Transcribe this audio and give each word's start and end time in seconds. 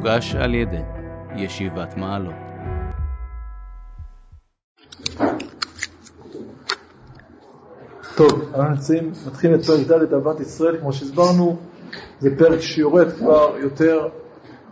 מוגש 0.00 0.34
על 0.34 0.54
ידי 0.54 0.82
ישיבת 1.36 1.96
מעלות. 1.96 2.34
טוב, 8.16 8.42
אנחנו 8.54 8.70
נמצאים, 8.70 9.12
מתחילים 9.26 9.60
את 9.60 9.64
פרק 9.64 9.86
ד' 9.86 10.14
אהבת 10.14 10.40
ישראל, 10.40 10.76
כמו 10.80 10.92
שהסברנו, 10.92 11.56
זה 12.20 12.30
פרק 12.38 12.60
שיורד 12.60 13.12
כבר 13.12 13.56
יותר, 13.58 14.08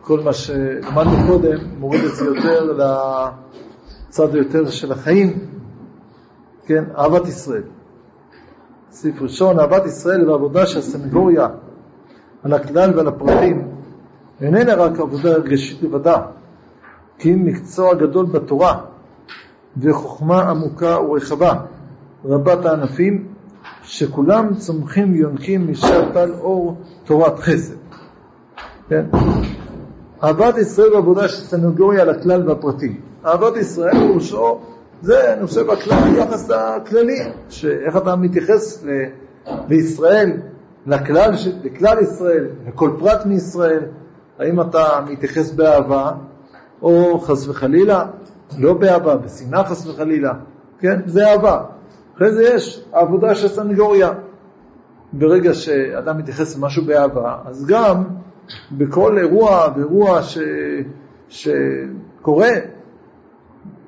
כל 0.01 0.21
מה 0.21 0.33
שלמדנו 0.33 1.27
קודם, 1.27 1.59
מוריד 1.79 2.05
את 2.05 2.15
זה 2.15 2.25
יותר 2.25 2.73
לצד 2.73 4.35
היותר 4.35 4.71
של 4.71 4.93
החיים, 4.93 5.39
כן, 6.67 6.85
אהבת 6.99 7.29
ישראל. 7.29 7.65
סעיף 8.91 9.23
ראשון, 9.23 9.61
אהבת 9.61 9.87
ישראל 9.87 10.31
ועבודה 10.31 10.67
של 10.67 10.79
הסנגוריה 10.79 11.49
על 12.43 12.53
הכלל 12.53 12.97
ועל 12.97 13.09
הפרטים, 13.09 13.78
איננה 14.41 14.75
רק 14.75 15.01
עבודה 15.01 15.33
הרגשית 15.33 15.83
לבדה, 15.83 16.17
כי 17.19 17.35
אם 17.35 17.45
מקצוע 17.45 17.95
גדול 17.95 18.27
בתורה 18.27 18.81
וחוכמה 19.77 20.43
עמוקה 20.43 21.01
ורחבה, 21.01 21.53
רבת 22.25 22.65
הענפים, 22.65 23.27
שכולם 23.83 24.55
צומחים 24.55 25.13
ויונקים 25.13 25.71
משל 25.71 26.13
טל 26.13 26.33
אור 26.41 26.77
תורת 27.05 27.39
חסד. 27.39 27.75
כן? 28.89 29.05
אהבת 30.23 30.59
ישראל 30.59 30.95
ועבודה 30.95 31.29
של 31.29 31.45
סנגוריה 31.45 32.03
על 32.03 32.11
הכלל 32.11 32.49
והפרטים. 32.49 33.01
אהבת 33.27 33.57
ישראל 33.57 33.99
פירושו, 33.99 34.59
זה 35.03 35.33
אני 35.33 35.47
חושב 35.47 35.71
הכלל, 35.71 35.99
היחס 36.05 36.51
הכללי, 36.51 37.19
שאיך 37.49 37.97
אתה 37.97 38.17
מתייחס 38.17 38.85
ל, 38.85 38.89
לישראל, 39.69 40.33
לכלל, 40.87 41.31
לכלל 41.65 41.99
ישראל, 42.03 42.47
לכל 42.69 42.91
פרט 42.99 43.27
מישראל, 43.27 43.83
האם 44.39 44.61
אתה 44.61 45.01
מתייחס 45.11 45.53
באהבה, 45.53 46.13
או 46.83 47.21
חס 47.21 47.49
וחלילה, 47.49 48.07
לא 48.59 48.75
באהבה, 48.75 49.17
בשנאה 49.17 49.65
חס 49.65 49.87
וחלילה, 49.87 50.33
כן? 50.79 51.01
זה 51.07 51.31
אהבה. 51.31 51.65
אחרי 52.17 52.33
זה 52.33 52.43
יש 52.43 52.85
העבודה 52.93 53.35
של 53.35 53.49
סנגוריה. 53.49 54.11
ברגע 55.13 55.55
שאדם 55.55 56.19
מתייחס 56.19 56.57
למשהו 56.57 56.85
באהבה, 56.85 57.37
אז 57.45 57.67
גם 57.67 58.05
בכל 58.73 59.19
אירוע 59.19 59.69
ואירוע 59.77 60.23
ש... 60.23 60.39
שקורה, 61.29 62.51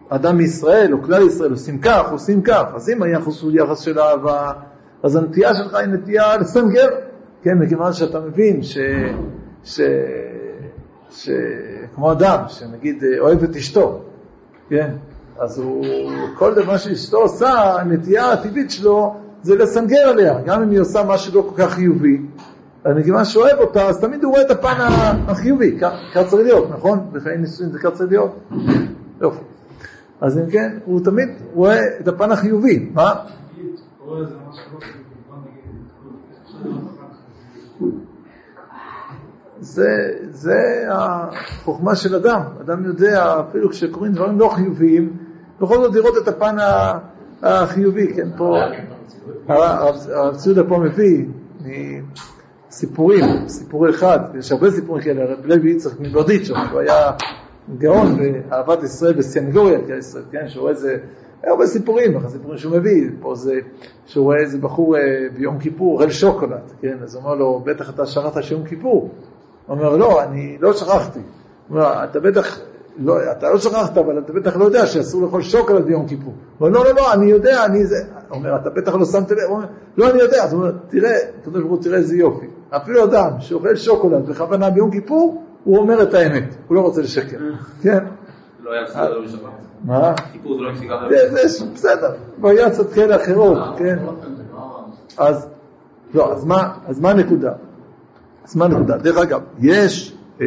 אדם 0.09 0.37
מישראל 0.37 0.93
או 0.93 1.03
כלל 1.03 1.23
ישראל 1.23 1.51
עושים 1.51 1.78
כך, 1.78 2.12
עושים 2.12 2.43
כך, 2.43 2.65
אז 2.75 2.91
אם 2.91 3.03
היחס 3.03 3.43
הוא 3.43 3.53
יחס 3.55 3.81
של 3.81 4.01
אהבה, 4.01 4.53
אז 5.03 5.17
הנטייה 5.17 5.55
שלך 5.55 5.75
היא 5.75 5.87
נטייה 5.87 6.37
לסנגר, 6.37 6.89
כן, 7.43 7.59
מכיוון 7.59 7.93
שאתה 7.93 8.21
מבין 8.21 8.62
ש... 8.62 8.78
ש... 9.65 9.81
ש... 11.11 11.30
כמו 11.94 12.12
אדם 12.12 12.39
שנגיד 12.48 13.05
אוהב 13.19 13.42
את 13.42 13.56
אשתו, 13.56 14.00
כן, 14.69 14.91
אז 15.39 15.58
הוא, 15.58 15.84
כל 16.39 16.55
דבר 16.55 16.77
שאשתו 16.77 17.16
עושה, 17.16 17.80
הנטייה 17.80 18.33
הטבעית 18.33 18.70
שלו 18.70 19.16
זה 19.42 19.56
לסנגר 19.56 20.08
עליה, 20.08 20.41
גם 20.44 20.62
אם 20.62 20.70
היא 20.70 20.81
עושה 20.81 21.05
משהו 21.05 21.34
לא 21.34 21.50
כל 21.50 21.62
כך 21.62 21.72
חיובי. 21.72 22.20
מכיוון 22.86 23.25
שהוא 23.25 23.44
אוהב 23.44 23.58
אותה, 23.58 23.88
אז 23.88 24.00
תמיד 24.00 24.25
הוא 24.25 24.33
רואה 24.33 24.42
את 24.42 24.50
הפן 24.50 24.77
החיובי, 25.27 25.78
כך 26.14 26.22
צריך 26.28 26.42
להיות, 26.42 26.70
נכון? 26.70 27.11
בחיי 27.12 27.38
נישואין 27.38 27.72
זה 27.72 27.78
כך 27.78 27.91
צריך 27.92 28.11
להיות? 28.11 28.38
יופי. 29.20 29.41
אז 30.20 30.38
אם 30.38 30.50
כן, 30.50 30.78
הוא 30.84 31.00
תמיד 31.05 31.28
רואה 31.55 31.81
את 32.00 32.08
הפן 32.08 32.33
החיובי. 32.33 32.91
מה? 32.94 33.14
זה, 39.61 39.89
זה 40.30 40.84
החוכמה 40.91 41.94
של 41.94 42.15
אדם. 42.15 42.43
אדם 42.60 42.84
יודע, 42.84 43.41
אפילו 43.41 43.71
כשקורים 43.71 44.12
דברים 44.12 44.38
לא 44.38 44.48
חיוביים, 44.48 45.16
בכל 45.60 45.75
זאת 45.75 45.94
לראות 45.94 46.15
את 46.22 46.28
הפן 46.28 46.56
החיובי, 47.43 48.15
כן, 48.15 48.28
פה, 48.37 48.56
הרב 49.48 50.37
ציודה 50.37 50.65
פה 50.65 50.78
מביא 50.78 51.25
סיפורים, 52.71 53.25
סיפור 53.48 53.91
אחד, 53.91 54.19
יש 54.38 54.53
הרבה 54.53 54.71
סיפורים 54.71 55.04
כאלה, 55.04 55.22
הרב 55.22 55.47
לוי 55.47 55.71
יצחק 55.71 56.00
מברדיצ'ו, 56.00 56.54
הוא 56.72 56.81
היה 56.81 57.10
גאון 57.78 58.16
באהבת 58.16 58.82
ישראל 58.82 59.12
בסנגוריה, 59.12 59.78
כן, 60.32 60.48
שהוא 60.48 60.60
רואה 60.60 60.72
איזה, 60.72 60.98
הרבה 61.44 61.66
סיפורים, 61.66 62.16
הסיפורים 62.16 62.59
שהוא 62.59 62.77
מביא, 62.77 63.09
פה 63.21 63.34
זה 63.34 63.60
שהוא 64.06 64.25
רואה 64.25 64.37
איזה 64.41 64.59
בחור 64.59 64.97
אה, 64.97 65.03
ביום 65.34 65.59
כיפור, 65.59 65.92
אוכל 65.92 66.10
שוקולד, 66.10 66.72
כן, 66.81 66.97
אז 67.03 67.15
הוא 67.15 67.25
אומר 67.25 67.34
לו, 67.34 67.62
בטח 67.66 67.91
אתה 67.91 68.06
שכחת 68.06 68.42
שיום 68.42 68.65
כיפור. 68.65 69.10
אומר, 69.70 69.97
לא, 69.97 70.22
אני 70.22 70.56
לא 70.60 70.72
שכחתי. 70.72 71.20
אומר, 71.70 72.04
אתה 72.04 72.20
בטח 72.20 72.58
לא, 72.98 73.32
אתה 73.32 73.50
לא 73.50 73.58
שכחת, 73.58 73.98
אבל 73.98 74.19
אתה 74.19 74.32
בטח 74.32 74.56
לא 74.56 74.64
יודע 74.64 74.86
שאסור 74.86 75.22
לאכול 75.22 75.42
שוקולד 75.42 75.84
ביום 75.84 76.08
כיפור. 76.08 76.34
הוא 76.58 76.69
אומר, 76.69 76.78
לא, 76.78 76.84
לא, 76.84 76.94
לא, 76.94 77.12
אני 77.12 77.26
יודע, 77.26 77.64
אני 77.64 77.86
זה... 77.86 77.97
הוא 78.28 78.38
אומר, 78.38 78.56
אתה 78.56 78.70
בטח 78.70 78.94
לא 78.94 79.04
שמת 79.04 79.30
לב. 79.30 79.38
הוא 79.48 79.56
אומר, 79.56 79.66
לא, 79.97 80.10
אני 80.10 80.19
יודע. 80.19 80.44
אז 80.44 80.53
הוא 80.53 80.62
אומר, 80.62 80.72
תראה, 80.88 81.16
הקדוש 81.41 81.62
ברוך 81.62 81.72
הוא, 81.72 81.82
תראה 81.82 81.98
איזה 81.98 82.16
יופי. 82.16 82.47
אפילו 82.70 83.04
אדם 83.04 83.30
שאוכל 83.41 83.76
שוקולד 83.76 84.26
בכוונה 84.26 84.70
ביום 84.70 84.91
כיפור, 84.91 85.44
הוא 85.64 85.78
אומר 85.78 86.03
את 86.03 86.14
האמת, 86.14 86.54
הוא 86.69 86.76
לא 86.76 86.80
רוצה 86.80 87.03
לשקר. 87.03 87.38
כן? 87.82 88.04
לא 88.62 88.72
היה 88.72 88.84
בסדר 88.84 89.19
לא 89.19 89.25
בשבת. 89.25 89.50
מה? 89.84 90.14
כיפור 90.32 90.54
זה 90.54 90.62
לא 90.62 90.70
הפסיק 90.70 90.91
זה 91.47 91.64
בסדר, 91.75 92.12
וריאציות 92.41 92.92
כאלה 92.92 93.16
אחרות, 93.16 93.59
כן? 93.78 93.98
אז, 95.19 95.48
לא, 96.14 96.32
אז 96.86 97.00
מה 97.00 97.10
הנקודה? 97.10 97.53
אז 98.45 98.56
מה 98.56 98.65
הנקודה? 98.65 98.97
דרך 98.97 99.17
אגב, 99.17 99.41
יש 99.61 100.17
אה, 100.41 100.47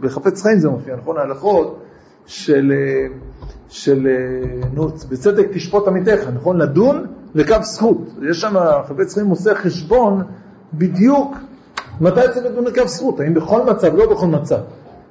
בחפץ 0.00 0.42
חיים 0.42 0.58
זה 0.58 0.68
מופיע, 0.68 0.96
נכון? 0.96 1.16
ההלכות 1.18 1.82
של, 2.26 2.72
אה, 2.72 3.06
של 3.68 4.06
אה, 4.06 4.68
נו, 4.74 4.88
בצדק 4.88 5.46
תשפוט 5.52 5.88
עמיתך, 5.88 6.28
נכון? 6.34 6.58
לדון 6.58 7.06
לקו 7.34 7.56
זכות. 7.62 7.98
יש 8.30 8.40
שם, 8.40 8.54
חפץ 8.88 9.14
חיים 9.14 9.26
עושה 9.26 9.54
חשבון 9.54 10.22
בדיוק 10.74 11.36
מתי 12.00 12.20
צריך 12.34 12.46
לדון 12.46 12.64
לקו 12.64 12.88
זכות, 12.88 13.20
האם 13.20 13.34
בכל 13.34 13.62
מצב, 13.64 13.96
לא 13.96 14.10
בכל 14.10 14.26
מצב. 14.26 14.58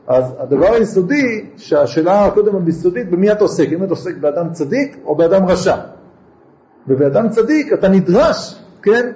אז 0.08 0.34
הדבר 0.40 0.74
היסודי, 0.74 1.46
שהשאלה 1.58 2.25
הקודם 2.25 2.56
הביסודית, 2.56 3.09
במי 3.09 3.31
אתה 3.31 3.44
עוסק? 3.44 3.68
אם 3.74 3.84
אתה 3.84 3.91
עוסק 3.91 4.18
באדם 4.18 4.52
צדיק 4.52 4.97
או 5.06 5.16
באדם 5.16 5.46
רשע. 5.46 5.75
ובאדם 6.88 7.30
צדיק 7.30 7.74
אתה 7.74 7.88
נדרש, 7.88 8.64
כן, 8.81 9.12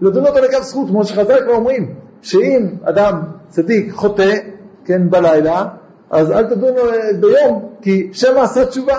לדון 0.00 0.26
אותו 0.26 0.38
לקו 0.40 0.62
זכות, 0.62 0.88
כמו 0.88 1.04
שחז"ל 1.04 1.40
כבר 1.44 1.54
אומרים, 1.54 1.94
שאם 2.22 2.66
אדם 2.82 3.22
צדיק 3.48 3.92
חוטא, 3.92 4.34
כן, 4.84 5.10
בלילה, 5.10 5.64
אז 6.10 6.30
אל 6.30 6.44
תדון 6.46 6.74
ביום, 7.20 7.68
כי 7.82 8.10
שמא 8.12 8.40
עשה 8.40 8.66
תשובה. 8.66 8.98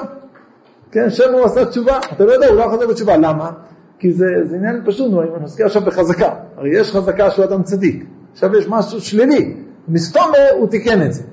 כן, 0.91 1.09
שמא 1.09 1.37
הוא 1.37 1.45
עשה 1.45 1.65
תשובה. 1.65 1.99
אתה 2.13 2.25
לא 2.25 2.31
יודע, 2.31 2.47
הוא 2.47 2.55
לא 2.55 2.65
חוזר 2.71 2.87
בתשובה. 2.87 3.17
למה? 3.17 3.51
כי 3.99 4.11
זה, 4.11 4.25
זה 4.43 4.55
עניין 4.55 4.81
פשוט, 4.85 5.13
אני 5.13 5.43
מזכיר 5.43 5.65
עכשיו 5.65 5.81
בחזקה. 5.81 6.29
הרי 6.57 6.79
יש 6.79 6.91
חזקה 6.91 7.31
שהוא 7.31 7.45
אדם 7.45 7.63
צדיק. 7.63 8.05
עכשיו 8.31 8.57
יש 8.57 8.67
משהו 8.69 9.01
שלילי. 9.01 9.55
מסתומר 9.87 10.47
הוא 10.57 10.67
תיקן 10.67 11.01
את 11.01 11.13
זה. 11.13 11.23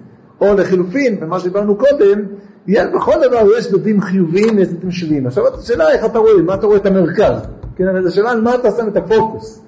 או 0.41 0.55
לחילופין, 0.55 1.21
במה 1.21 1.41
שדיברנו 1.41 1.77
קודם, 1.77 2.23
בכל 2.69 3.15
דבר 3.29 3.47
יש 3.59 3.73
דדים 3.73 4.01
חיוביים 4.01 4.57
ויש 4.57 4.69
דדים 4.69 4.91
שליליים. 4.91 5.27
עכשיו 5.27 5.45
השאלה 5.55 5.91
איך 5.91 6.05
אתה 6.05 6.19
רואה, 6.19 6.43
מה 6.43 6.55
אתה 6.55 6.67
רואה 6.67 6.77
את 6.77 6.87
המרכז. 6.87 7.49
כן, 7.77 7.97
אז 7.97 8.07
השאלה 8.07 8.31
על 8.31 8.41
מה 8.41 8.55
אתה 8.55 8.71
שם 8.71 8.89
את 8.89 8.97
הפוקוס. 8.97 9.63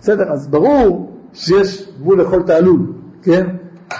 בסדר, 0.00 0.32
אז 0.32 0.48
ברור 0.48 1.10
שיש 1.32 1.88
גבול 2.00 2.20
לכל 2.20 2.42
תעלול, 2.42 2.92
כן? 3.22 3.46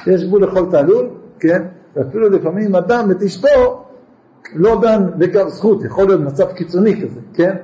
יש 0.06 0.24
גבול 0.24 0.44
לכל 0.44 0.70
תעלול, 0.70 1.08
כן? 1.40 1.62
ואפילו 1.96 2.30
לפעמים 2.30 2.74
אדם 2.74 3.10
את 3.10 3.22
אשתו 3.22 3.84
לא 4.54 4.80
דן 4.82 5.06
בקו 5.18 5.48
זכות, 5.48 5.84
יכול 5.84 6.06
להיות 6.06 6.20
מצב 6.20 6.52
קיצוני 6.52 7.02
כזה, 7.02 7.20
כן? 7.34 7.56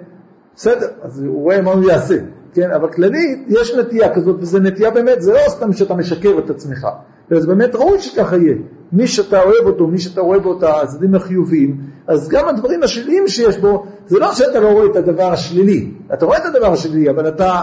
בסדר, 0.57 0.87
אז 1.03 1.23
הוא 1.23 1.43
רואה 1.43 1.63
מה 1.63 1.71
הוא 1.71 1.85
יעשה, 1.91 2.17
כן? 2.53 2.71
אבל 2.71 2.93
כללית 2.93 3.45
יש 3.49 3.75
נטייה 3.75 4.15
כזאת, 4.15 4.37
וזו 4.41 4.59
נטייה 4.59 4.91
באמת, 4.91 5.23
זה 5.23 5.33
לא 5.33 5.39
סתם 5.49 5.73
שאתה 5.73 5.95
משקר 5.95 6.39
את 6.45 6.51
עצמך, 6.51 6.87
זה 7.31 7.47
באמת 7.47 7.75
ראוי 7.75 7.99
שככה 7.99 8.37
יהיה. 8.37 8.55
מי 8.93 9.07
שאתה 9.07 9.43
אוהב 9.43 9.67
אותו, 9.67 9.87
מי 9.87 9.99
שאתה 9.99 10.21
רואה 10.21 10.39
בו 10.39 10.59
את 10.59 10.63
הצדדים 10.63 11.15
החיוביים, 11.15 11.77
אז 12.07 12.29
גם 12.29 12.49
הדברים 12.49 12.83
השליליים 12.83 13.29
שיש 13.29 13.59
בו, 13.59 13.87
זה 14.07 14.19
לא 14.19 14.35
שאתה 14.35 14.61
לא 14.61 14.69
רואה 14.69 14.87
את 14.87 14.97
הדבר 14.97 15.33
השלילי, 15.33 15.91
אתה 16.15 16.27
רואה 16.27 16.39
את 16.39 16.45
הדבר 16.45 16.73
השלילי, 16.73 17.11
אבל 17.11 17.29
אתה 17.29 17.63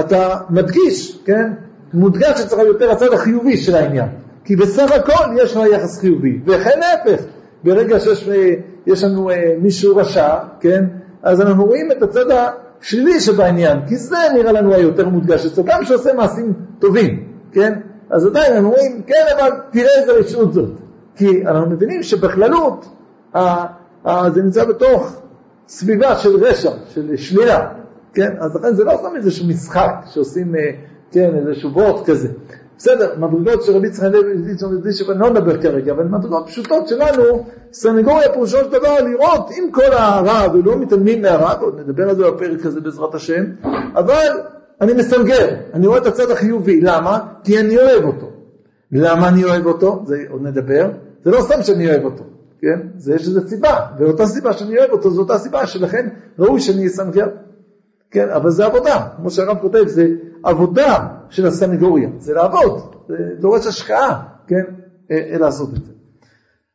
אתה 0.00 0.34
מדגיש, 0.50 1.18
כן? 1.24 1.52
מודגש 1.94 2.40
אצלך 2.40 2.58
יותר 2.58 2.90
הצד 2.90 3.12
החיובי 3.12 3.56
של 3.56 3.74
העניין. 3.74 4.08
כי 4.44 4.56
בסך 4.56 4.92
הכל 4.92 5.24
יש 5.38 5.56
לך 5.56 5.62
יחס 5.72 6.00
חיובי. 6.00 6.40
וכן 6.46 6.78
להפך, 6.78 7.22
ברגע 7.64 8.00
שיש 8.00 9.04
לנו 9.04 9.30
אה, 9.30 9.54
מישהו 9.62 9.96
רשע, 9.96 10.34
כן? 10.60 10.84
אז 11.22 11.40
אנחנו 11.40 11.64
רואים 11.64 11.92
את 11.92 12.02
הצד 12.02 12.24
השלילי 12.30 13.20
שבעניין, 13.20 13.78
כי 13.88 13.96
זה 13.96 14.16
נראה 14.34 14.52
לנו 14.52 14.74
היותר 14.74 15.08
מודגש 15.08 15.46
אצלו, 15.46 15.64
גם 15.64 15.84
שעושה 15.84 16.12
מעשים 16.14 16.52
טובים, 16.78 17.24
כן? 17.52 17.78
אז 18.10 18.26
עדיין 18.26 18.52
אנחנו 18.52 18.70
רואים, 18.70 19.02
כן, 19.06 19.26
אבל 19.38 19.50
תראה 19.70 20.00
איזה 20.00 20.12
רשעות 20.12 20.52
זאת. 20.52 20.70
כי 21.16 21.46
אנחנו 21.46 21.70
מבינים 21.70 22.02
שבכללות 22.02 22.88
זה 24.04 24.42
נמצא 24.42 24.64
בתוך 24.64 25.22
סביבה 25.68 26.16
של 26.16 26.44
רשע, 26.44 26.70
של 26.88 27.16
שלילה. 27.16 27.68
כן? 28.14 28.36
אז 28.40 28.56
לכן 28.56 28.74
זה 28.74 28.84
לא 28.84 28.92
סתם 28.96 29.16
איזשהו 29.16 29.46
משחק 29.46 29.90
שעושים, 30.06 30.54
אה, 30.54 30.70
כן, 31.10 31.30
איזשהו 31.34 31.70
וורט 31.72 32.06
כזה. 32.06 32.28
בסדר, 32.78 33.14
מדרגות 33.18 33.62
של 33.62 33.72
רבי 33.72 33.86
יצחק 33.86 34.08
אני 35.10 35.18
לא 35.18 35.30
מדבר 35.30 35.62
כרגע, 35.62 35.92
אבל 35.92 36.04
מדרגות 36.04 36.46
פשוטות 36.46 36.88
שלנו, 36.88 37.46
סנגוריה 37.72 38.32
פירושו 38.32 38.58
של 38.58 38.68
דבר 38.68 39.00
לראות 39.00 39.50
עם 39.56 39.70
כל 39.70 39.92
הרע, 39.92 40.54
ולא 40.54 40.78
מתעלמים 40.78 41.22
מהרע, 41.22 41.54
ועוד 41.60 41.80
נדבר 41.80 42.08
על 42.08 42.16
זה 42.16 42.30
בפרק 42.30 42.66
הזה 42.66 42.80
בעזרת 42.80 43.14
השם, 43.14 43.44
אבל 43.94 44.28
אני 44.80 44.92
מסנגר, 44.92 45.56
אני 45.74 45.86
רואה 45.86 45.98
את 45.98 46.06
הצד 46.06 46.30
החיובי, 46.30 46.80
למה? 46.80 47.18
כי 47.44 47.60
אני 47.60 47.78
אוהב 47.78 48.04
אותו. 48.04 48.30
למה 48.92 49.28
אני 49.28 49.44
אוהב 49.44 49.66
אותו? 49.66 50.02
זה 50.06 50.24
עוד 50.28 50.42
נדבר, 50.42 50.90
זה 51.24 51.30
לא 51.30 51.42
סתם 51.42 51.62
שאני 51.62 51.90
אוהב 51.90 52.04
אותו, 52.04 52.24
כן? 52.60 52.80
זה 52.96 53.14
יש 53.14 53.28
לזה 53.28 53.48
סיבה, 53.48 53.86
ואותה 53.98 54.26
סיבה 54.26 54.52
שאני 54.52 54.78
אוהב 54.78 54.90
אותו, 54.90 55.10
זו 55.10 55.22
אותה 55.22 55.38
סיבה 55.38 55.66
שלכן 55.66 56.08
ראוי 56.38 56.60
שאני 56.60 56.86
אסנגר. 56.86 57.26
כן, 58.10 58.28
אבל 58.30 58.50
זה 58.50 58.64
עבודה, 58.64 59.08
כמו 59.16 59.30
שהרב 59.30 59.58
כותב, 59.60 59.86
זה 59.86 60.06
עבודה 60.42 61.06
של 61.30 61.46
הסנגוריה, 61.46 62.08
זה 62.18 62.34
לעבוד, 62.34 62.94
זה 63.08 63.14
דורש 63.40 63.66
השקעה, 63.66 64.22
כן, 64.46 64.64
אה, 65.10 65.16
אה, 65.32 65.38
לעשות 65.38 65.68
את 65.74 65.84
זה. 65.84 65.92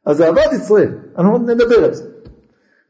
אז 0.06 0.22
אהבת 0.22 0.54
ישראל, 0.54 0.92
אנחנו 1.18 1.38
נדבר 1.38 1.84
על 1.84 1.94
זה. 1.94 2.04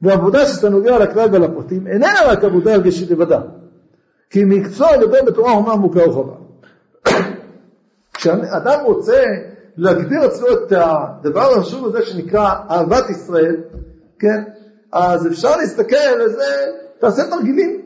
ועבודה 0.02 0.46
שאתה 0.46 0.70
נוגע 0.70 1.00
לכלל 1.00 1.30
ועל 1.32 1.44
הפרטים 1.44 1.88
איננה 1.88 2.20
רק 2.28 2.44
עבודה 2.44 2.74
הרגשית 2.74 3.12
לבדה, 3.12 3.42
כי 4.32 4.44
מקצוע 4.46 4.98
לדבר 4.98 5.24
בתורה 5.26 5.52
אומה 5.52 5.74
עמוקה 5.74 6.10
ורחבה. 6.10 6.34
כשאדם 8.14 8.80
רוצה 8.86 9.24
להגדיר 9.78 10.26
אצלו 10.26 10.48
את 10.54 10.74
הדבר 10.76 11.52
החשוב 11.52 11.86
הזה 11.86 12.06
שנקרא 12.06 12.50
אהבת 12.70 13.10
ישראל, 13.10 13.56
כן, 14.20 14.44
אז 14.92 15.28
אפשר 15.28 15.58
להסתכל 15.58 15.96
על 15.96 16.30
זה, 16.30 16.44
תעשה 17.00 17.22
תרגילים. 17.30 17.82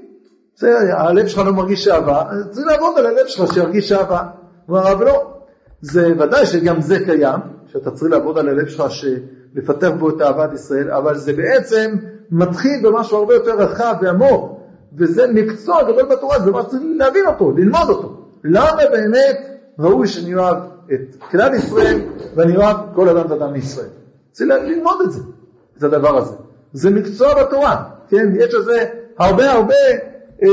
זה, 0.58 0.74
הלב 0.98 1.28
שלך 1.28 1.46
לא 1.46 1.54
מרגיש 1.54 1.88
אהבה, 1.88 2.24
צריך 2.52 2.68
לעבוד 2.68 2.98
על 2.98 3.06
הלב 3.06 3.28
שלך 3.28 3.54
שירגיש 3.54 3.92
אהבה. 3.92 4.24
הוא 4.66 4.78
אמר 4.78 4.88
הרב 4.88 5.02
לא, 5.02 5.34
זה 5.82 6.14
ודאי 6.20 6.46
שגם 6.46 6.82
זה 6.82 7.00
קיים, 7.06 7.40
שאתה 7.68 7.92
צריך 7.92 8.12
לעבוד 8.12 8.38
על 8.38 8.50
הלב 8.50 8.68
שלך, 8.68 8.84
לפתח 9.56 9.90
בו 10.00 10.10
את 10.10 10.22
אהבת 10.22 10.54
ישראל, 10.54 10.92
אבל 10.92 11.18
זה 11.18 11.34
בעצם 11.34 11.96
מתחיל 12.32 12.82
במשהו 12.84 13.18
הרבה 13.18 13.34
יותר 13.34 13.58
רחב 13.58 13.96
ועמוק, 14.02 14.55
וזה 14.98 15.28
מקצוע 15.34 15.84
גדול 15.84 16.06
בתורה, 16.06 16.40
זה 16.40 16.52
דבר 16.52 16.64
שצריך 16.64 16.84
להבין 16.98 17.28
אותו, 17.28 17.52
ללמוד 17.52 17.90
אותו. 17.90 18.18
למה 18.44 18.82
באמת 18.92 19.38
ראוי 19.80 20.08
שאני 20.08 20.36
אוהב 20.36 20.58
את 20.94 21.16
כלל 21.32 21.54
ישראל 21.54 22.02
ואני 22.36 22.58
אוהב 22.58 22.78
כל 22.96 23.10
אדם 23.10 23.32
ואדם 23.32 23.54
מישראל? 23.54 23.88
צריך 24.32 24.50
ללמוד 24.64 24.98
את 25.04 25.12
זה, 25.12 25.22
את 25.78 25.84
הדבר 25.84 26.18
הזה. 26.18 26.36
זה 26.74 26.90
מקצוע 26.90 27.44
בתורה, 27.44 27.84
כן? 28.10 28.34
יש 28.36 28.54
לזה 28.54 28.86
הרבה 29.18 29.52
הרבה 29.52 29.76
אה, 30.44 30.48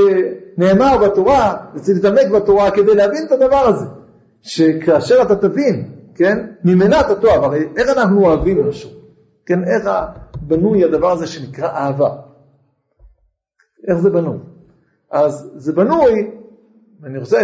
נאמר 0.58 0.98
בתורה, 0.98 1.56
וצריך 1.74 1.96
להתעמק 2.04 2.30
בתורה 2.30 2.70
כדי 2.70 2.94
להבין 2.94 3.26
את 3.26 3.32
הדבר 3.32 3.68
הזה. 3.68 3.86
שכאשר 4.42 5.22
אתה 5.22 5.36
תבין, 5.36 5.88
כן, 6.14 6.46
ממילא 6.64 7.00
אתה 7.00 7.14
תאהב, 7.14 7.44
הרי 7.44 7.68
איך 7.76 7.88
אנחנו 7.88 8.26
אוהבים 8.26 8.68
משהו? 8.68 8.90
כן, 9.46 9.64
איך 9.64 9.90
בנוי 10.40 10.84
הדבר 10.84 11.10
הזה 11.10 11.26
שנקרא 11.26 11.68
אהבה? 11.68 12.10
איך 13.88 13.98
זה 13.98 14.10
בנוי? 14.10 14.38
אז 15.10 15.50
זה 15.54 15.72
בנוי, 15.72 16.30
אני 17.04 17.18
רוצה, 17.18 17.38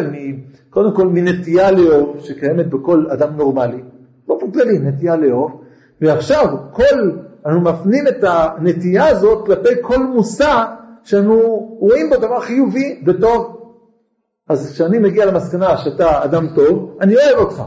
קודם 0.71 0.97
כל 0.97 1.09
מנטייה 1.09 1.71
לאהוב 1.71 2.21
שקיימת 2.21 2.67
בכל 2.67 3.07
אדם 3.11 3.37
נורמלי, 3.37 3.83
באופן 4.27 4.51
כללי, 4.51 4.79
נטייה 4.79 5.17
לאהוב, 5.17 5.61
ועכשיו 6.01 6.57
כל, 6.73 7.11
אנחנו 7.47 7.61
מפנים 7.61 8.09
את 8.09 8.25
הנטייה 8.25 9.07
הזאת 9.07 9.47
כלפי 9.47 9.69
כל 9.83 10.07
מושא 10.07 10.65
שאנו 11.05 11.37
רואים 11.81 12.11
בו 12.11 12.17
דבר 12.17 12.41
חיובי 12.41 13.03
וטוב. 13.07 13.59
אז 14.49 14.73
כשאני 14.73 14.99
מגיע 14.99 15.27
למסקנה 15.27 15.77
שאתה 15.77 16.25
אדם 16.25 16.47
טוב, 16.55 16.97
אני 17.01 17.15
אוהב 17.17 17.39
אותך. 17.39 17.63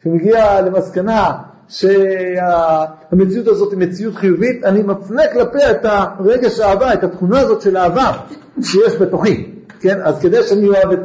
כשאני 0.00 0.14
מגיע 0.14 0.60
למסקנה 0.60 1.32
שהמציאות 1.72 3.48
הזאת 3.48 3.72
היא 3.72 3.78
מציאות 3.78 4.14
חיובית, 4.14 4.64
אני 4.64 4.82
מפנה 4.82 5.22
כלפיה 5.32 5.70
את 5.70 5.80
הרגש 5.84 6.60
האהבה, 6.60 6.92
את 6.92 7.04
התכונה 7.04 7.40
הזאת 7.40 7.60
של 7.62 7.76
אהבה 7.76 8.12
שיש 8.62 8.96
בתוכי. 8.96 9.52
כן? 9.80 9.98
אז 10.02 10.20
כדי 10.20 10.42
שאני 10.42 10.68
אוהב 10.68 10.92
את, 10.92 11.00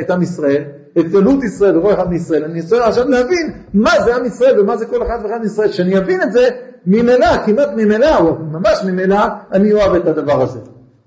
את 0.00 0.10
עם 0.10 0.22
ישראל, 0.22 0.62
את 0.98 1.08
גלות 1.10 1.44
ישראל 1.44 1.78
וכל 1.78 1.94
אחד 1.94 2.10
מישראל, 2.10 2.44
אני 2.44 2.62
צריך 2.62 2.82
עכשיו 2.82 3.08
להבין 3.08 3.52
מה 3.74 3.90
זה 4.04 4.16
עם 4.16 4.24
ישראל 4.24 4.60
ומה 4.60 4.76
זה 4.76 4.86
כל 4.86 5.02
אחד 5.02 5.18
ואחד 5.22 5.40
מישראל. 5.42 5.68
כשאני 5.68 5.98
אבין 5.98 6.22
את 6.22 6.32
זה, 6.32 6.48
ממילא, 6.86 7.46
כמעט 7.46 7.68
ממילא, 7.76 8.18
או 8.18 8.34
ממש 8.34 8.84
ממילא, 8.86 9.20
אני 9.52 9.72
אוהב 9.72 9.94
את 9.94 10.06
הדבר 10.06 10.42
הזה. 10.42 10.58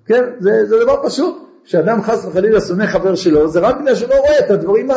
כן? 0.06 0.23
זה, 0.39 0.65
זה 0.65 0.75
דבר 0.83 0.95
פשוט. 1.03 1.35
כשאדם 1.65 2.01
חס 2.01 2.25
וחלילה 2.25 2.61
שונא 2.61 2.85
חבר 2.85 3.15
שלו, 3.15 3.47
זה 3.47 3.59
רק 3.59 3.81
בגלל 3.81 3.95
שהוא 3.95 4.09
לא 4.09 4.15
רואה 4.15 4.39
את 4.39 4.51
הדברים 4.51 4.88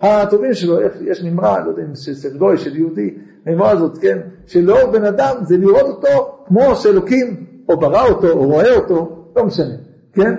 הטובים 0.00 0.54
שלו. 0.54 0.80
איך, 0.80 0.92
יש 1.00 1.22
נמרה, 1.22 1.64
לא 1.64 1.70
יודע 1.70 1.82
אם 1.82 1.94
של 1.94 2.14
סרגוי, 2.14 2.58
של 2.58 2.76
יהודי, 2.76 3.14
הנמרה 3.48 3.70
הזאת, 3.70 3.98
כן? 3.98 4.18
שלאור 4.46 4.90
בן 4.90 5.04
אדם 5.04 5.34
זה 5.42 5.56
לראות 5.56 5.86
אותו 5.86 6.38
כמו 6.46 6.76
שאלוקים 6.76 7.46
או 7.68 7.76
ברא 7.76 8.08
אותו 8.08 8.30
או 8.30 8.46
רואה 8.46 8.74
אותו, 8.74 9.26
לא 9.36 9.44
משנה, 9.44 9.74
כן? 10.12 10.34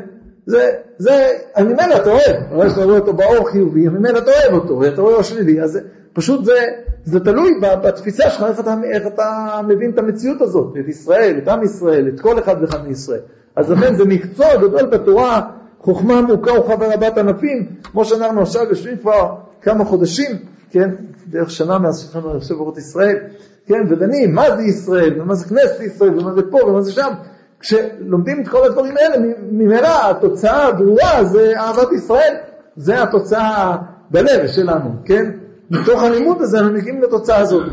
זה, 0.46 0.70
זה, 0.98 1.28
ממילא 1.60 1.96
אתה 1.96 2.10
אוהב, 2.10 2.54
רואה 2.54 2.70
שאתה 2.70 2.84
רואה 2.84 3.00
אותו 3.00 3.14
באור 3.14 3.50
חיובי, 3.50 3.88
ממילא 3.88 4.18
אתה 4.18 4.32
אוהב 4.32 4.62
אותו, 4.62 4.80
ואתה 4.80 5.02
רואה 5.02 5.14
אותו 5.14 5.24
שלילי, 5.24 5.62
אז 5.62 5.80
פשוט 6.14 6.46
זה, 6.46 6.60
זה 7.04 7.20
תלוי 7.20 7.52
בתפיסה 7.62 8.30
שלך, 8.30 8.44
איך 8.50 8.60
אתה, 8.60 8.76
איך 8.94 9.08
אתה 9.08 9.60
מבין 9.68 9.92
את 9.92 10.00
המציאות 10.00 10.42
הזאת, 10.42 10.74
את 10.80 10.88
ישראל, 10.88 11.38
את 11.44 11.48
עם 11.48 11.64
ישראל, 11.64 12.08
את 12.08 12.20
כל 12.20 12.40
אחד 12.40 12.56
ואחד 12.62 12.88
מישראל. 12.88 13.20
אז 13.56 13.72
לכן 13.72 13.96
זה 13.96 14.06
מקצוע 14.06 14.56
גדול 14.56 14.86
בתורה, 14.86 15.42
חוכמה 15.80 16.18
עמוקה 16.18 16.60
וחבר 16.60 16.92
רבת 16.94 17.18
ענפים, 17.18 17.68
כמו 17.84 18.06
שאנחנו 18.06 18.42
עכשיו 18.42 18.66
יושבים 18.70 18.98
כבר 18.98 19.36
כמה 19.62 19.86
חודשים, 19.86 20.32
כן, 20.72 20.90
דרך 21.28 21.52
שנה 21.52 21.78
מאז 21.78 22.02
שהתחלנו 22.02 22.38
לחשוב 22.38 22.60
אורות 22.60 22.78
ישראל, 22.78 23.18
כן, 23.66 23.82
ודנים 23.90 24.36
מה 24.36 24.56
זה 24.56 24.64
ישראל, 24.64 25.22
ומה 25.22 25.36
זה 25.36 25.46
כנסת 25.46 25.82
ישראל, 25.82 26.20
ומה 26.20 26.34
זה 26.34 26.42
פה, 26.52 26.58
ומה 26.68 26.82
זה 26.82 26.92
שם. 26.92 27.12
כשלומדים 27.60 28.42
את 28.42 28.48
כל 28.48 28.66
הדברים 28.66 28.96
האלה, 28.98 29.26
ממילא 29.52 30.10
התוצאה 30.10 30.68
הברורה 30.68 31.24
זה 31.24 31.54
אהבת 31.58 31.92
ישראל, 31.92 32.36
זה 32.76 33.04
התוצאה 33.04 33.78
בלב 34.12 34.48
שלנו, 34.48 34.90
כן? 35.06 35.32
מתוך 35.72 36.04
הלימוד 36.04 36.42
הזה 36.42 36.60
אנחנו 36.60 36.74
מגיעים 36.74 37.02
לתוצאה 37.02 37.38
הזאת. 37.38 37.64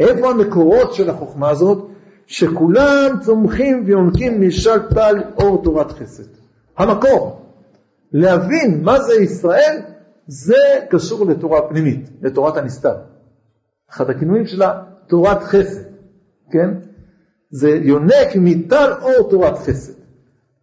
איפה 0.00 0.30
המקורות 0.30 0.94
של 0.94 1.10
החוכמה 1.10 1.50
הזאת? 1.50 1.88
שכולם 2.26 3.10
צומחים 3.20 3.82
ויונקים 3.86 4.46
משל 4.46 4.78
טל 4.94 5.22
אור 5.36 5.62
תורת 5.64 5.92
חסד. 5.92 6.22
המקור, 6.78 7.40
להבין 8.12 8.80
מה 8.84 9.00
זה 9.00 9.14
ישראל, 9.14 9.82
זה 10.28 10.86
קשור 10.90 11.26
לתורה 11.26 11.68
פנימית, 11.68 12.10
לתורת 12.22 12.56
הנסתר. 12.56 12.94
אחד 13.90 14.10
הכינויים 14.10 14.46
שלה, 14.46 14.82
תורת 15.06 15.42
חסד, 15.42 15.82
כן? 16.50 16.70
זה 17.50 17.68
יונק 17.68 18.28
מטל 18.36 18.92
אור 19.02 19.30
תורת 19.30 19.58
חסד. 19.58 19.92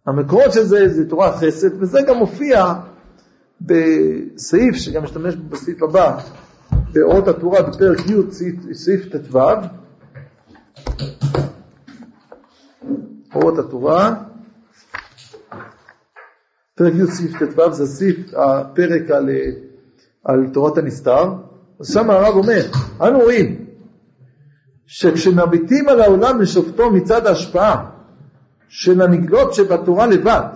המקורות 0.07 0.53
של 0.53 0.63
זה 0.63 0.89
זה 0.89 1.09
תורת 1.09 1.35
חסד, 1.35 1.81
וזה 1.81 2.01
גם 2.07 2.17
מופיע 2.17 2.73
בסעיף 3.61 4.75
שגם 4.75 5.03
משתמש 5.03 5.35
בסעיף 5.35 5.83
הבא, 5.83 6.19
באורות 6.93 7.27
התורה 7.27 7.61
בפרק 7.61 7.99
י' 7.99 8.73
סעיף 8.73 9.05
ט"ו, 9.05 9.39
אורות 13.35 13.59
התורה, 13.59 14.15
פרק 16.75 16.93
י' 16.93 17.07
סעיף 17.07 17.43
ט"ו 17.43 17.73
זה 17.73 17.85
סעיף 17.85 18.17
הפרק 18.33 19.11
על, 19.11 19.29
על 20.23 20.47
תורת 20.53 20.77
הנסתר, 20.77 21.33
אז 21.79 21.93
שם 21.93 22.09
הרב 22.09 22.35
אומר, 22.35 22.61
אנו 23.01 23.19
רואים 23.19 23.65
שכשמביטים 24.85 25.89
על 25.89 26.01
העולם 26.01 26.41
לשופטו 26.41 26.91
מצד 26.91 27.27
ההשפעה 27.27 27.85
של 28.69 29.01
הנגלות 29.01 29.53
שבתורה 29.53 30.07
לבד, 30.07 30.47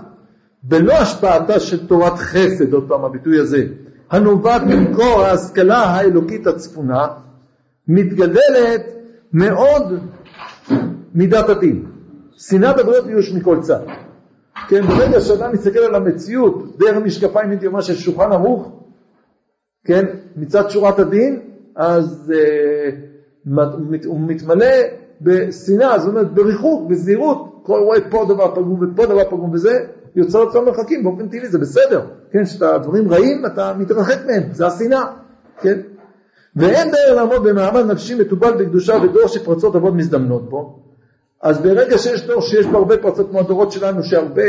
בלא 0.64 0.94
השפעתה 0.94 1.60
של 1.60 1.88
תורת 1.88 2.18
חסד, 2.18 2.74
עוד 2.74 2.86
פעם 2.88 3.06
הביטוי 3.06 3.40
הזה, 3.40 3.66
הנובעת 4.12 4.62
ממקור 4.62 5.22
ההשכלה 5.22 5.78
האלוקית 5.78 6.48
הצפונה, 6.48 7.08
מתגדלת 7.88 8.86
מאוד 9.34 9.84
מידת 11.16 11.50
הדין. 11.50 11.86
שנאת 12.38 12.80
הבריות 12.80 13.06
ויוש 13.06 13.34
מכל 13.34 13.58
צד. 13.62 13.84
כן, 14.68 14.82
ברגע 14.82 15.22
שאדם 15.22 15.52
מסתכל 15.52 15.80
על 15.80 15.96
המציאות 15.96 16.78
דרך 16.78 16.98
משקפיים 16.98 17.50
הייתי 17.50 17.68
אומר 17.68 17.82
של 17.82 17.96
שולחן 17.96 18.32
ערוך, 18.32 18.72
כן, 19.86 20.06
מצד 20.36 20.70
שורת 20.70 21.00
הדין, 21.00 21.40
אז 21.76 22.34
אה, 22.36 22.90
הוא 24.06 24.20
מתמלא 24.20 24.76
בשנאה, 25.22 26.00
זאת 26.00 26.10
אומרת 26.10 26.34
בריחוק, 26.34 26.90
בזהירות, 26.90 27.62
כל 27.64 27.80
רואה 27.80 28.10
פה 28.10 28.26
דבר 28.30 28.56
פגום 28.56 28.80
ופה 28.82 29.06
דבר 29.06 29.30
פגום 29.30 29.52
וזה, 29.54 29.80
יוצר 30.16 30.44
לעצמם 30.44 30.66
מרחקים 30.66 31.04
באופן 31.04 31.28
טבעי, 31.28 31.48
זה 31.48 31.60
בסדר, 31.60 32.02
כן, 32.32 32.44
כשאתה 32.44 32.78
דברים 32.78 33.08
רעים 33.08 33.46
אתה 33.46 33.74
מתרחק 33.78 34.18
מהם, 34.26 34.44
זה 34.52 34.68
השנאה, 34.68 35.06
כן, 35.62 35.80
ואין 36.56 36.92
דרך 36.92 37.16
לעמוד 37.16 37.48
במעמד 37.48 37.86
נפשי 37.86 38.16
מתובל 38.16 38.52
בקדושה 38.52 38.94
ודור 39.04 39.28
שפרצות 39.28 39.76
אבות 39.76 39.94
מזדמנות 39.94 40.50
בו, 40.50 40.80
אז 41.42 41.62
ברגע 41.62 41.98
שיש 41.98 42.26
דור 42.28 42.42
שיש 42.42 42.66
בו 42.66 42.78
הרבה 42.78 42.98
פרצות 42.98 43.30
כמו 43.30 43.40
הדורות 43.40 43.72
שלנו, 43.72 44.04
שהרבה 44.04 44.44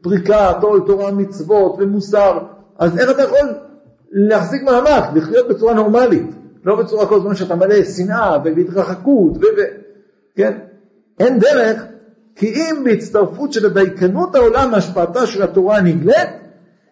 פריקה, 0.00 0.52
תור, 0.60 0.86
תורה, 0.86 1.10
מצוות 1.10 1.76
ומוסר, 1.78 2.38
אז 2.78 2.98
איך 2.98 3.10
אתה 3.10 3.22
יכול 3.22 3.54
להחזיק 4.12 4.62
מעמד, 4.62 5.02
לחיות 5.14 5.48
בצורה 5.48 5.74
נורמלית, 5.74 6.26
לא 6.64 6.76
בצורה 6.76 7.06
כל 7.06 7.16
הזמן 7.16 7.34
שאתה 7.34 7.54
מלא 7.54 7.84
שנאה 7.84 8.36
והתרחקות, 8.44 9.36
ו... 9.36 9.40
ו... 9.40 9.62
כן? 10.36 10.58
אין 11.20 11.38
דרך, 11.38 11.84
כי 12.36 12.46
אם 12.46 12.84
בהצטרפות 12.84 13.52
של 13.52 13.68
דייקנות 13.68 14.34
העולם 14.34 14.70
מהשפעתה 14.70 15.26
של 15.26 15.42
התורה 15.42 15.76
הנגלית, 15.76 16.28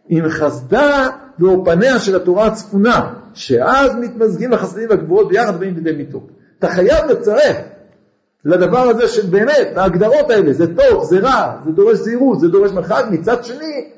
עם 0.09 0.29
חסדה 0.29 1.09
ואופניה 1.39 1.99
של 1.99 2.17
התורה 2.17 2.47
הצפונה, 2.47 3.15
שאז 3.35 3.95
מתמזגים 4.01 4.53
החסדים 4.53 4.89
והגבורות 4.91 5.29
ביחד 5.29 5.55
ובאים 5.57 5.75
לידי 5.75 5.93
מיתוק. 5.93 6.31
אתה 6.59 6.69
חייב 6.69 7.05
לצרף 7.11 7.57
לדבר 8.47 8.79
הזה 8.79 9.09
של 9.09 9.27
באמת, 9.27 9.69
ההגדרות 9.77 10.31
האלה, 10.31 10.53
זה 10.53 10.67
טוב, 10.77 11.05
זה 11.05 11.19
רע, 11.19 11.57
זה 11.67 11.73
דורש 11.73 11.99
זהירות, 11.99 12.41
זה 12.41 12.49
דורש 12.49 12.73
מרחק, 12.73 13.05
מצד 13.11 13.45
שני, 13.45 13.89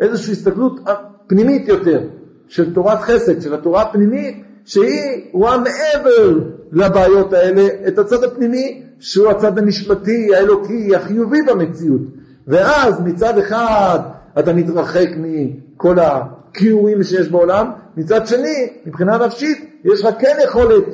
איזושהי 0.00 0.32
הסתכלות 0.32 0.80
פנימית 1.26 1.68
יותר, 1.68 2.00
של 2.48 2.74
תורת 2.74 3.00
חסד, 3.00 3.40
של 3.42 3.54
התורה 3.54 3.82
הפנימית, 3.82 4.42
שהיא 4.64 5.30
רואה 5.32 5.56
מעבר 5.58 6.38
לבעיות 6.72 7.32
האלה 7.32 7.66
את 7.88 7.98
הצד 7.98 8.24
הפנימי, 8.24 8.82
שהוא 8.98 9.28
הצד 9.28 9.58
הנשמתי, 9.58 10.34
האלוקי, 10.34 10.96
החיובי 10.96 11.42
במציאות. 11.42 12.00
ואז 12.46 13.00
מצד 13.04 13.38
אחד 13.38 13.98
אתה 14.38 14.52
מתרחק 14.52 15.08
מכל 15.16 15.96
הכיורים 15.98 17.02
שיש 17.02 17.28
בעולם, 17.28 17.70
מצד 17.96 18.26
שני, 18.26 18.68
מבחינה 18.86 19.18
נפשית, 19.18 19.80
יש 19.84 20.04
לך 20.04 20.14
כן 20.18 20.36
יכולת 20.44 20.84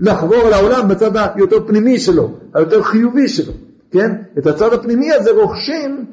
לחבור 0.00 0.48
לעולם 0.50 0.88
בצד 0.88 1.10
היותר 1.34 1.66
פנימי 1.66 1.98
שלו, 1.98 2.30
היותר 2.54 2.82
חיובי 2.82 3.28
שלו, 3.28 3.52
כן? 3.90 4.16
את 4.38 4.46
הצד 4.46 4.72
הפנימי 4.72 5.12
הזה 5.12 5.30
רוכשים 5.30 6.06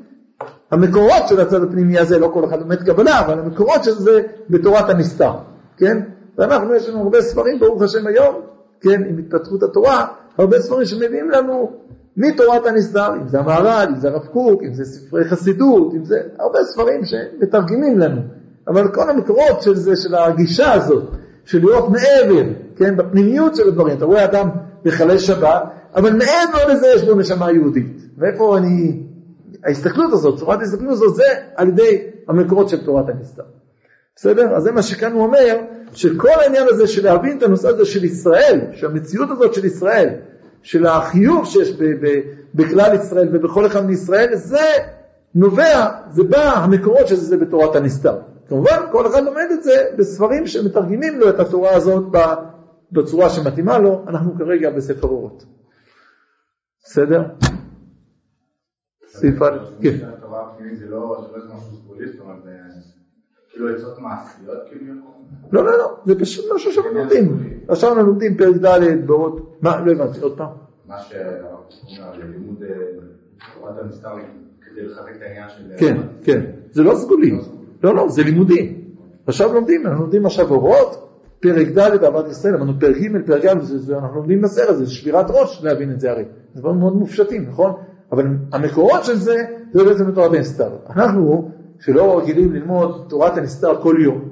המקורות 0.71 1.27
של 1.27 1.39
הצד 1.39 1.63
הפנימי 1.63 1.99
הזה, 1.99 2.19
לא 2.19 2.31
כל 2.33 2.45
אחד 2.45 2.59
לומד 2.59 2.83
קבלה, 2.83 3.19
אבל 3.19 3.39
המקורות 3.39 3.83
של 3.83 3.91
זה 3.91 4.21
בתורת 4.49 4.89
הנסתר, 4.89 5.31
כן? 5.77 5.97
ואנחנו, 6.37 6.75
יש 6.75 6.89
לנו 6.89 7.01
הרבה 7.01 7.21
ספרים, 7.21 7.59
ברוך 7.59 7.81
השם 7.81 8.07
היום, 8.07 8.35
כן, 8.81 9.03
עם 9.09 9.17
התפתחות 9.17 9.63
התורה, 9.63 10.05
הרבה 10.37 10.59
ספרים 10.59 10.85
שמביאים 10.85 11.29
לנו 11.29 11.71
מתורת 12.17 12.65
הנסתר, 12.65 13.13
אם 13.21 13.27
זה 13.27 13.39
המהר"ל, 13.39 13.87
אם 13.89 13.99
זה 13.99 14.07
הרב 14.07 14.25
קוק, 14.25 14.63
אם 14.63 14.73
זה 14.73 14.85
ספרי 14.85 15.29
חסידות, 15.29 15.93
אם 15.93 16.05
זה 16.05 16.19
הרבה 16.39 16.59
ספרים 16.63 17.01
שמתרגמים 17.05 17.99
לנו. 17.99 18.21
אבל 18.67 18.87
כל 18.93 19.09
המקורות 19.09 19.61
של 19.61 19.75
זה, 19.75 19.95
של 19.95 20.15
הגישה 20.15 20.73
הזאת, 20.73 21.03
של 21.47 21.59
להיות 21.59 21.89
מעבר, 21.89 22.43
כן, 22.75 22.97
בפנימיות 22.97 23.55
של 23.55 23.67
הדברים. 23.67 23.97
אתה 23.97 24.05
רואה 24.05 24.25
אדם 24.25 24.49
מחלל 24.85 25.17
שבת, 25.17 25.63
אבל 25.95 26.13
מעבר 26.13 26.73
לזה 26.73 26.87
יש 26.95 27.03
לו 27.03 27.15
נשמה 27.15 27.51
יהודית. 27.51 28.01
ואיפה 28.17 28.57
אני... 28.57 29.03
ההסתכלות 29.65 30.13
הזאת, 30.13 30.39
צורת 30.39 30.59
ההסתכלות 30.59 30.91
הזאת, 30.91 31.15
זה 31.15 31.23
על 31.55 31.67
ידי 31.67 32.03
המקורות 32.27 32.69
של 32.69 32.85
תורת 32.85 33.09
הנסתר. 33.09 33.43
בסדר? 34.15 34.55
אז 34.55 34.63
זה 34.63 34.71
מה 34.71 34.83
שכאן 34.83 35.11
הוא 35.11 35.23
אומר, 35.23 35.57
שכל 35.93 36.39
העניין 36.41 36.67
הזה 36.69 36.87
של 36.87 37.03
להבין 37.03 37.37
את 37.37 37.43
הנושא 37.43 37.67
הזה 37.67 37.85
של 37.85 38.03
ישראל, 38.03 38.59
שהמציאות 38.73 39.29
הזאת 39.31 39.53
של 39.53 39.65
ישראל, 39.65 40.09
של 40.61 40.85
החיוב 40.85 41.45
שיש 41.45 41.71
ב- 41.71 42.05
ב- 42.05 42.21
בכלל 42.55 42.95
ישראל 42.95 43.29
ובכל 43.33 43.65
אחד 43.65 43.85
מישראל, 43.85 44.35
זה 44.35 44.65
נובע, 45.35 45.87
זה 46.11 46.23
בא, 46.23 46.53
המקורות 46.53 47.07
של 47.07 47.15
זה 47.15 47.37
בתורת 47.37 47.75
הנסתר. 47.75 48.15
כמובן, 48.49 48.77
כל 48.91 49.07
אחד 49.07 49.23
לומד 49.23 49.47
את 49.53 49.63
זה 49.63 49.89
בספרים 49.97 50.47
שמתרגמים 50.47 51.19
לו 51.19 51.29
את 51.29 51.39
התורה 51.39 51.75
הזאת 51.75 52.03
בצורה 52.91 53.29
שמתאימה 53.29 53.77
לו, 53.77 54.05
אנחנו 54.07 54.37
כרגע 54.37 54.69
בספר 54.69 55.07
אורות. 55.07 55.45
בסדר? 56.83 57.23
סעיף 59.07 59.41
א', 59.41 59.57
כן. 59.81 60.09
לא 60.87 61.19
לא 63.59 63.77
זה 64.45 64.53
כאילו? 64.69 64.93
לא, 65.51 65.65
לא, 65.65 65.77
לא, 65.77 65.97
זה 66.05 66.19
פשוט 66.19 66.45
משהו 66.55 66.71
שאנחנו 66.71 66.93
לומדים. 66.93 67.37
עכשיו 67.67 67.89
אנחנו 67.89 68.07
לומדים 68.07 68.37
פרק 68.37 68.55
ד' 68.55 69.07
בעוד, 69.07 69.55
מה, 69.61 69.85
לא 69.85 69.91
הבנתי, 69.91 70.19
עוד 70.19 70.37
פעם. 70.37 70.49
מה 70.85 70.99
שהרב 70.99 71.35
אומר, 71.87 72.25
לימוד 72.31 72.63
אה, 72.63 72.69
תורת 73.53 73.77
הנסתר 73.81 74.09
כדי 74.61 74.85
לחזק 74.85 75.15
את 75.15 75.21
העניין 75.21 75.49
של... 75.49 75.63
כן, 75.77 75.97
כן, 76.23 76.51
זה 76.71 76.83
לא 76.83 76.95
סגולי. 76.95 77.39
לא, 77.83 77.95
לא, 77.95 78.09
זה 78.09 78.23
לימודים. 78.23 78.81
עכשיו 79.27 79.53
לומדים, 79.53 79.87
אנחנו 79.87 80.01
לומדים 80.01 80.25
עכשיו 80.25 80.49
אורות, 80.49 81.07
פרק 81.39 81.67
ד' 81.67 82.03
אהבת 82.03 82.31
ישראל, 82.31 82.55
אמרנו 82.55 82.73
פרק 82.79 82.97
ג', 82.97 83.25
פרק 83.25 83.43
ג', 83.43 83.47
אנחנו 83.93 84.15
לומדים 84.15 84.41
בסרט, 84.41 84.75
זה 84.75 84.87
שבירת 84.87 85.25
ראש 85.29 85.63
להבין 85.63 85.91
את 85.91 85.99
זה 85.99 86.11
הרי. 86.11 86.23
זה 86.53 86.61
דברים 86.61 86.79
מאוד 86.79 86.95
מופשטים, 86.95 87.45
נכון? 87.49 87.71
אבל 88.11 88.25
המקורות 88.51 89.05
של 89.05 89.15
זה, 89.15 89.35
זה 89.71 89.83
בעצם 89.83 90.11
תורת 90.11 90.33
הנסתר. 90.33 90.69
אנחנו, 90.89 91.51
שלא 91.79 92.19
רגילים 92.19 92.53
ללמוד 92.53 93.05
תורת 93.09 93.37
הנסתר 93.37 93.81
כל 93.81 93.95
יום, 93.99 94.29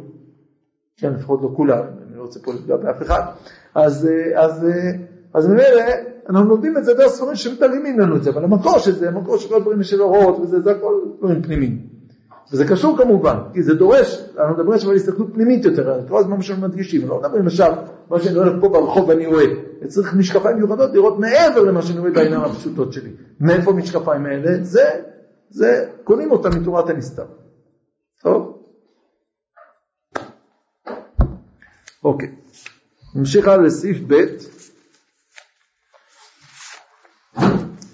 כן, 0.97 1.13
לפחות 1.13 1.39
לא 1.41 1.51
כולם, 1.55 1.83
אני 2.07 2.17
לא 2.17 2.21
רוצה 2.21 2.39
פה 2.39 2.53
לפגוע 2.53 2.77
באף 2.77 3.01
אחד, 3.01 3.21
אז, 3.75 4.07
אה, 4.07 4.43
אז, 4.43 4.65
אה, 4.65 4.91
אז 5.33 5.47
ממילא 5.47 5.81
אנחנו 6.29 6.49
לומדים 6.49 6.77
את 6.77 6.85
זה 6.85 6.93
דרך 6.93 7.07
ספרים 7.07 7.35
שמתעלמים 7.35 7.99
לנו 7.99 8.15
את 8.15 8.23
זה, 8.23 8.29
אבל 8.29 8.43
המקור 8.43 8.79
של 8.79 8.91
זה, 8.91 9.09
המקור 9.09 9.37
של 9.37 9.49
כל 9.49 9.55
הדברים 9.55 9.83
של 9.83 10.01
אורות, 10.01 10.39
וזה, 10.39 10.61
זה 10.61 10.71
הכל 10.71 10.93
דברים 11.19 11.41
פנימיים. 11.41 11.94
וזה 12.51 12.67
קשור 12.67 12.97
כמובן, 12.97 13.37
כי 13.53 13.63
זה 13.63 13.73
דורש, 13.73 14.21
אנחנו 14.37 14.53
מדברים 14.53 14.73
עכשיו 14.73 14.89
על 14.89 14.95
הסתכלות 14.95 15.27
פנימית 15.33 15.65
יותר, 15.65 16.07
כל 16.07 16.17
הזמן 16.17 16.41
שאנחנו 16.41 16.67
מדגישים, 16.67 17.07
לא 17.07 17.19
מדברים 17.19 17.47
עכשיו, 17.47 17.73
מה 18.09 18.19
שאני 18.19 18.37
הולך 18.37 18.53
פה 18.61 18.69
ברחוב 18.69 19.09
ואני 19.09 19.25
רואה, 19.25 19.45
צריך 19.87 20.13
משקפיים 20.13 20.57
מיוחדות 20.57 20.93
לראות 20.93 21.19
מעבר 21.19 21.61
למה 21.61 21.81
שאני 21.81 21.99
רואה 21.99 22.11
בעיניים 22.11 22.41
הפשוטות 22.41 22.93
שלי. 22.93 23.09
מאיפה 23.39 23.71
המשקפיים 23.71 24.25
האלה? 24.25 24.63
זה, 24.63 24.89
זה, 25.49 25.89
קונים 26.03 26.31
אותם 26.31 26.49
מתורת 26.61 26.89
הנסתר. 26.89 27.25
טוב? 28.23 28.61
אוקיי, 32.03 32.31
נמשיך 33.15 33.47
הלאה 33.47 33.65
לסעיף 33.65 33.97
ב'. 34.07 34.25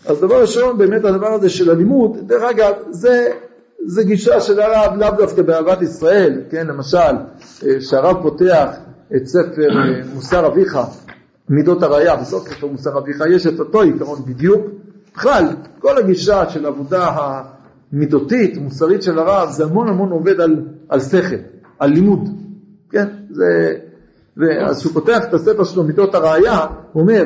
אז 0.05 0.19
דבר 0.21 0.41
ראשון, 0.41 0.77
באמת 0.77 1.05
הדבר 1.05 1.33
הזה 1.33 1.49
של 1.49 1.69
הלימוד, 1.69 2.27
דרך 2.27 2.43
אגב, 2.43 2.73
זה, 2.89 3.33
זה 3.85 4.03
גישה 4.03 4.41
של 4.41 4.59
הרב 4.59 4.97
לאו 4.97 5.09
דווקא 5.17 5.41
באהבת 5.41 5.81
ישראל, 5.81 6.41
כן, 6.49 6.67
למשל, 6.67 6.97
אה, 6.97 7.81
שהרב 7.81 8.21
פותח 8.21 8.69
את 9.15 9.27
ספר 9.27 9.69
אה, 9.69 10.01
מוסר 10.13 10.47
אביך, 10.47 10.79
מידות 11.49 11.83
הראייה, 11.83 12.15
בסוף 12.15 12.47
ספר 12.47 12.67
מוסר 12.67 12.97
אביך 12.97 13.23
יש 13.29 13.47
את 13.47 13.59
אותו 13.59 13.81
עיקרון 13.81 14.19
בדיוק. 14.25 14.61
בכלל, 15.15 15.45
כל 15.79 15.97
הגישה 15.97 16.49
של 16.49 16.65
עבודה 16.65 17.11
המידותית, 17.91 18.57
מוסרית 18.57 19.03
של 19.03 19.19
הרב, 19.19 19.49
זה 19.51 19.63
המון 19.63 19.87
המון 19.87 20.11
עובד 20.11 20.41
על, 20.41 20.65
על 20.89 20.99
שכל, 20.99 21.35
על 21.79 21.89
לימוד, 21.89 22.29
כן, 22.89 23.07
זה, 23.29 23.73
ואז 24.37 24.79
כשהוא 24.79 24.93
פותח 24.93 25.19
את 25.29 25.33
הספר 25.33 25.63
שלו, 25.63 25.83
מידות 25.83 26.15
הראייה, 26.15 26.65
הוא 26.93 27.01
אומר, 27.01 27.23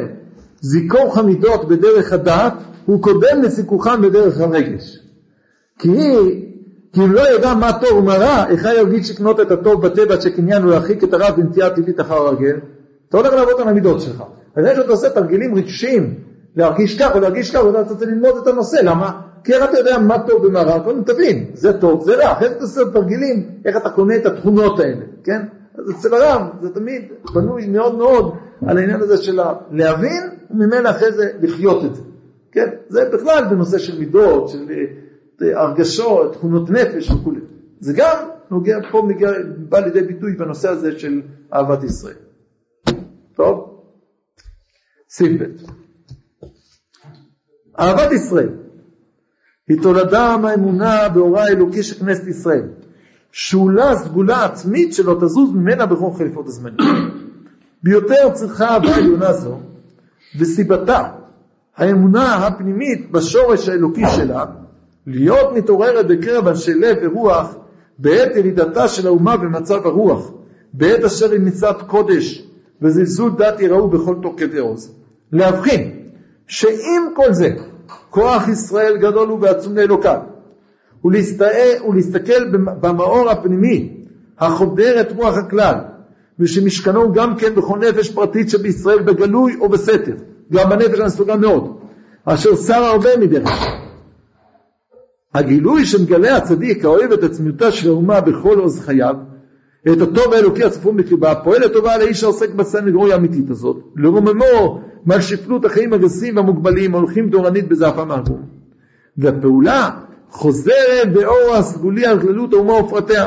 זיכוך 0.61 1.17
המידות 1.17 1.67
בדרך 1.67 2.13
הדעת 2.13 2.53
הוא 2.85 3.01
קודם 3.01 3.41
לזיכוכם 3.43 4.01
בדרך 4.01 4.39
הרגש. 4.39 5.04
כי 5.79 5.89
כי 6.95 7.03
אם 7.03 7.11
לא 7.11 7.35
ידע 7.35 7.53
מה 7.53 7.79
טוב 7.81 7.97
ומה 7.97 8.15
רע, 8.15 8.45
איך 8.49 8.67
ירגיש 8.77 9.11
לקנות 9.11 9.39
את 9.39 9.51
הטוב 9.51 9.87
בטבע 9.87 10.21
שקניין 10.21 10.63
הוא 10.63 10.71
להרחיק 10.71 11.03
את 11.03 11.13
הרע 11.13 11.31
בנטייה 11.31 11.69
טבעית 11.69 11.99
אחר 11.99 12.13
הרגל? 12.13 12.55
אתה 13.09 13.17
הולך 13.17 13.33
לעבוד 13.33 13.61
על 13.61 13.67
המידות 13.67 14.01
שלך. 14.01 14.23
אז 14.55 14.65
יש 14.65 14.77
שאתה 14.77 14.91
עושה 14.91 15.09
תרגילים 15.09 15.55
רגשיים, 15.55 16.13
להרגיש 16.55 17.01
כך 17.01 17.15
או 17.15 17.19
להרגיש 17.19 17.55
כך, 17.55 17.65
ואתה 17.65 17.91
רוצה 17.91 18.05
ללמוד 18.05 18.37
את 18.41 18.47
הנושא, 18.47 18.77
למה? 18.83 19.21
כי 19.43 19.57
אתה 19.57 19.77
יודע 19.77 19.97
מה 19.97 20.19
טוב 20.27 20.45
ומה 20.45 20.61
רע, 20.61 20.79
קודם 20.79 21.03
תבין, 21.03 21.45
זה 21.53 21.73
טוב, 21.73 22.03
זה 22.05 22.15
רע, 22.15 22.31
אחרי 22.31 22.49
זה 22.49 22.55
אתה 22.55 22.63
עושה 22.63 22.81
תרגילים, 22.93 23.49
איך 23.65 23.77
אתה 23.77 23.89
קונה 23.89 24.15
את 24.15 24.25
התכונות 24.25 24.79
האלה, 24.79 25.05
כן? 25.23 25.41
אז 25.77 25.91
אצל 25.91 26.13
הרב 26.13 26.41
זה 26.61 26.69
תמיד 26.69 27.01
בנוי 27.33 27.67
מאוד 27.67 27.95
מאוד 27.95 28.33
על 28.67 28.77
העניין 28.77 29.01
הזה 29.01 29.17
של 29.17 29.39
להבין, 29.71 30.23
וממילא 30.51 30.89
אחרי 30.89 31.11
זה 31.11 31.29
לחיות 31.41 31.85
את 31.85 31.95
זה, 31.95 32.01
כן? 32.51 32.69
זה 32.89 33.09
בכלל 33.13 33.43
בנושא 33.49 33.77
של 33.77 33.99
מידות, 33.99 34.49
של 34.49 34.65
אה, 34.69 35.04
הרגשות, 35.41 36.33
תכונות 36.33 36.69
נפש 36.69 37.11
וכו'. 37.11 37.33
זה 37.79 37.93
גם 37.95 38.17
נוגע 38.51 38.77
פה, 38.91 39.01
מגיע, 39.01 39.29
בא 39.57 39.79
לידי 39.79 40.01
ביטוי 40.01 40.33
בנושא 40.33 40.69
הזה 40.69 40.99
של 40.99 41.21
אהבת 41.53 41.83
ישראל. 41.83 42.15
טוב? 43.35 43.81
סעיף 45.09 45.41
ב' 45.41 45.45
אהבת 47.79 48.11
ישראל 48.11 48.49
היא 49.67 49.81
תולדה 49.81 50.37
מהאמונה 50.37 51.09
באורה 51.09 51.43
האלוקי 51.43 51.83
של 51.83 52.05
כנסת 52.05 52.27
ישראל, 52.27 52.67
שאולה 53.31 53.95
סגולה 53.95 54.45
עצמית 54.45 54.93
שלא 54.93 55.17
תזוז 55.21 55.51
ממנה 55.53 55.85
בכל 55.85 56.11
חליפות 56.17 56.47
הזמנים. 56.47 56.77
ביותר 57.83 58.29
צריכה 58.33 58.67
אהבה 58.67 58.95
עליונה 58.95 59.33
זו, 59.33 59.59
וסיבתה, 60.39 61.09
האמונה 61.75 62.35
הפנימית 62.35 63.11
בשורש 63.11 63.69
האלוקי 63.69 64.03
שלה, 64.15 64.45
להיות 65.07 65.53
מתעוררת 65.53 66.07
בקרב 66.07 66.47
אנשי 66.47 66.73
לב 66.73 66.97
ורוח 67.01 67.55
בעת 67.97 68.35
ירידתה 68.35 68.87
של 68.87 69.07
האומה 69.07 69.37
במצב 69.37 69.87
הרוח, 69.87 70.31
בעת 70.73 71.03
אשר 71.03 71.31
היא 71.31 71.39
מצד 71.39 71.73
קודש 71.87 72.47
וזלזול 72.81 73.31
דת 73.37 73.59
יראו 73.59 73.87
בכל 73.87 74.15
כדי 74.37 74.59
עוז. 74.59 74.91
להבחין 75.31 75.91
שעם 76.47 77.09
כל 77.15 77.33
זה 77.33 77.49
כוח 78.09 78.47
ישראל 78.47 78.97
גדול 78.97 79.27
הוא 79.27 79.39
ועצום 79.41 79.75
לאלוקיו 79.75 80.19
ולהסתכל 81.05 82.45
במאור 82.81 83.29
הפנימי 83.29 83.93
החודר 84.39 85.01
את 85.01 85.11
רוח 85.11 85.37
הכלל, 85.37 85.75
ושמשכנו 86.39 87.13
גם 87.13 87.35
כן 87.35 87.55
בכל 87.55 87.79
נפש 87.79 88.11
פרטית 88.11 88.49
שבישראל 88.49 89.01
בגלוי 89.01 89.55
או 89.59 89.69
בסתר, 89.69 90.15
גם 90.51 90.69
בנפש 90.69 90.99
המסוגל 90.99 91.35
מאוד, 91.35 91.77
אשר 92.25 92.55
שר 92.55 92.83
הרבה 92.83 93.17
מדרך. 93.17 93.84
הגילוי 95.35 95.85
שמגלה 95.85 96.37
הצדיק 96.37 96.85
האוהב 96.85 97.11
את 97.11 97.23
עצמיותה 97.23 97.71
של 97.71 97.89
האומה 97.89 98.21
בכל 98.21 98.59
עוז 98.59 98.79
חייו, 98.79 99.15
את 99.91 100.01
הטוב 100.01 100.33
האלוקי 100.33 100.63
הצפון 100.63 100.97
בקרבה, 100.97 101.35
פועל 101.35 101.61
לטובה 101.61 101.97
לאיש 101.97 102.23
העוסק 102.23 102.49
בסנגוריה 102.49 103.15
האמיתית 103.15 103.49
הזאת, 103.49 103.77
לרוממו 103.95 104.81
מעל 105.05 105.21
שפלות 105.21 105.65
החיים 105.65 105.93
הגסים 105.93 106.37
והמוגבלים 106.37 106.95
ההולכים 106.95 107.29
דורנית 107.29 107.67
בזעפם 107.67 108.11
העגום. 108.11 108.41
והפעולה 109.17 109.89
חוזרת 110.29 111.13
באור 111.13 111.55
הסגולי 111.55 112.05
על 112.05 112.19
כללות 112.19 112.53
האומה 112.53 112.73
ופרטיה, 112.73 113.25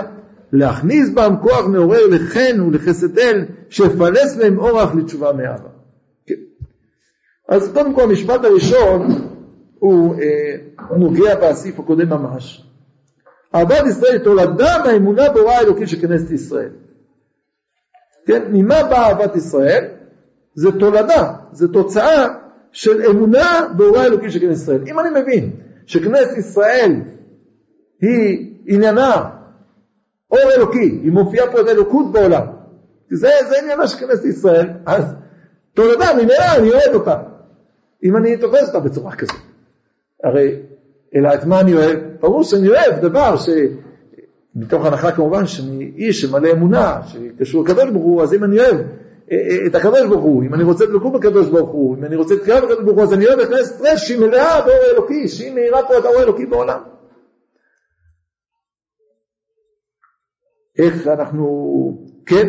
להכניס 0.52 1.10
בהם 1.10 1.36
כוח 1.36 1.66
מעורר 1.66 2.06
לחן 2.06 2.60
ולחסד 2.60 3.18
אל, 3.18 3.44
שיפלס 3.70 4.36
להם 4.36 4.58
אורח 4.58 4.94
לתשובה 4.94 5.32
מאהבה. 5.32 5.68
כן. 6.26 6.34
אז 7.48 7.70
קודם 7.72 7.94
כל 7.94 8.02
המשפט 8.02 8.44
הראשון 8.44 9.28
הוא 9.78 10.14
אה, 10.14 10.96
נוגע 10.96 11.34
בסעיף 11.34 11.78
הקודם 11.78 12.08
ממש. 12.08 12.64
אהבת 13.54 13.86
ישראל 13.86 14.18
תולדה 14.18 14.78
מהאמונה 14.84 15.30
בהוראה 15.30 15.58
האלוקית 15.58 15.88
של 15.88 16.00
כנסת 16.00 16.30
ישראל. 16.30 16.70
כן, 18.26 18.42
ממה 18.52 18.82
באה 18.82 19.08
אהבת 19.08 19.36
ישראל? 19.36 19.84
זה 20.54 20.72
תולדה, 20.78 21.34
זה 21.52 21.68
תוצאה 21.72 22.26
של 22.72 23.02
אמונה 23.02 23.68
בהוראה 23.76 24.02
האלוקית 24.02 24.32
של 24.32 24.40
כנסת 24.40 24.62
ישראל. 24.62 24.82
אם 24.86 24.98
אני 24.98 25.20
מבין 25.20 25.50
שכנסת 25.86 26.38
ישראל 26.38 26.92
היא 28.00 28.54
עניינה 28.66 29.30
אור 30.30 30.50
אלוקי, 30.56 31.00
היא 31.02 31.12
מופיעה 31.12 31.52
פה 31.52 31.60
את 31.60 31.66
האלוקות 31.66 32.12
בעולם, 32.12 32.46
זה, 33.10 33.30
זה 33.48 33.58
עניינה 33.62 33.86
של 33.86 34.06
כנסת 34.06 34.24
ישראל, 34.24 34.68
אז 34.86 35.04
תולדה, 35.74 36.14
ממילא 36.14 36.44
אני 36.56 36.70
אוהב 36.70 36.94
אותה, 36.94 37.16
אם 38.04 38.16
אני 38.16 38.36
תופס 38.36 38.66
אותה 38.68 38.80
בצורה 38.80 39.16
כזאת. 39.16 39.47
הרי, 40.24 40.56
אלא 41.14 41.34
את 41.34 41.44
מה 41.44 41.60
אני 41.60 41.74
אוהב? 41.74 41.98
ברור 42.20 42.44
שאני 42.44 42.68
אוהב 42.68 43.00
דבר 43.00 43.36
ש... 43.36 43.48
מתוך 44.58 44.86
הנחה 44.86 45.12
כמובן 45.12 45.46
שאני 45.46 45.92
איש 45.96 46.20
שמלא 46.20 46.52
אמונה, 46.52 47.00
שקשור 47.06 47.64
לקדוש 47.64 47.90
ברוך 47.90 48.04
הוא, 48.04 48.22
אז 48.22 48.34
אם 48.34 48.44
אני 48.44 48.60
אוהב 48.60 48.76
אה, 48.76 49.36
אה, 49.36 49.66
את 49.66 49.74
הקדוש 49.74 50.06
ברוך 50.06 50.24
הוא, 50.24 50.44
אם 50.44 50.54
אני 50.54 50.62
רוצה 50.62 50.86
דבקות 50.86 51.12
בקדוש 51.12 51.48
ברוך 51.48 51.70
הוא, 51.70 51.96
אם 51.96 52.04
אני 52.04 52.16
רוצה 52.16 52.34
להתקרב 52.34 52.64
בקדוש 52.64 52.84
ברוך 52.84 52.96
הוא, 52.96 53.04
אז 53.04 53.12
אני 53.12 53.26
אוהב 53.26 53.44
כנסת 53.44 53.74
ישראל 53.74 53.96
שהיא 53.96 54.18
מלאה 54.18 54.60
באור 54.60 54.78
האלוקי, 54.88 55.28
שהיא 55.28 55.54
מאירה 55.54 55.82
פה 55.88 55.98
את 55.98 56.04
האור 56.04 56.18
האלוקי 56.18 56.46
בעולם. 56.46 56.80
איך 60.78 61.06
אנחנו, 61.06 62.08
כן, 62.26 62.48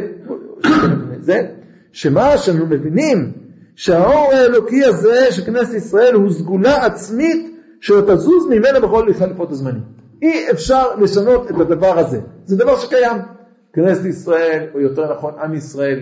זה, 1.19 1.47
שמה 1.91 2.37
שאנחנו 2.37 2.65
מבינים 2.65 3.31
שהאור 3.75 4.31
האלוקי 4.33 4.83
הזה 4.83 5.31
של 5.31 5.45
כנסת 5.45 5.73
ישראל 5.73 6.13
הוא 6.13 6.31
סגולה 6.31 6.85
עצמית 6.85 7.48
שלא 7.81 8.01
תזוז 8.01 8.47
ממנה 8.49 8.79
בכל 8.79 9.13
חליפות 9.13 9.51
הזמנים. 9.51 9.81
אי 10.21 10.51
אפשר 10.51 10.95
לשנות 10.95 11.51
את 11.51 11.59
הדבר 11.59 11.99
הזה. 11.99 12.19
זה 12.45 12.57
דבר 12.57 12.79
שקיים. 12.79 13.17
כנסת 13.73 14.05
ישראל, 14.05 14.65
או 14.73 14.79
יותר 14.79 15.13
נכון 15.13 15.33
עם 15.43 15.53
ישראל, 15.53 15.99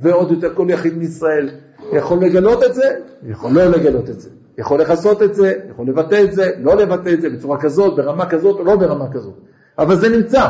ועוד 0.00 0.30
יותר 0.30 0.54
כל 0.54 0.66
יחיד 0.70 0.98
מישראל, 0.98 1.48
יכול 1.92 2.18
לגלות 2.18 2.64
את 2.64 2.74
זה, 2.74 2.96
יכול 3.22 3.50
לא 3.52 3.64
לגלות 3.64 4.10
את 4.10 4.20
זה. 4.20 4.28
יכול 4.58 4.80
לכסות 4.80 5.22
את 5.22 5.34
זה, 5.34 5.54
יכול 5.70 5.86
לבטא 5.88 6.24
את 6.24 6.32
זה, 6.32 6.50
לא 6.58 6.76
לבטא 6.76 7.10
את 7.12 7.20
זה 7.20 7.30
בצורה 7.30 7.60
כזאת, 7.60 7.96
ברמה 7.96 8.26
כזאת 8.26 8.58
או 8.58 8.64
לא 8.64 8.76
ברמה 8.76 9.12
כזאת. 9.12 9.34
אבל 9.78 9.96
זה 9.96 10.08
נמצא 10.08 10.48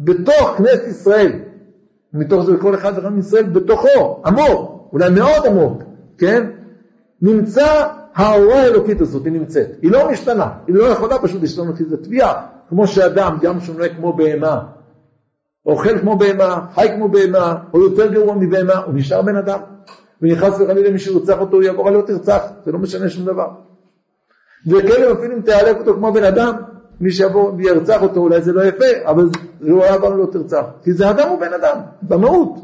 בתוך 0.00 0.54
כנסת 0.58 0.86
ישראל, 0.86 1.32
מתוך 2.12 2.44
זה 2.44 2.52
כל 2.56 2.74
אחד 2.74 2.92
ואחד 2.96 3.12
מישראל, 3.12 3.42
בתוכו, 3.42 4.22
עמוק, 4.26 4.88
אולי 4.92 5.10
מאוד 5.10 5.46
עמוק, 5.46 5.82
כן? 6.18 6.46
נמצא 7.22 7.86
ההוראה 8.14 8.62
האלוקית 8.62 9.00
הזאת, 9.00 9.24
היא 9.24 9.32
נמצאת. 9.32 9.68
היא 9.82 9.90
לא 9.90 10.10
משתנה, 10.10 10.48
היא 10.66 10.74
לא 10.74 10.84
יכולה 10.84 11.18
פשוט 11.18 11.42
להשתנות, 11.42 11.76
כי 11.76 11.84
זו 11.84 11.96
תביעה. 11.96 12.46
כמו 12.68 12.86
שאדם, 12.86 13.38
גם 13.42 13.60
כשהוא 13.60 13.76
נוהג 13.76 13.96
כמו 13.96 14.12
בהמה, 14.12 14.60
אוכל 15.66 15.98
כמו 15.98 16.16
בהמה, 16.16 16.66
חי 16.74 16.88
כמו 16.96 17.08
בהמה, 17.08 17.54
או 17.74 17.80
יותר 17.80 18.12
גרוע 18.12 18.34
מבהמה, 18.34 18.76
הוא 18.76 18.94
נשאר 18.94 19.22
בן 19.22 19.36
אדם. 19.36 19.58
ונכנס 20.22 20.60
וחלילה 20.60 20.90
מי 20.90 20.98
שירצח 20.98 21.40
אותו, 21.40 21.56
הוא 21.56 21.62
יעבור 21.62 21.88
עליו 21.88 22.02
תרצח, 22.02 22.42
זה 22.64 22.72
לא 22.72 22.78
משנה 22.78 23.08
שום 23.08 23.24
דבר. 23.24 23.48
וכלב 24.66 25.18
אפילו 25.18 25.36
אם 25.36 25.40
תיאלק 25.40 25.76
אותו 25.78 25.94
כמו 25.94 26.12
בן 26.12 26.24
אדם, 26.24 26.52
מי 27.00 27.10
שיבוא 27.10 27.52
וירצח 27.56 28.02
אותו, 28.02 28.20
אולי 28.20 28.42
זה 28.42 28.52
לא 28.52 28.64
יפה, 28.64 28.84
אבל 29.04 29.24
זה 29.24 29.38
לא 29.60 29.84
היה 29.84 29.96
לו 29.96 30.26
תרצח. 30.26 30.64
כי 30.82 30.92
זה 30.92 31.10
אדם 31.10 31.28
הוא 31.28 31.40
בן 31.40 31.52
אדם, 31.52 31.78
במהות. 32.02 32.54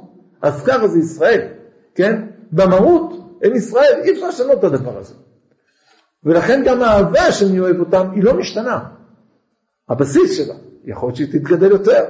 אז 0.42 0.62
ככה 0.62 0.88
זה 0.88 0.98
ישראל, 0.98 1.40
כן? 1.94 2.22
במהות 2.52 3.12
הם 3.42 3.54
ישראל, 3.54 4.00
אי 4.02 4.12
אפשר 4.12 4.28
לשנות 4.28 4.58
את 4.58 4.64
הדבר 4.64 4.98
הזה. 4.98 5.14
ולכן 6.24 6.62
גם 6.66 6.82
האהבה 6.82 7.32
שאני 7.32 7.60
אוהב 7.60 7.80
אותם, 7.80 8.06
היא 8.14 8.24
לא 8.24 8.34
משתנה. 8.34 8.78
הבסיס 9.88 10.36
שלה, 10.36 10.54
יכול 10.84 11.08
להיות 11.08 11.16
שהיא 11.16 11.32
תתגדל 11.32 11.70
יותר, 11.70 12.04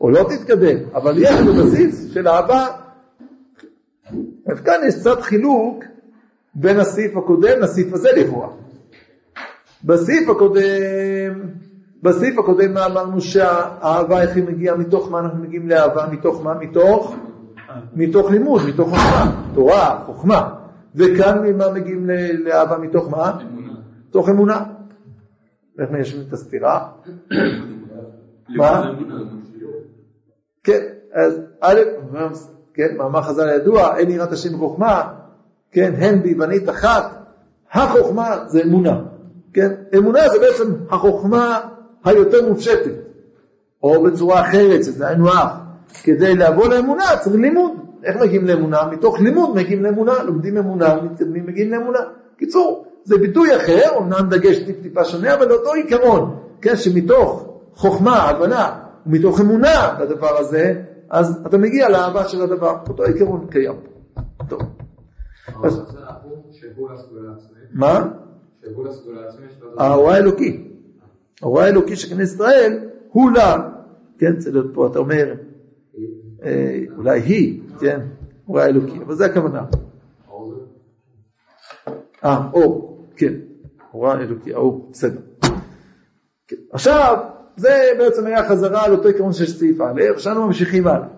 או 0.00 0.10
לא 0.10 0.22
תתגדל, 0.28 0.78
אבל 0.94 1.14
יש 1.18 1.40
בבסיס 1.40 2.12
של 2.12 2.28
אהבה. 2.28 2.66
אז 4.46 4.60
כאן 4.60 4.80
יש 4.88 4.94
קצת 5.00 5.20
חילוק 5.20 5.84
בין 6.54 6.80
הסעיף 6.80 7.16
הקודם 7.16 7.60
לסעיף 7.60 7.92
הזה 7.92 8.08
לכאורה. 8.16 8.48
בסעיף 9.84 10.28
הקודם, 10.28 10.62
בסעיף 12.02 12.38
הקודם 12.38 12.74
מה 12.74 12.86
אמרנו 12.86 13.20
שהאהבה 13.20 14.22
איך 14.22 14.36
היא 14.36 14.44
מגיעה, 14.44 14.76
מתוך 14.76 15.10
מה 15.10 15.20
אנחנו 15.20 15.38
מגיעים 15.38 15.68
לאהבה, 15.68 16.06
מתוך 16.12 16.44
מה? 16.44 16.54
מתוך? 16.54 17.16
מתוך 17.94 18.30
לימוד, 18.30 18.62
מתוך 18.68 18.88
חוכמה, 18.88 19.42
תורה, 19.54 20.02
חוכמה. 20.06 20.54
וכאן 20.96 21.38
ממה 21.44 21.72
מגיעים 21.72 22.10
לאהבה 22.38 22.78
מתוך 22.78 23.10
מה? 23.10 23.38
מתוך 24.08 24.28
אמונה. 24.28 24.64
איך 25.78 25.90
מיישבים 25.90 26.24
את 26.28 26.32
הסתירה? 26.32 26.88
מה? 28.48 28.92
כן, 30.64 30.80
אז 31.12 31.40
א', 31.60 31.80
כן, 32.74 32.96
מאמר 32.96 33.22
חז"ל 33.22 33.48
ידוע, 33.48 33.96
אין 33.96 34.10
יראת 34.10 34.32
השם 34.32 34.52
בחוכמה, 34.56 35.12
כן, 35.72 35.94
הן 35.98 36.22
ביוונית 36.22 36.68
אחת, 36.68 37.26
החוכמה 37.72 38.36
זה 38.46 38.62
אמונה, 38.62 39.00
כן, 39.52 39.72
אמונה 39.98 40.28
זה 40.28 40.38
בעצם 40.38 40.72
החוכמה 40.90 41.60
היותר 42.04 42.48
מופשטת, 42.48 42.92
או 43.82 44.02
בצורה 44.02 44.40
אחרת, 44.40 44.84
שזה 44.84 45.08
היינו 45.08 45.28
הך, 45.28 45.52
כדי 46.02 46.34
לבוא 46.34 46.68
לאמונה 46.68 47.04
צריך 47.20 47.36
לימוד, 47.36 47.72
איך 48.06 48.16
מגיעים 48.16 48.46
לאמונה? 48.46 48.78
מתוך 48.92 49.20
לימוד 49.20 49.54
מגיעים 49.54 49.82
לאמונה, 49.82 50.22
לומדים 50.22 50.56
אמונה, 50.56 51.02
מתקדמים, 51.02 51.46
מגיעים 51.46 51.70
לאמונה. 51.70 51.98
קיצור, 52.36 52.86
זה 53.04 53.18
ביטוי 53.18 53.56
אחר, 53.56 53.98
אמנם 53.98 54.28
דגש 54.30 54.58
טיפ 54.58 54.82
טיפה 54.82 55.04
שונה, 55.04 55.34
אבל 55.34 55.52
אותו 55.52 55.72
עיקרון, 55.72 56.36
כן, 56.60 56.76
שמתוך 56.76 57.58
חוכמה, 57.74 58.16
הבנה, 58.16 58.80
ומתוך 59.06 59.40
אמונה 59.40 59.96
בדבר 60.00 60.36
הזה, 60.38 60.82
אז 61.10 61.42
אתה 61.46 61.58
מגיע 61.58 61.88
לאהבה 61.88 62.28
של 62.28 62.42
הדבר, 62.42 62.76
אותו 62.88 63.02
עיקרון 63.02 63.46
קיים. 63.50 63.76
טוב. 64.48 64.62
מה? 67.72 68.04
ההוראה 69.78 70.14
האלוקי. 70.14 70.68
ההוראה 71.42 71.64
האלוקי 71.64 71.96
של 71.96 72.16
כנסת 72.16 72.34
ישראל, 72.34 72.78
הוא 73.08 73.30
לה, 73.30 73.68
כן, 74.18 74.36
צריך 74.36 74.54
להיות 74.54 74.70
פה, 74.74 74.86
אתה 74.86 74.98
אומר, 74.98 75.34
אה, 76.42 76.80
אולי 76.96 77.20
היא, 77.20 77.60
כן, 77.80 78.00
הוראה 78.46 78.66
אלוקי, 78.66 78.98
אבל 79.06 79.14
זה 79.14 79.26
הכוונה. 79.26 79.64
אה, 82.24 82.48
אור, 82.52 82.98
כן, 83.16 83.32
הוראה 83.90 84.14
אלוקי, 84.20 84.54
האור, 84.54 84.88
בסדר. 84.92 85.20
כן. 86.48 86.56
עכשיו, 86.72 87.16
זה 87.56 87.88
בעצם 87.98 88.26
היה 88.26 88.48
חזרה 88.48 88.84
על 88.84 88.92
אותו 88.92 89.08
עיקרון 89.08 89.32
של 89.32 89.46
סעיף 89.46 89.80
א', 89.80 90.02
עכשיו 90.14 90.46
ממשיכים 90.46 90.86
הלאה. 90.86 91.08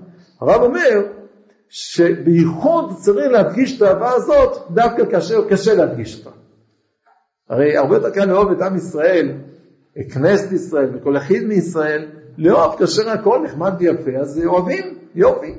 הרב 0.40 0.62
אומר 0.62 1.02
שבייחוד 1.68 2.96
צריך 2.96 3.32
להדגיש 3.32 3.76
את 3.76 3.82
האהבה 3.82 4.12
הזאת 4.12 4.70
דווקא 4.70 5.04
כאשר 5.10 5.48
קשה 5.48 5.74
להדגיש 5.74 6.18
אותה. 6.18 6.36
הרי 7.48 7.76
הרבה 7.76 7.96
יותר 7.96 8.10
קל 8.10 8.24
לאהוב 8.24 8.50
את 8.50 8.62
עם 8.62 8.76
ישראל, 8.76 9.32
את 10.00 10.12
כנסת 10.12 10.52
ישראל 10.52 10.96
וכל 10.96 11.14
יחיד 11.16 11.44
מישראל, 11.44 12.08
לאהוב 12.38 12.78
כאשר 12.78 13.10
הכל 13.10 13.40
נחמד 13.44 13.72
ויפה, 13.78 14.10
אז 14.20 14.40
אוהבים, 14.46 14.98
יופי. 15.14 15.54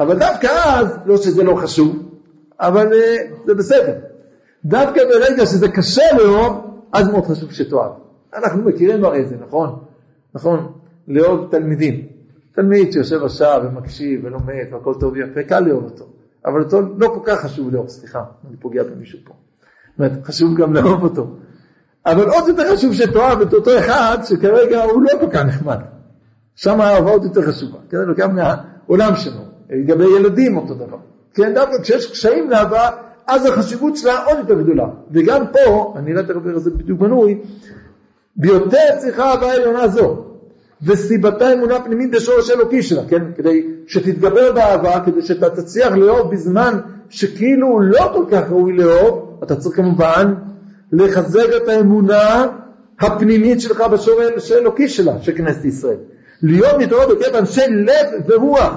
אבל 0.00 0.18
דווקא 0.18 0.46
אז, 0.46 0.98
לא 1.06 1.16
שזה 1.16 1.44
לא 1.44 1.54
חשוב, 1.54 2.08
אבל 2.60 2.86
uh, 2.88 3.46
זה 3.46 3.54
בסדר. 3.54 3.98
דווקא 4.64 5.00
ברגע 5.04 5.46
שזה 5.46 5.68
קשה 5.68 6.02
לאהוב, 6.18 6.80
אז 6.92 7.08
מאוד 7.08 7.24
חשוב 7.24 7.52
שתאהב. 7.52 7.90
אנחנו 8.34 8.62
מכירים 8.62 9.04
הרי 9.04 9.26
זה, 9.26 9.36
נכון? 9.46 9.78
נכון, 10.34 10.72
לאהוב 11.08 11.48
תלמידים. 11.50 12.06
תלמיד 12.54 12.92
שיושב 12.92 13.24
בשער 13.24 13.60
ומקשיב 13.64 14.20
ולומד 14.24 14.64
והכל 14.72 14.94
טוב 15.00 15.12
ויפה, 15.12 15.42
קל 15.42 15.60
לאהוב 15.60 15.84
אותו. 15.84 16.04
אבל 16.46 16.62
אותו 16.62 16.80
לא 16.96 17.08
כל 17.08 17.20
כך 17.24 17.40
חשוב 17.40 17.74
לאהוב, 17.74 17.88
סליחה, 17.88 18.22
אני 18.48 18.56
פוגע 18.56 18.82
במישהו 18.82 19.18
פה. 19.24 19.34
זאת 19.34 19.98
אומרת, 19.98 20.24
חשוב 20.24 20.56
גם 20.56 20.74
לאהוב 20.74 21.02
אותו. 21.02 21.26
אבל 22.06 22.28
עוד 22.28 22.48
יותר 22.48 22.76
חשוב 22.76 22.94
שתאהב 22.94 23.40
את 23.40 23.52
אותו 23.54 23.78
אחד 23.78 24.18
שכרגע 24.24 24.82
הוא 24.82 25.02
לא 25.02 25.10
כל 25.20 25.30
כך 25.32 25.44
נחמד. 25.44 25.78
שם 26.54 26.80
האהבה 26.80 27.10
עוד 27.10 27.24
יותר 27.24 27.42
חשובה, 27.42 27.78
כן, 27.90 27.96
לוקח 27.96 28.26
מהעולם 28.26 29.16
שלו, 29.16 29.49
לגבי 29.70 30.04
ילדים 30.16 30.56
אותו 30.56 30.74
דבר, 30.74 30.96
כן, 31.34 31.54
דווקא 31.54 31.82
כשיש 31.82 32.10
קשיים 32.10 32.50
לאהבה, 32.50 32.88
אז 33.26 33.46
החשיבות 33.46 33.96
שלה 33.96 34.24
עוד 34.24 34.38
יותר 34.38 34.62
גדולה, 34.62 34.86
וגם 35.10 35.44
פה, 35.52 35.94
אני 35.96 36.12
אראה 36.12 36.22
תכף 36.22 36.46
איך 36.48 36.58
זה 36.58 36.70
בדיוק 36.70 37.00
בנוי, 37.00 37.38
ביותר 38.36 38.98
צריכה 38.98 39.30
אהבה 39.30 39.52
עליונה 39.52 39.88
זו, 39.88 40.24
וסיבתה 40.82 41.52
אמונה 41.52 41.80
פנימית 41.80 42.10
בשורש 42.10 42.50
אלוקי 42.50 42.82
שלה, 42.82 43.02
כן, 43.08 43.22
כדי 43.36 43.66
שתתגבר 43.86 44.52
באהבה, 44.52 45.00
כדי 45.06 45.22
שאתה 45.22 45.50
תצליח 45.50 45.92
לאהוב 45.92 46.32
בזמן 46.32 46.78
שכאילו 47.10 47.80
לא 47.80 48.10
כל 48.14 48.24
כך 48.30 48.50
ראוי 48.50 48.76
לאהוב, 48.76 49.40
אתה 49.42 49.56
צריך 49.56 49.76
כמובן 49.76 50.34
לחזק 50.92 51.46
את 51.56 51.68
האמונה 51.68 52.46
הפנימית 53.00 53.60
שלך 53.60 53.80
בשורש 53.80 54.50
האלוקי 54.50 54.88
שלה, 54.88 55.22
של 55.22 55.32
כנסת 55.36 55.64
ישראל. 55.64 55.96
להיות 56.42 56.76
מתעורר 56.78 57.14
בקרב 57.14 57.34
אנשי 57.34 57.60
לב 57.70 58.06
ורוח, 58.28 58.74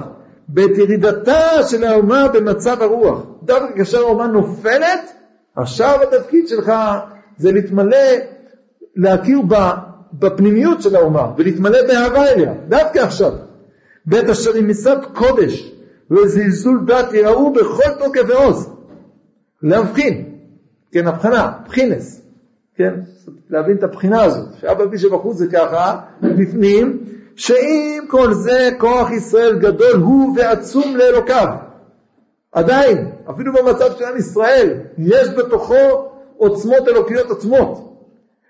בעת 0.48 0.78
ירידתה 0.78 1.62
של 1.62 1.84
האומה 1.84 2.28
במצב 2.28 2.82
הרוח. 2.82 3.22
דווקא 3.42 3.76
כאשר 3.76 3.98
האומה 3.98 4.26
נופלת, 4.26 5.12
עכשיו 5.56 5.98
התפקיד 6.02 6.48
שלך 6.48 6.72
זה 7.36 7.52
להתמלא, 7.52 8.06
להכיר 8.96 9.38
בפנימיות 10.12 10.82
של 10.82 10.96
האומה 10.96 11.32
ולהתמלא 11.36 11.78
באהבה 11.86 12.28
אליה, 12.28 12.52
דווקא 12.68 12.98
עכשיו. 12.98 13.32
בית 14.06 14.28
אשר 14.28 14.50
משרד 14.62 15.04
קודש 15.14 15.72
וזלזול 16.10 16.84
דת 16.86 17.12
יראו 17.12 17.52
בכל 17.52 17.90
תוקף 17.98 18.22
ועוז. 18.28 18.70
להבחין, 19.62 20.24
כן, 20.92 21.06
הבחנה, 21.06 21.52
בחינס, 21.66 22.22
כן, 22.76 22.94
להבין 23.50 23.76
את 23.76 23.82
הבחינה 23.82 24.22
הזאת, 24.22 24.64
על 24.64 24.90
פי 24.90 24.98
שבחוץ 24.98 25.36
זה 25.36 25.46
ככה, 25.46 26.00
בפנים, 26.22 27.04
שעם 27.36 28.06
כל 28.08 28.34
זה 28.34 28.70
כוח 28.78 29.10
ישראל 29.10 29.58
גדול 29.58 30.00
הוא 30.00 30.36
ועצום 30.36 30.96
לאלוקיו. 30.96 31.46
עדיין, 32.52 33.10
אפילו 33.30 33.52
במצב 33.52 33.98
של 33.98 34.04
עם 34.04 34.16
ישראל, 34.16 34.80
יש 34.98 35.28
בתוכו 35.28 36.08
עוצמות 36.36 36.88
אלוקיות 36.88 37.30
עצמות. 37.30 37.94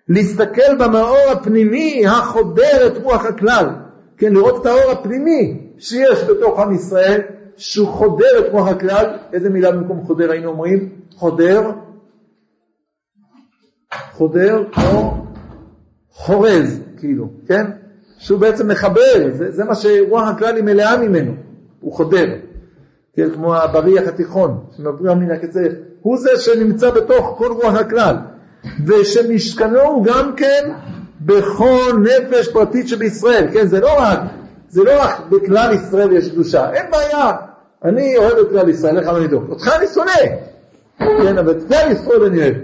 להסתכל 0.08 0.76
במאור 0.78 1.30
הפנימי 1.32 2.06
החודר 2.06 2.86
את 2.86 3.02
רוח 3.02 3.24
הכלל, 3.24 3.66
כן, 4.16 4.32
לראות 4.32 4.60
את 4.60 4.66
האור 4.66 4.90
הפנימי 4.90 5.70
שיש 5.78 6.24
בתוך 6.24 6.60
עם 6.60 6.74
ישראל, 6.74 7.20
שהוא 7.56 7.88
חודר 7.88 8.38
את 8.38 8.52
רוח 8.52 8.68
הכלל, 8.68 9.16
איזה 9.32 9.50
מילה 9.50 9.72
במקום 9.72 10.04
חודר 10.06 10.30
היינו 10.30 10.50
אומרים? 10.50 10.88
חודר, 11.16 11.70
חודר 14.12 14.64
כמו 14.72 15.26
חורז, 16.10 16.80
כאילו, 16.98 17.28
כן? 17.46 17.70
שהוא 18.24 18.40
בעצם 18.40 18.68
מחבר, 18.68 19.30
זה, 19.32 19.50
זה 19.50 19.64
מה 19.64 19.74
שרוח 19.74 20.28
הכלל 20.28 20.56
היא 20.56 20.64
מלאה 20.64 20.96
ממנו, 20.96 21.32
הוא 21.80 21.92
חודר, 21.92 22.26
כן, 23.16 23.30
כמו 23.30 23.54
הבריח 23.54 24.08
התיכון, 24.08 24.64
שמבריח 24.76 25.12
מן 25.12 25.30
הקצה, 25.30 25.60
הוא 26.00 26.18
זה 26.18 26.30
שנמצא 26.36 26.90
בתוך 26.90 27.34
כל 27.38 27.52
רוח 27.52 27.74
הכלל, 27.74 28.16
ושמשכנו 28.86 29.80
הוא 29.80 30.04
גם 30.04 30.36
כן 30.36 30.72
בכל 31.20 31.92
נפש 32.02 32.48
פרטית 32.48 32.88
שבישראל, 32.88 33.46
כן, 33.52 33.66
זה 33.66 33.80
לא 33.80 33.98
רק, 33.98 34.18
זה 34.68 34.84
לא 34.84 35.02
רק 35.02 35.20
בכלל 35.30 35.72
ישראל 35.72 36.12
יש 36.12 36.30
קדושה, 36.30 36.72
אין 36.72 36.90
בעיה, 36.90 37.32
אני 37.84 38.16
אוהב 38.16 38.38
את 38.38 38.48
כלל 38.50 38.68
ישראל, 38.68 38.98
איך 38.98 39.08
אני 39.08 39.24
אדאוג? 39.24 39.50
אותך 39.50 39.68
אני 39.78 39.86
שונא, 39.86 40.36
כן, 40.98 41.38
אבל 41.38 41.50
את 41.50 41.62
כלל 41.68 41.92
ישראל 41.92 42.24
אני 42.24 42.42
אוהב. 42.42 42.54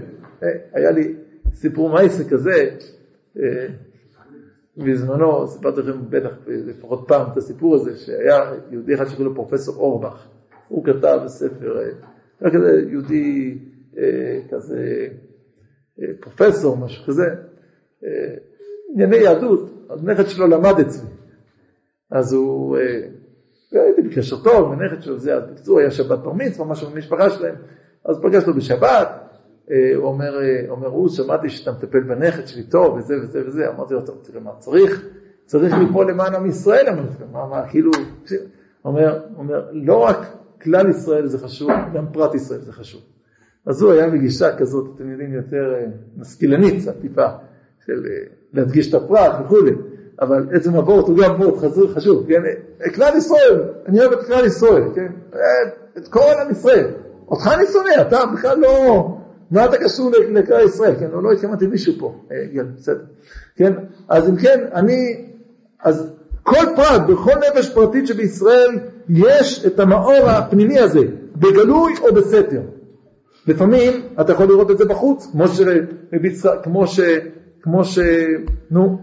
אה, 0.42 0.49
היה 0.75 0.90
לי 0.90 1.14
סיפור 1.55 1.90
מייסה 1.92 2.25
כזה, 2.25 2.66
אה, 3.38 3.66
בזמנו, 4.85 5.47
סיפרתי 5.47 5.81
לכם 5.81 6.11
בטח 6.11 6.31
לפחות 6.47 7.05
פעם 7.09 7.27
את 7.33 7.37
הסיפור 7.37 7.75
הזה, 7.75 7.97
שהיה 7.97 8.53
יהודי 8.71 8.95
אחד 8.95 9.05
שקוראים 9.05 9.27
לו 9.27 9.35
פרופסור 9.35 9.77
אורבך, 9.77 10.27
הוא 10.69 10.85
כתב 10.85 11.21
ספר, 11.27 11.79
אה, 11.79 11.90
היה 12.40 12.51
כזה 12.51 12.83
יהודי 12.90 13.59
כזה 14.51 15.09
פרופסור, 16.21 16.77
משהו 16.77 17.05
כזה, 17.07 17.25
ענייני 18.95 19.16
יהדות, 19.16 19.71
אז 19.88 20.05
נכד 20.05 20.27
שלו 20.27 20.47
למד 20.47 20.81
אצלי, 20.81 21.09
אז 22.11 22.33
הוא 22.33 22.77
והייתי 23.73 24.03
בקשר 24.03 24.37
טוב, 24.43 24.73
הנכד 24.73 25.03
שלו 25.03 25.19
זה, 25.19 25.40
בקיצור 25.40 25.79
היה 25.79 25.90
שבת 25.90 26.19
בר 26.19 26.33
מצווה, 26.33 26.66
משהו 26.66 26.90
במשפחה 26.90 27.31
שלהם, 27.31 27.55
אז 28.05 28.21
פגש 28.23 28.43
אותו 28.43 28.55
בשבת, 28.55 29.09
אה, 29.09 29.30
הוא 29.66 30.05
אומר, 30.05 30.42
אה, 30.42 30.64
אומר, 30.68 30.87
הוא, 30.87 31.09
שמעתי 31.09 31.49
שאתה 31.49 31.73
מטפל 31.73 32.01
בנכד 32.01 32.46
שלי 32.46 32.62
טוב, 32.62 32.96
וזה 32.96 33.14
וזה 33.23 33.42
וזה, 33.46 33.68
אמרתי 33.68 33.94
לו, 33.94 34.01
תראה 34.01 34.40
מה 34.40 34.51
צריך, 34.59 35.07
צריך 35.44 35.75
לפעול 35.88 36.11
למען 36.11 36.35
עם 36.35 36.46
ישראל, 36.46 36.87
אמרתי 36.88 37.25
מה, 37.33 37.46
מה, 37.46 37.68
כאילו, 37.68 37.90
אומר, 38.85 39.23
אומר, 39.37 39.68
לא 39.73 39.96
רק 39.96 40.16
כלל 40.62 40.90
ישראל 40.90 41.27
זה 41.27 41.38
חשוב, 41.38 41.70
גם 41.94 42.07
פרט 42.12 42.35
ישראל 42.35 42.61
זה 42.61 42.73
חשוב. 42.73 43.01
אז 43.66 43.83
הוא 43.83 43.92
היה 43.92 44.11
בגישה 44.11 44.57
כזאת, 44.57 44.87
אתם 44.94 45.11
יודעים, 45.11 45.35
יותר 45.35 45.75
אה, 45.75 45.87
משכילנית 46.16 46.83
קצת 46.83 46.94
טיפה, 47.01 47.27
של 47.87 48.07
להדגיש 48.53 48.88
את 48.88 48.94
הפרט 48.94 49.33
וכולי. 49.44 49.73
אבל 50.20 50.46
עצם 50.53 50.75
הוורט 50.75 51.09
הוא 51.09 51.18
גם 51.18 51.40
וורט 51.40 51.64
חשוב, 51.94 52.27
כן? 52.29 52.42
כלל 52.94 53.16
ישראל, 53.16 53.62
אני 53.87 54.01
אוהב 54.01 54.12
את 54.12 54.27
כלל 54.27 54.46
ישראל, 54.46 54.83
כן? 54.94 55.12
את 55.99 56.09
כל 56.09 56.33
עם 56.44 56.51
ישראל. 56.51 56.87
אותך 57.29 57.51
אני 57.55 57.66
שונא, 57.66 58.03
אתה 58.09 58.27
בכלל 58.35 58.59
לא... 58.59 59.19
מה 59.50 59.64
אתה 59.64 59.76
קשור 59.76 60.10
לכלל 60.10 60.64
ישראל, 60.64 60.94
כן? 61.00 61.06
לא 61.22 61.32
התכוונתי 61.32 61.66
מישהו 61.66 61.92
פה, 61.98 62.14
יאללה, 62.52 62.70
בסדר. 62.76 63.04
כן? 63.56 63.72
אז 64.08 64.28
אם 64.28 64.36
כן, 64.36 64.60
אני... 64.74 65.24
אז 65.82 66.12
כל 66.42 66.64
פרט, 66.76 67.02
בכל 67.08 67.32
נפש 67.50 67.70
פרטית 67.74 68.06
שבישראל, 68.06 68.78
יש 69.08 69.66
את 69.66 69.80
המאור 69.80 70.28
הפנימי 70.28 70.78
הזה, 70.78 71.00
בגלוי 71.36 71.92
או 72.02 72.14
בסתר. 72.14 72.60
לפעמים 73.46 74.02
אתה 74.20 74.32
יכול 74.32 74.46
לראות 74.46 74.70
את 74.70 74.78
זה 74.78 74.84
בחוץ, 74.84 75.28
כמו 75.32 75.48
ש... 75.48 75.60
כמו 76.62 76.86
ש... 76.86 77.00
כמו 77.62 77.84
ש... 77.84 77.98
נו, 78.70 78.98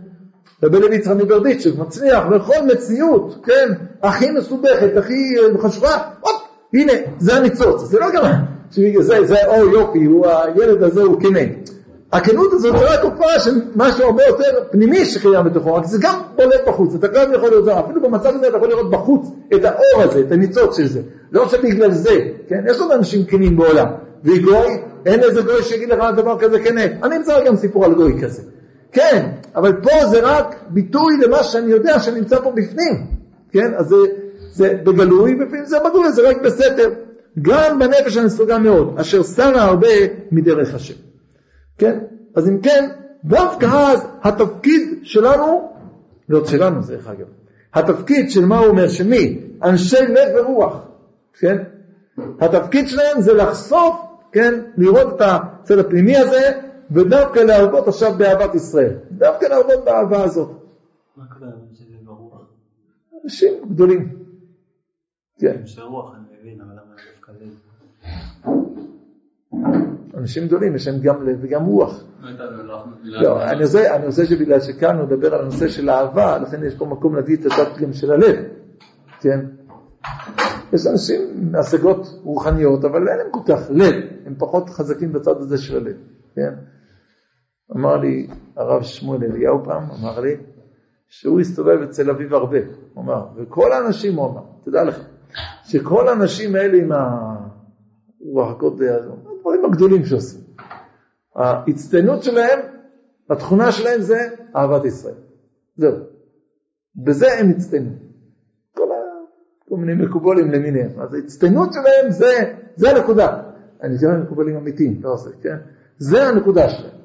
רבי 0.63 0.79
לוי 0.79 0.95
יצחק 0.95 1.15
מברדיצ'ב 1.15 1.81
מצליח 1.81 2.25
בכל 2.25 2.65
מציאות, 2.73 3.45
כן, 3.45 3.73
הכי 4.03 4.31
מסובכת, 4.31 4.97
הכי 4.97 5.35
חשובה, 5.59 5.97
הופ, 6.19 6.41
הנה, 6.73 6.93
זה 7.17 7.35
הניצוץ, 7.35 7.81
זה 7.81 7.99
לא 7.99 8.11
גם, 8.75 9.01
זה, 9.01 9.25
זה, 9.25 9.35
יופי, 9.73 10.05
הוא, 10.05 10.27
הילד 10.27 10.83
הזה 10.83 11.01
הוא 11.01 11.21
כנה. 11.21 11.39
הכנות 12.11 12.53
הזאת 12.53 12.79
זה 12.79 12.85
רק 12.85 13.03
הופעה 13.03 13.39
של 13.39 13.61
משהו 13.75 14.03
הרבה 14.03 14.23
יותר 14.23 14.63
פנימי 14.71 15.05
שקיים 15.05 15.45
בתוכו, 15.45 15.73
רק 15.73 15.85
זה 15.85 15.97
גם 16.01 16.15
בולט 16.35 16.67
בחוץ, 16.67 16.95
אתה 16.95 17.07
גם 17.07 17.33
יכול 17.33 17.49
לראות, 17.49 17.67
אפילו 17.67 18.01
במצב 18.01 18.29
הזה 18.35 18.47
אתה 18.47 18.57
יכול 18.57 18.69
לראות 18.69 18.91
בחוץ 18.91 19.27
את 19.55 19.65
האור 19.65 20.03
הזה, 20.03 20.19
את 20.19 20.31
הניצוץ 20.31 20.77
של 20.77 20.87
זה, 20.87 21.01
לא 21.31 21.49
שבגלל 21.49 21.91
זה, 21.91 22.15
כן, 22.47 22.63
יש 22.67 22.79
עוד 22.79 22.91
אנשים 22.91 23.25
כנים 23.25 23.57
בעולם, 23.57 23.87
וגוי, 24.23 24.81
אין 25.05 25.23
איזה 25.23 25.41
גוי 25.41 25.63
שיגיד 25.63 25.89
לך 25.89 25.99
דבר 26.15 26.39
כזה 26.39 26.59
כנה, 26.59 26.81
אני 27.03 27.17
אמצא 27.17 27.45
גם 27.45 27.55
סיפור 27.55 27.85
על 27.85 27.93
גוי 27.93 28.21
כזה. 28.21 28.41
כן, 28.91 29.27
אבל 29.55 29.73
פה 29.73 30.05
זה 30.11 30.19
רק 30.23 30.55
ביטוי 30.69 31.17
למה 31.25 31.43
שאני 31.43 31.71
יודע 31.71 31.99
שנמצא 31.99 32.39
פה 32.39 32.51
בפנים, 32.51 33.05
כן? 33.51 33.71
אז 33.77 33.87
זה, 33.87 33.95
זה 34.51 34.73
בגלוי, 34.83 35.35
בפנים 35.35 35.65
זה 35.65 35.77
בגלוי, 35.79 36.11
זה 36.11 36.29
רק 36.29 36.41
בסתר. 36.41 36.89
גם 37.41 37.79
בנפש 37.79 38.17
אני 38.17 38.29
סוגה 38.29 38.57
מאוד, 38.57 38.99
אשר 38.99 39.23
שרה 39.23 39.63
הרבה 39.63 39.87
מדרך 40.31 40.75
השם. 40.75 40.93
כן? 41.77 41.99
אז 42.35 42.49
אם 42.49 42.61
כן, 42.61 42.89
דווקא 43.23 43.65
אז 43.65 44.07
התפקיד 44.23 44.99
שלנו, 45.03 45.71
לא 46.29 46.45
שלנו 46.45 46.81
זה 46.81 46.95
דרך 46.95 47.07
אגב, 47.07 47.27
התפקיד 47.73 48.31
של 48.31 48.45
מה 48.45 48.59
הוא 48.59 48.67
אומר, 48.67 48.87
שמי? 48.87 49.39
אנשי 49.63 50.05
לב 50.09 50.35
ורוח, 50.35 50.87
כן? 51.39 51.57
התפקיד 52.39 52.87
שלהם 52.87 53.21
זה 53.21 53.33
לחשוף, 53.33 53.95
כן? 54.31 54.61
לראות 54.77 55.15
את 55.15 55.21
הצד 55.21 55.77
הפנימי 55.77 56.17
הזה 56.17 56.51
ודווקא 56.91 57.39
להרבות 57.39 57.87
עכשיו 57.87 58.13
באהבת 58.17 58.55
ישראל. 58.55 58.93
דווקא 59.11 59.45
להרבות 59.45 59.85
באהבה 59.85 60.23
הזאת. 60.23 60.49
מה 61.17 61.23
הכוונה 61.23 61.51
שזה 61.73 61.95
ברוח? 62.03 62.41
אנשים 63.23 63.53
גדולים. 63.69 64.17
כן. 65.39 65.61
שרוח 65.65 66.15
אני 66.15 66.39
מבין, 66.39 66.61
אבל 66.61 66.73
לב? 66.73 66.76
אנשים 70.17 70.47
גדולים, 70.47 70.75
יש 70.75 70.87
להם 70.87 70.99
גם 71.01 71.27
לב 71.27 71.37
וגם 71.41 71.65
רוח. 71.65 72.03
לא, 73.03 73.43
אני 73.43 74.05
רוצה, 74.05 74.25
שבגלל 74.25 74.59
שכאן 74.59 74.95
הוא 74.97 75.05
מדבר 75.05 75.33
על 75.33 75.41
הנושא 75.41 75.67
של 75.67 75.89
אהבה, 75.89 76.37
לכן 76.37 76.63
יש 76.63 76.75
פה 76.75 76.85
מקום 76.85 77.15
להביא 77.15 77.37
את 77.37 77.45
הדת 77.45 77.77
גם 77.77 77.93
של 77.93 78.11
הלב, 78.11 78.35
כן? 79.21 79.39
יש 80.73 80.87
אנשים 80.87 81.21
עם 81.35 81.55
השגות 81.55 82.19
רוחניות, 82.23 82.85
אבל 82.85 83.07
אין 83.07 83.17
להם 83.17 83.27
כל 83.31 83.39
כך 83.47 83.59
לב, 83.69 83.95
הם 84.25 84.35
פחות 84.37 84.69
חזקים 84.69 85.13
בצד 85.13 85.37
הזה 85.37 85.57
של 85.57 85.77
הלב, 85.77 85.95
כן? 86.35 86.53
אמר 87.75 87.97
לי 87.97 88.27
הרב 88.55 88.83
שמואל 88.83 89.23
אליהו 89.23 89.63
פעם, 89.63 89.83
אמר 89.99 90.19
לי, 90.19 90.35
שהוא 91.07 91.39
הסתובב 91.39 91.81
אצל 91.81 92.09
אביו 92.09 92.35
הרבה, 92.35 92.57
הוא 92.93 93.03
אמר, 93.03 93.25
וכל 93.35 93.71
האנשים, 93.71 94.15
הוא 94.15 94.31
אמר, 94.31 94.41
תדע 94.65 94.83
לך, 94.83 94.99
שכל 95.63 96.07
האנשים 96.07 96.55
האלה 96.55 96.77
עם 96.77 96.91
הרוח 98.21 98.51
הקודש, 98.51 98.89
הדברים 99.37 99.65
הגדולים 99.65 100.05
שעושים, 100.05 100.41
ההצטיינות 101.35 102.23
שלהם, 102.23 102.59
התכונה 103.29 103.71
שלהם 103.71 104.01
זה 104.01 104.29
אהבת 104.55 104.85
ישראל. 104.85 105.15
זהו. 105.75 105.95
בזה 106.95 107.27
הם 107.39 107.49
הצטיינו. 107.49 107.91
כל, 108.75 108.91
ה... 108.91 108.95
כל 109.69 109.75
מיני 109.75 110.05
מקובולים 110.05 110.51
למיניהם. 110.51 110.99
אז 110.99 111.13
ההצטיינות 111.13 111.73
שלהם 111.73 112.11
זה, 112.11 112.53
זה 112.75 112.89
הנקודה. 112.89 113.41
אני 113.83 113.93
מתכוון 113.93 114.21
מקובלים 114.21 114.55
אמיתיים, 114.55 115.03
לא 115.03 115.13
עושה, 115.13 115.29
כן? 115.41 115.57
זה 115.97 116.27
הנקודה 116.27 116.69
שלהם. 116.69 116.97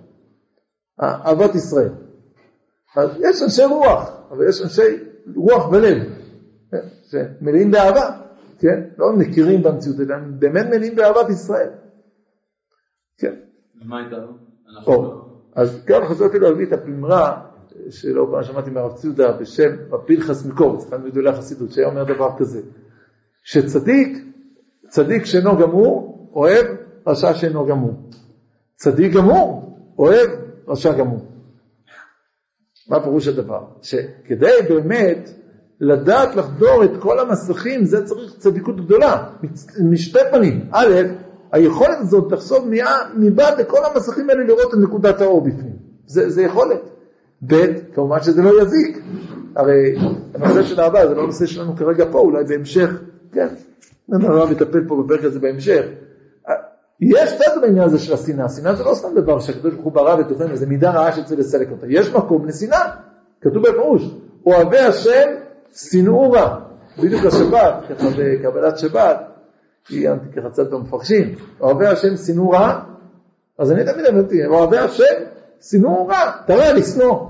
אהבת 1.00 1.54
ישראל. 1.54 1.92
אז 2.96 3.10
יש 3.20 3.42
אנשי 3.42 3.64
רוח, 3.64 4.10
אבל 4.30 4.48
יש 4.48 4.62
אנשי 4.62 5.04
רוח 5.36 5.68
ולב, 5.72 5.98
כן? 6.70 6.78
שמלאים 7.02 7.70
באהבה, 7.70 8.21
כן? 8.62 8.80
לא 8.98 9.12
מכירים 9.12 9.62
במציאות, 9.62 10.00
אלא 10.00 10.14
הם 10.14 10.34
באמת 10.38 10.66
מלאים 10.66 10.96
באהבת 10.96 11.30
ישראל. 11.30 11.68
כן. 13.18 13.34
ומה 13.82 14.04
איתנו? 14.04 14.32
או, 14.86 15.22
אז 15.54 15.84
כאן 15.86 16.06
חשבתי 16.08 16.38
להביא 16.38 16.66
את 16.66 16.72
הפמרה 16.72 17.42
שלא 17.90 18.28
פעם 18.30 18.42
שמעתי 18.42 18.70
מהרב 18.70 18.96
ציודה 18.96 19.32
בשם 19.32 19.72
הפנחס 19.92 20.46
מקורץ, 20.46 20.86
אחד 20.88 21.04
מגדולי 21.04 21.30
החסידות, 21.30 21.72
שהיה 21.72 21.88
אומר 21.88 22.04
דבר 22.04 22.38
כזה, 22.38 22.60
שצדיק, 23.44 24.18
צדיק 24.88 25.24
שאינו 25.24 25.56
גמור, 25.56 26.28
אוהב 26.34 26.66
רשע 27.06 27.34
שאינו 27.34 27.66
גמור. 27.66 27.94
צדיק 28.74 29.12
גמור, 29.12 29.76
אוהב 29.98 30.30
רשע 30.68 30.92
גמור. 30.92 31.20
מה 32.88 33.02
פירוש 33.02 33.28
הדבר? 33.28 33.64
שכדי 33.82 34.56
באמת 34.68 35.30
לדעת 35.82 36.36
לחדור 36.36 36.84
את 36.84 36.90
כל 36.98 37.18
המסכים, 37.18 37.84
זה 37.84 38.06
צריך 38.06 38.32
צדיקות 38.38 38.84
גדולה, 38.86 39.24
משתי 39.84 40.18
פנים. 40.30 40.60
א', 40.72 40.94
היכולת 41.52 41.98
הזאת 42.00 42.32
לחשוף 42.32 42.64
מבעד 43.16 43.60
לכל 43.60 43.78
המסכים 43.84 44.30
האלה 44.30 44.44
לראות 44.44 44.74
את 44.74 44.78
נקודת 44.78 45.20
האור 45.20 45.40
בפנים. 45.40 45.76
זה, 46.06 46.30
זה 46.30 46.42
יכולת. 46.42 46.80
ב', 47.46 47.66
כמובן 47.94 48.22
שזה 48.22 48.42
לא 48.42 48.62
יזיק. 48.62 49.02
הרי 49.56 49.96
הנושא 50.34 50.62
של 50.62 50.80
אהבה 50.80 51.08
זה 51.08 51.14
לא 51.14 51.26
נושא 51.26 51.46
שלנו 51.46 51.76
כרגע 51.76 52.04
פה, 52.10 52.18
אולי 52.18 52.44
בהמשך, 52.44 52.90
כן, 53.32 53.48
הרב 54.12 54.52
יטפל 54.52 54.84
פה 54.88 55.02
בפרק 55.02 55.24
הזה 55.24 55.38
בהמשך. 55.40 55.82
יש 57.00 57.38
צד 57.38 57.60
בעניין 57.62 57.84
הזה 57.84 57.98
של 57.98 58.14
השנאה, 58.14 58.48
שנאה 58.48 58.74
זה 58.74 58.84
לא 58.84 58.94
סתם 58.94 59.08
דבר 59.14 59.40
שהקדוש 59.40 59.74
ברוך 59.74 59.84
הוא 59.84 59.92
ברא 59.92 60.16
בתוכנו, 60.16 60.56
זה 60.56 60.66
מידה 60.66 60.90
רעה 60.90 61.12
שצריך 61.12 61.40
לסלק 61.40 61.70
אותה, 61.70 61.86
יש 61.88 62.12
מקום 62.14 62.46
לשנאה, 62.46 62.90
כתוב 63.40 63.62
בפירוש, 63.62 64.14
אוהבי 64.46 64.78
השם 64.78 65.41
שנאו 65.72 66.32
רע, 66.32 66.60
בדיוק 66.98 67.24
השבת, 67.24 67.74
ככה 67.90 68.08
בקבלת 68.18 68.78
שבת, 68.78 69.32
עיינתי 69.88 70.32
ככה 70.36 70.50
קצת 70.50 70.70
במפרשים, 70.70 71.34
אוהבי 71.60 71.86
השם 71.86 72.16
שנאו 72.16 72.50
רע, 72.50 72.80
אז 73.58 73.72
אני 73.72 73.84
תמיד 73.84 74.06
אמרתי, 74.06 74.46
אוהבי 74.46 74.78
השם 74.78 75.14
שנאו 75.60 76.06
רע, 76.06 76.30
תראה 76.46 76.72
לשנוא, 76.72 77.28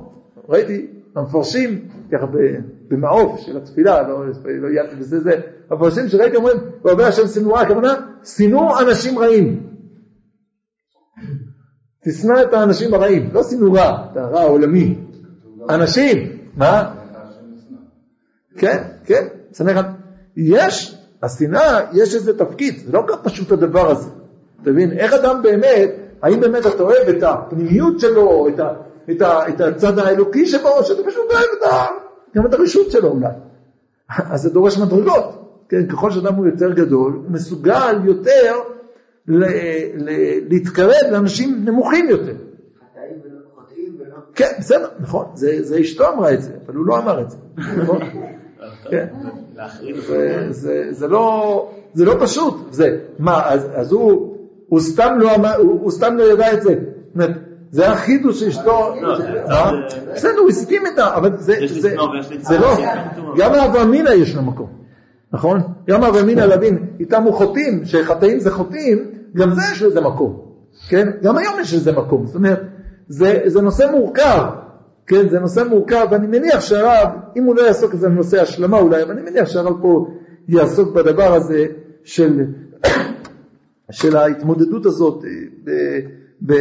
ראיתי 0.48 0.86
המפרשים 1.16 1.88
ככה 2.12 2.26
במעוף 2.88 3.40
של 3.40 3.56
התפילה, 3.56 4.02
לא 4.02 4.68
עיינתי 4.68 4.96
בזה 4.96 5.20
זה, 5.20 5.40
המפרשים 5.70 6.08
שראיתי 6.08 6.36
אומרים, 6.36 6.56
אוהבי 6.84 7.04
השם 7.04 7.26
שנאו 7.26 7.52
רע, 7.52 7.60
הכוונה, 7.60 7.94
שנאו 8.24 8.80
אנשים 8.80 9.18
רעים. 9.18 9.72
תשנא 12.04 12.42
את 12.42 12.52
האנשים 12.52 12.94
הרעים, 12.94 13.30
לא 13.32 13.42
שנאו 13.42 13.72
רע, 13.72 14.06
את 14.12 14.16
הרע 14.16 14.40
העולמי. 14.40 14.98
אנשים, 15.70 16.18
מה? 16.56 16.94
כן, 18.56 18.82
כן, 19.04 19.26
שנא 19.52 19.70
אחד. 19.70 19.84
יש, 20.36 20.96
השנאה, 21.22 21.80
יש 21.92 22.14
איזה 22.14 22.38
תפקיד, 22.38 22.78
זה 22.86 22.92
לא 22.92 23.00
כל 23.06 23.16
כך 23.16 23.22
פשוט 23.22 23.52
הדבר 23.52 23.90
הזה. 23.90 24.08
אתה 24.62 24.70
מבין? 24.70 24.92
איך 24.92 25.12
אדם 25.12 25.42
באמת, 25.42 25.90
האם 26.22 26.40
באמת 26.40 26.66
אתה 26.66 26.82
אוהב 26.82 27.08
את 27.08 27.22
הפנימיות 27.22 28.00
שלו, 28.00 28.48
את, 28.48 28.60
ה, 28.60 28.72
את, 29.10 29.22
ה, 29.22 29.48
את 29.48 29.60
הצד 29.60 29.98
האלוקי 29.98 30.46
שבו, 30.46 30.68
או 30.68 30.84
שאתה 30.84 31.02
פשוט 31.02 31.30
אוהב 31.30 31.44
את 31.58 31.72
ה, 31.72 31.86
גם 32.36 32.46
את 32.46 32.54
הרשות 32.54 32.90
שלו 32.90 33.08
אולי. 33.08 33.28
אז 34.32 34.42
זה 34.42 34.50
דורש 34.50 34.78
מדרגות. 34.78 35.38
כן, 35.68 35.86
ככל 35.86 36.10
שאדם 36.10 36.34
הוא 36.34 36.46
יותר 36.46 36.72
גדול, 36.72 37.12
הוא 37.12 37.30
מסוגל 37.30 37.96
יותר 38.04 38.54
ל, 39.28 39.44
ל, 39.94 40.10
להתקרב 40.48 41.10
לאנשים 41.10 41.64
נמוכים 41.64 42.08
יותר. 42.10 42.34
כן, 44.34 44.50
בסדר, 44.58 44.88
נכון, 45.00 45.26
זה, 45.34 45.62
זה 45.62 45.80
אשתו 45.80 46.08
אמרה 46.08 46.34
את 46.34 46.42
זה, 46.42 46.52
אבל 46.66 46.74
הוא 46.74 46.86
לא 46.86 46.98
אמר 46.98 47.20
את 47.20 47.30
זה, 47.30 47.36
נכון? 47.56 48.00
כן. 48.92 49.06
זה, 50.00 50.46
זה, 50.50 50.86
זה, 50.90 51.08
לא, 51.08 51.70
זה 51.94 52.04
לא 52.04 52.14
פשוט, 52.20 52.54
זה, 52.70 52.98
מה, 53.18 53.42
אז, 53.44 53.68
אז 53.74 53.92
הוא, 53.92 54.36
הוא, 54.68 54.80
סתם 54.80 55.14
לא 55.18 55.34
אמר, 55.34 55.56
הוא, 55.56 55.80
הוא 55.82 55.90
סתם 55.90 56.16
לא 56.16 56.32
ידע 56.32 56.52
את 56.52 56.62
זה, 56.62 56.74
זה 57.70 57.90
החידוש 57.90 58.40
שאשתו, 58.40 58.94
בסדר, 60.14 60.38
הוא 60.38 60.48
הסכים 60.48 60.86
איתה, 60.86 61.16
אבל 61.16 61.36
זה, 61.36 61.54
זה, 61.80 61.96
זה 62.40 62.58
לא, 62.58 62.76
גם 63.36 63.52
לאברהם 63.52 63.88
אמינא 63.88 64.10
יש 64.10 64.34
לו 64.34 64.42
מקום. 64.42 64.82
נכון? 65.32 65.60
גם 65.88 66.04
אברהם 66.04 66.24
אמינא 66.24 66.40
להבין, 66.40 66.86
איתם 67.00 67.22
הוא 67.22 67.34
חוטאים, 67.34 67.84
שחטאים 67.84 68.40
זה 68.40 68.50
חוטאים, 68.50 69.10
גם 69.36 69.54
זה 69.54 69.62
יש 69.72 69.82
לזה 69.82 70.00
מקום, 70.00 70.40
כן? 70.88 71.08
גם 71.22 71.38
היום 71.38 71.54
יש 71.60 71.74
לזה 71.74 71.92
מקום, 71.92 72.26
זאת 72.26 72.34
אומרת, 72.34 72.62
זה, 73.08 73.40
זה 73.46 73.62
נושא 73.62 73.86
מורכב, 73.92 74.42
כן? 75.06 75.28
זה 75.28 75.40
נושא 75.40 75.64
מורכב, 75.68 76.06
ואני 76.10 76.26
מניח 76.26 76.60
שהרב, 76.60 77.08
אם 77.36 77.44
הוא 77.44 77.56
לא 77.56 77.62
יעסוק 77.62 77.94
בזה 77.94 78.08
בנושא 78.08 78.42
השלמה 78.42 78.78
אולי, 78.78 79.02
אבל 79.02 79.10
אני 79.10 79.30
מניח 79.30 79.48
שהרב 79.48 79.82
פה 79.82 80.06
יעסוק 80.48 80.94
בדבר 80.94 81.34
הזה 81.34 81.66
של, 82.04 82.40
של 83.90 84.16
ההתמודדות 84.16 84.86
הזאת 84.86 85.24
ב, 85.64 85.70
ב, 86.46 86.54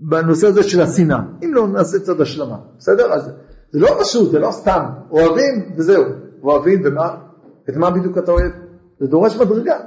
בנושא 0.00 0.46
הזה 0.46 0.62
של 0.62 0.80
השנאה, 0.80 1.18
אם 1.44 1.54
לא 1.54 1.68
נעשה 1.68 1.98
צד 1.98 2.20
השלמה, 2.20 2.56
בסדר? 2.78 3.12
אז 3.12 3.30
זה 3.70 3.80
לא 3.80 3.88
פשוט, 4.00 4.30
זה 4.30 4.38
לא 4.38 4.50
סתם, 4.50 4.84
אוהבים 5.10 5.72
וזהו, 5.76 6.04
אוהבים 6.42 6.82
ומה, 6.84 7.16
את 7.68 7.76
מה 7.76 7.90
בדיוק 7.90 8.18
אתה 8.18 8.32
אוהב? 8.32 8.52
זה 9.00 9.06
דורש 9.06 9.36
מדרגה. 9.36 9.78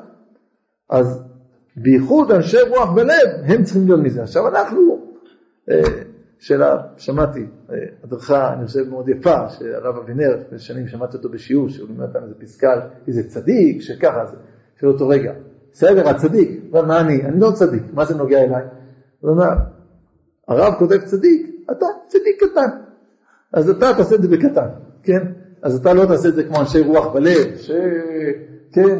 אז 0.89 1.21
בייחוד 1.75 2.31
אנשי 2.31 2.61
רוח 2.69 2.95
ולב, 2.95 3.27
הם 3.43 3.63
צריכים 3.63 3.85
להיות 3.85 3.99
מזה. 3.99 4.23
עכשיו 4.23 4.47
אנחנו, 4.47 4.99
אה, 5.69 5.81
שאלה, 6.39 6.77
שמעתי, 6.97 7.45
אה, 7.71 7.75
הדרכה, 8.03 8.53
אני 8.53 8.67
חושב, 8.67 8.89
מאוד 8.89 9.09
יפה, 9.09 9.49
שהרב 9.49 9.97
אבינר, 9.97 10.35
לפני 10.35 10.59
שנים 10.59 10.87
שמעתי 10.87 11.17
אותו 11.17 11.29
בשיעור, 11.29 11.69
שהוא 11.69 11.87
לימד 11.87 12.01
אותנו 12.01 12.23
איזה 12.25 12.35
פסקה, 12.39 12.81
איזה 13.07 13.29
צדיק, 13.29 13.81
שככה, 13.81 14.25
זה, 14.25 14.37
של 14.79 14.87
אותו 14.87 15.07
רגע, 15.07 15.33
בסדר, 15.73 16.09
הצדיק, 16.09 16.61
מה 16.71 17.01
אני? 17.01 17.21
אני 17.25 17.39
לא 17.39 17.51
צדיק, 17.51 17.83
מה 17.93 18.05
זה 18.05 18.15
נוגע 18.15 18.43
אליי? 18.43 18.63
הוא 19.19 19.31
אומר, 19.31 19.49
הרב 20.47 20.73
כותב 20.79 20.97
צדיק, 20.97 21.65
אתה 21.71 21.85
צדיק 22.07 22.43
קטן. 22.43 22.67
אז 23.53 23.69
אתה 23.69 23.93
תעשה 23.97 24.15
את 24.15 24.21
זה 24.21 24.27
בקטן, 24.27 24.67
כן? 25.03 25.21
אז 25.61 25.75
אתה 25.75 25.93
לא 25.93 26.05
תעשה 26.05 26.29
את 26.29 26.35
זה 26.35 26.43
כמו 26.43 26.59
אנשי 26.59 26.79
רוח 26.79 27.13
בלב, 27.13 27.55
שכן, 27.57 28.99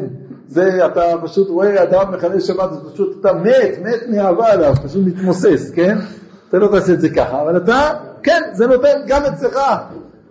זה 0.52 0.86
אתה 0.86 1.02
פשוט 1.22 1.48
רואה 1.48 1.82
אדם 1.82 2.12
מחלל 2.14 2.40
שבת, 2.40 2.70
אז 2.72 2.78
פשוט 2.92 3.20
אתה 3.20 3.32
מת, 3.32 3.78
מת 3.82 4.08
מאהבה 4.08 4.52
עליו, 4.52 4.74
פשוט 4.84 5.06
מתמוסס, 5.06 5.70
כן? 5.74 5.98
אתה 6.48 6.58
לא 6.58 6.68
תעשה 6.68 6.92
את 6.92 7.00
זה 7.00 7.08
ככה, 7.08 7.42
אבל 7.42 7.56
אתה, 7.56 7.90
כן, 8.22 8.40
זה 8.52 8.66
נותן 8.66 9.00
גם 9.06 9.22
אצלך, 9.24 9.58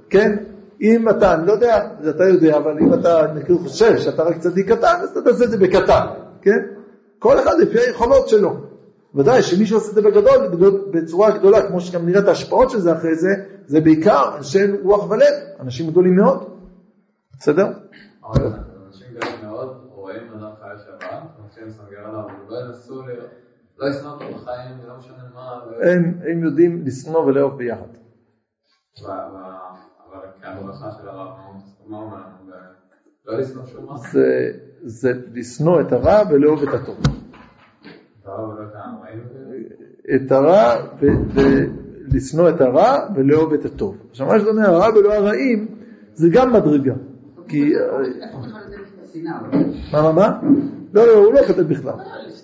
כן? 0.10 0.38
אם 0.82 1.10
אתה, 1.10 1.34
אני 1.34 1.48
לא 1.48 1.52
יודע, 1.52 1.88
זה 2.02 2.10
אתה 2.10 2.24
יודע, 2.24 2.58
אבל 2.58 2.78
אם 2.80 2.94
אתה 2.94 3.26
נקרא 3.36 3.56
חושב 3.58 3.98
שאתה 3.98 4.24
רק 4.24 4.38
צדיק 4.38 4.72
קטן, 4.72 4.96
אז 5.02 5.10
אתה 5.10 5.22
תעשה 5.22 5.44
את 5.44 5.52
זה 5.52 5.58
בקטן, 5.58 6.06
כן? 6.42 6.60
כל 7.20 7.40
אחד 7.40 7.60
לפי 7.60 7.80
היכולות 7.80 8.30
שלו. 8.30 8.58
ודאי 9.16 9.42
שמי 9.42 9.66
שעושה 9.66 9.90
את 9.90 9.96
זה 9.96 10.02
בגדול, 10.02 10.48
בגדול, 10.48 10.82
בצורה 10.94 11.32
גדולה, 11.32 11.68
כמו 11.68 11.82
שגם 11.82 12.06
נראה 12.06 12.20
את 12.20 12.28
ההשפעות 12.28 12.70
של 12.70 12.80
זה 12.80 12.94
אחרי 12.94 13.16
זה, 13.16 13.30
זה 13.68 13.82
בעיקר 13.82 14.38
אנשי 14.38 14.60
רוח 14.84 15.10
ולב, 15.10 15.34
אנשים 15.60 15.88
גדולים 15.88 16.16
מאוד. 16.16 16.44
בסדר? 17.40 17.68
אנשים 20.12 20.28
גדולים 20.28 20.42
מאוד 20.42 20.42
רואים 20.42 20.44
אדם 20.44 20.52
חי 20.62 20.84
שבת, 20.84 21.24
אנשים 21.46 21.68
מסנגר 21.68 22.00
עליו, 22.00 22.28
לא 22.50 22.58
ינסו, 22.60 23.04
לא 23.78 23.90
ישנא 23.90 24.08
אותו 24.08 24.26
בחיים, 24.36 24.78
לא 24.88 24.98
משנה 24.98 25.24
מה. 25.34 25.62
הם, 25.82 26.20
הם 26.32 26.44
יודעים 26.44 26.84
לשנוא 26.86 27.20
ולאהוב 27.20 27.58
ביחד. 27.58 27.88
אבל 29.06 30.20
כהברכה 30.42 30.92
של 30.92 31.10
הרב, 31.10 31.28
מה 31.88 31.98
אומר 31.98 32.18
לנו? 32.18 32.54
לא 33.26 33.38
לשנוא 33.38 33.66
שום 33.66 33.86
מה? 33.86 33.98
זה, 33.98 34.52
זה 34.84 35.12
לשנוא 35.34 35.82
את 35.82 35.92
הרע 35.92 36.22
ולאהוב 36.30 36.64
את 36.64 36.74
הטוב. 36.74 36.98
את 40.16 40.32
הרע, 40.32 40.76
לשנוא 42.08 42.50
את 42.50 42.62
הרע 42.62 42.98
ולאהוב 43.16 43.54
את 43.54 43.66
הטוב. 43.66 43.98
עכשיו 44.10 44.28
מה 44.28 44.40
שאתה 44.40 44.50
אומר, 44.50 44.70
הרע 44.70 44.98
ולא 44.98 45.14
הרעים, 45.14 45.68
זה 46.14 46.30
גם 46.34 46.54
מדרגה. 46.54 46.94
כי... 47.48 47.74
מה, 49.94 50.02
מה, 50.02 50.12
מה? 50.12 50.40
לא, 50.94 51.08
לא, 51.08 51.14
הוא 51.14 51.34
לא 51.34 51.42
כותב 51.48 51.62
בכלל. 51.62 51.94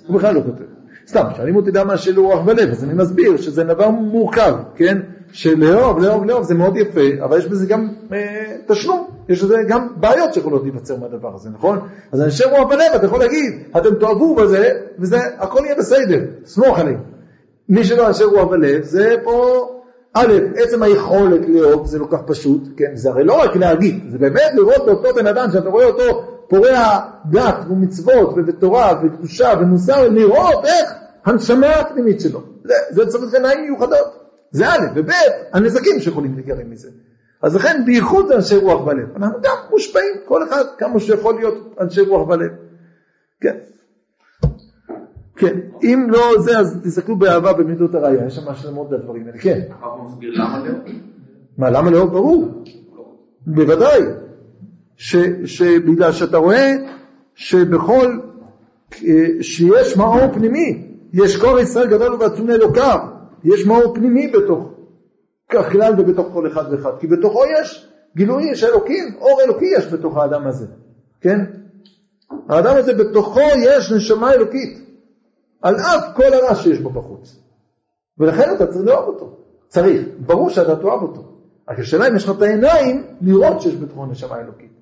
הוא 0.07 0.17
בכלל 0.17 0.35
לא 0.35 0.41
כותב. 0.41 0.63
סתם, 1.07 1.23
שואלים 1.35 1.55
אותי 1.55 1.71
למה 1.71 1.97
של 1.97 2.19
רוח 2.19 2.39
בלב, 2.45 2.69
אז 2.69 2.83
אני 2.83 2.93
מסביר 2.93 3.37
שזה 3.37 3.63
דבר 3.63 3.89
מורכב, 3.89 4.53
כן? 4.75 4.97
שלאהוב, 5.31 5.99
לאהוב, 5.99 6.25
לאהוב 6.25 6.43
זה 6.43 6.55
מאוד 6.55 6.77
יפה, 6.77 7.23
אבל 7.23 7.37
יש 7.37 7.47
בזה 7.47 7.65
גם 7.65 7.87
אה, 8.13 8.55
תשלום, 8.67 9.07
יש 9.29 9.43
בזה 9.43 9.55
גם 9.67 9.87
בעיות 9.95 10.33
שיכולות 10.33 10.63
להיווצר 10.63 10.97
מהדבר 10.97 11.35
הזה, 11.35 11.49
נכון? 11.49 11.79
אז 12.11 12.21
אנשי 12.21 12.43
רוח 12.43 12.69
בלב, 12.69 12.91
אתה 12.95 13.05
יכול 13.05 13.19
להגיד, 13.19 13.53
אתם 13.77 13.95
תאהבו 13.95 14.35
בזה, 14.35 14.71
וזה, 14.99 15.17
הכל 15.37 15.59
יהיה 15.65 15.75
בסדר, 15.75 16.19
סמוך 16.45 16.79
עליהם. 16.79 16.99
מי 17.69 17.83
שלא 17.83 18.07
אנשי 18.07 18.23
רוח 18.23 18.49
בלב, 18.49 18.83
זה 18.83 19.15
פה 19.23 19.67
א', 20.13 20.33
עצם 20.55 20.83
היכולת 20.83 21.41
לאהוב 21.47 21.87
זה 21.87 21.99
לא 21.99 22.07
כך 22.11 22.19
פשוט, 22.25 22.61
כן, 22.77 22.91
זה 22.93 23.09
הרי 23.09 23.23
לא 23.23 23.41
רק 23.43 23.55
להגיד, 23.55 24.03
זה 24.09 24.17
באמת 24.17 24.51
לראות 24.55 24.85
באותו 24.85 25.15
בן 25.15 25.27
אדם 25.27 25.51
שאתה 25.51 25.69
רואה 25.69 25.85
אותו 25.85 26.36
פורע 26.49 26.99
דת 27.25 27.55
ומצוות 27.69 28.35
ותורה 28.47 29.01
וקדושה 29.03 29.53
ומוסר, 29.61 30.09
לראות 30.09 30.65
איך 30.65 30.93
הנשמה 31.25 31.69
הפנימית 31.69 32.21
שלו. 32.21 32.43
זה, 32.63 32.73
זה 32.89 33.05
צריך 33.07 33.33
עיניים 33.33 33.61
מיוחדות. 33.61 34.27
זה 34.51 34.67
א', 34.67 34.77
וב', 34.95 35.09
הנזקים 35.53 35.99
שיכולים 35.99 36.33
להיגרם 36.35 36.69
מזה. 36.69 36.89
אז 37.41 37.55
לכן 37.55 37.81
בייחוד 37.85 38.31
אנשי 38.31 38.55
רוח 38.55 38.81
בלב. 38.81 39.15
אנחנו 39.15 39.39
גם 39.41 39.55
מושפעים, 39.69 40.13
כל 40.25 40.43
אחד 40.43 40.63
כמה 40.77 40.99
שיכול 40.99 41.35
להיות 41.35 41.75
אנשי 41.81 42.01
רוח 42.01 42.27
בלב. 42.27 42.51
כן. 43.41 43.55
כן, 45.35 45.59
אם 45.83 46.07
לא 46.09 46.33
זה, 46.39 46.59
אז 46.59 46.79
תסתכלו 46.83 47.15
באהבה 47.15 47.53
במידות 47.53 47.95
הראייה, 47.95 48.25
יש 48.25 48.35
שם 48.35 48.53
שלמות 48.55 48.91
לדברים 48.91 49.27
האלה, 49.27 49.37
כן. 49.37 49.61
לאהוב? 49.81 50.19
מה, 51.57 51.69
למה 51.69 51.91
לאהוב? 51.91 52.11
ברור. 52.11 52.63
בוודאי. 53.47 54.01
ש, 54.97 55.15
שבגלל 55.45 56.11
שאתה 56.11 56.37
רואה 56.37 56.73
שבכל, 57.35 58.19
אה, 58.93 59.25
שיש 59.41 59.97
מאור 59.97 60.33
פנימי, 60.33 60.87
יש 61.13 61.37
קור 61.37 61.59
ישראל 61.59 61.87
גדול 61.87 62.13
ובעצום 62.13 62.47
לאלוקיו, 62.47 62.99
יש 63.43 63.65
מאור 63.65 63.95
פנימי 63.95 64.27
בתוך 64.27 64.69
הכלל 65.49 65.93
ובתוך 65.97 66.27
כל 66.33 66.47
אחד 66.47 66.63
ואחד, 66.71 66.91
כי 66.99 67.07
בתוכו 67.07 67.41
יש 67.61 67.87
גילוי 68.15 68.55
של 68.55 68.67
אלוקים, 68.67 69.15
אור 69.19 69.41
אלוקי 69.41 69.65
יש 69.77 69.93
בתוך 69.93 70.17
האדם 70.17 70.47
הזה, 70.47 70.65
כן? 71.21 71.45
האדם 72.49 72.75
הזה 72.75 72.93
בתוכו 72.93 73.41
יש 73.63 73.91
נשמה 73.91 74.33
אלוקית, 74.33 74.79
על 75.61 75.75
אף 75.75 76.15
כל 76.15 76.33
הרע 76.33 76.55
שיש 76.55 76.79
בו 76.79 76.89
בחוץ, 76.89 77.39
ולכן 78.17 78.55
אתה 78.55 78.67
צריך 78.67 78.85
לאהוב 78.85 79.07
אותו, 79.07 79.37
צריך, 79.67 80.07
ברור 80.19 80.49
שאתה 80.49 80.75
תאהב 80.75 81.01
אותו, 81.01 81.23
רק 81.69 81.79
השאלה 81.79 82.07
אם 82.07 82.15
יש 82.15 82.23
לך 82.23 82.37
את 82.37 82.41
העיניים 82.41 83.03
לראות 83.21 83.61
שיש 83.61 83.75
בתוכו 83.75 84.05
נשמה 84.05 84.39
אלוקית, 84.39 84.76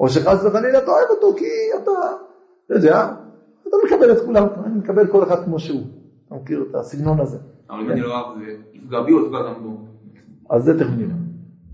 או 0.00 0.08
שחס 0.08 0.44
וחלילה 0.44 0.78
אתה 0.78 0.90
אוהב 0.90 1.10
אותו 1.10 1.34
כי 1.38 1.44
אתה, 1.82 1.90
אתה 2.66 2.74
יודע, 2.74 3.12
אתה 3.68 3.76
מקבל 3.86 4.12
את 4.12 4.24
כולם, 4.24 4.46
אני 4.64 4.78
מקבל 4.78 5.06
כל 5.06 5.22
אחד 5.22 5.44
כמו 5.44 5.58
שהוא, 5.58 5.82
אתה 6.26 6.34
מכיר 6.34 6.64
את 6.70 6.74
הסגנון 6.74 7.20
הזה. 7.20 7.38
אבל 7.70 7.80
אם 7.80 7.90
אני 7.90 8.00
לא 8.00 8.14
אוהב, 8.14 8.38
זה 8.38 8.52
יפגע 8.72 9.00
בי 9.00 9.12
או 9.12 9.26
יפגע 9.26 9.38
גם 9.38 9.62
בו. 9.62 9.78
אז 10.50 10.64
זה 10.64 10.78
תכף 10.78 10.90
נראה. 10.96 11.14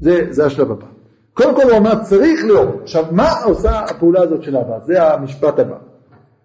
זה, 0.01 0.27
זה 0.31 0.47
השלב 0.47 0.71
הבא. 0.71 0.87
קודם 1.35 1.55
כל 1.55 1.63
הוא 1.63 1.79
אמר 1.79 2.05
צריך 2.05 2.45
לאהוב. 2.45 2.81
עכשיו 2.83 3.05
מה 3.11 3.31
עושה 3.45 3.79
הפעולה 3.79 4.23
הזאת 4.23 4.43
של 4.43 4.57
אהבה? 4.57 4.79
זה 4.81 5.13
המשפט 5.13 5.59
הבא. 5.59 5.77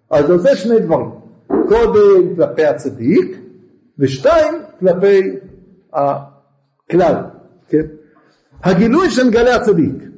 אז 0.10 0.28
זה 0.28 0.34
עושה 0.34 0.56
שני 0.56 0.80
דברים. 0.80 1.10
קודם 1.48 2.36
כלפי 2.36 2.66
הצדיק, 2.66 3.38
ושתיים 4.00 4.54
כלפי 4.80 5.22
הכלל. 5.94 7.16
כן? 7.68 7.86
הגילוי 8.64 9.10
שמגלה 9.10 9.56
הצדיק, 9.56 10.09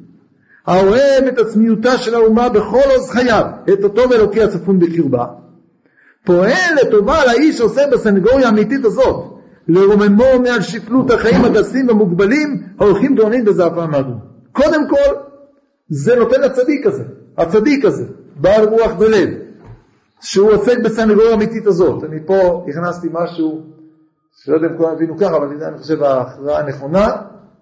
האוהב 0.68 1.24
את 1.28 1.38
עצמיותה 1.38 1.98
של 1.98 2.16
האומה 2.16 2.50
בכל 2.50 2.90
עוז 2.96 3.10
חייו, 3.10 3.46
את 3.74 3.84
אותו 3.84 4.02
אלוקי 4.14 4.44
הצפון 4.44 4.80
בקרבה, 4.80 5.26
פועל 6.26 6.76
לטובה 6.82 7.26
לאיש 7.26 7.58
שעושה 7.58 7.82
בסנגוריה 7.92 8.48
האמיתית 8.48 8.86
הזאת, 8.86 9.32
לרוממו 9.68 10.40
מעל 10.44 10.62
שפלות 10.62 11.12
החיים 11.12 11.46
הגסים 11.46 11.88
והמוגבלים 11.88 12.64
ההולכים 12.80 13.16
דורנין 13.16 13.46
בזעפם 13.46 13.94
האדום. 13.94 14.20
קודם 14.52 14.90
כל, 14.90 15.16
זה 15.90 16.16
נותן 16.16 16.42
לצדיק 16.42 16.86
הזה, 16.86 17.04
הצדיק 17.38 17.86
הזה, 17.86 18.06
בעל 18.36 18.68
רוח 18.68 18.92
ולב, 19.00 19.30
שהוא 20.22 20.52
עוסק 20.52 20.78
בסנגוריה 20.84 21.32
האמיתית 21.32 21.68
הזאת. 21.68 22.04
אני 22.04 22.20
פה 22.26 22.66
הכנסתי 22.70 23.08
משהו, 23.12 23.62
שלא 24.44 24.56
יודע 24.56 24.68
אם 24.68 24.78
כולם 24.78 24.92
הבינו 24.92 25.18
ככה, 25.18 25.38
אבל 25.38 25.64
אני 25.64 25.78
חושב 25.78 26.04
ההכרעה 26.04 26.60
הנכונה, 26.60 27.08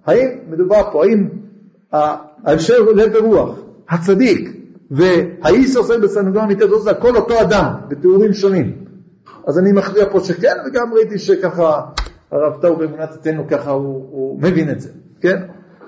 האם 0.05 0.27
מדובר 0.49 0.91
פה, 0.91 1.05
האם 1.05 1.27
אנשי 2.47 2.73
לב 2.95 3.11
ורוח, 3.15 3.59
הצדיק, 3.89 4.55
והאיש 4.91 5.75
בסנגוריה 6.03 6.41
האמיתית 6.41 6.63
הזאת, 6.63 6.81
זה 6.81 6.91
הכל 6.91 7.15
אותו 7.15 7.41
אדם, 7.41 7.73
בתיאורים 7.87 8.33
שונים. 8.33 8.71
אז 9.47 9.59
אני 9.59 9.71
מכריע 9.71 10.05
פה 10.11 10.19
שכן, 10.19 10.53
וגם 10.67 10.93
ראיתי 10.93 11.19
שככה 11.19 11.81
הרב 12.31 12.61
טאו 12.61 12.75
באמונת 12.75 13.09
אצלנו 13.19 13.47
ככה 13.47 13.71
הוא, 13.71 14.07
הוא 14.11 14.41
מבין 14.41 14.69
את 14.69 14.81
זה, 14.81 14.89
כן? 15.21 15.37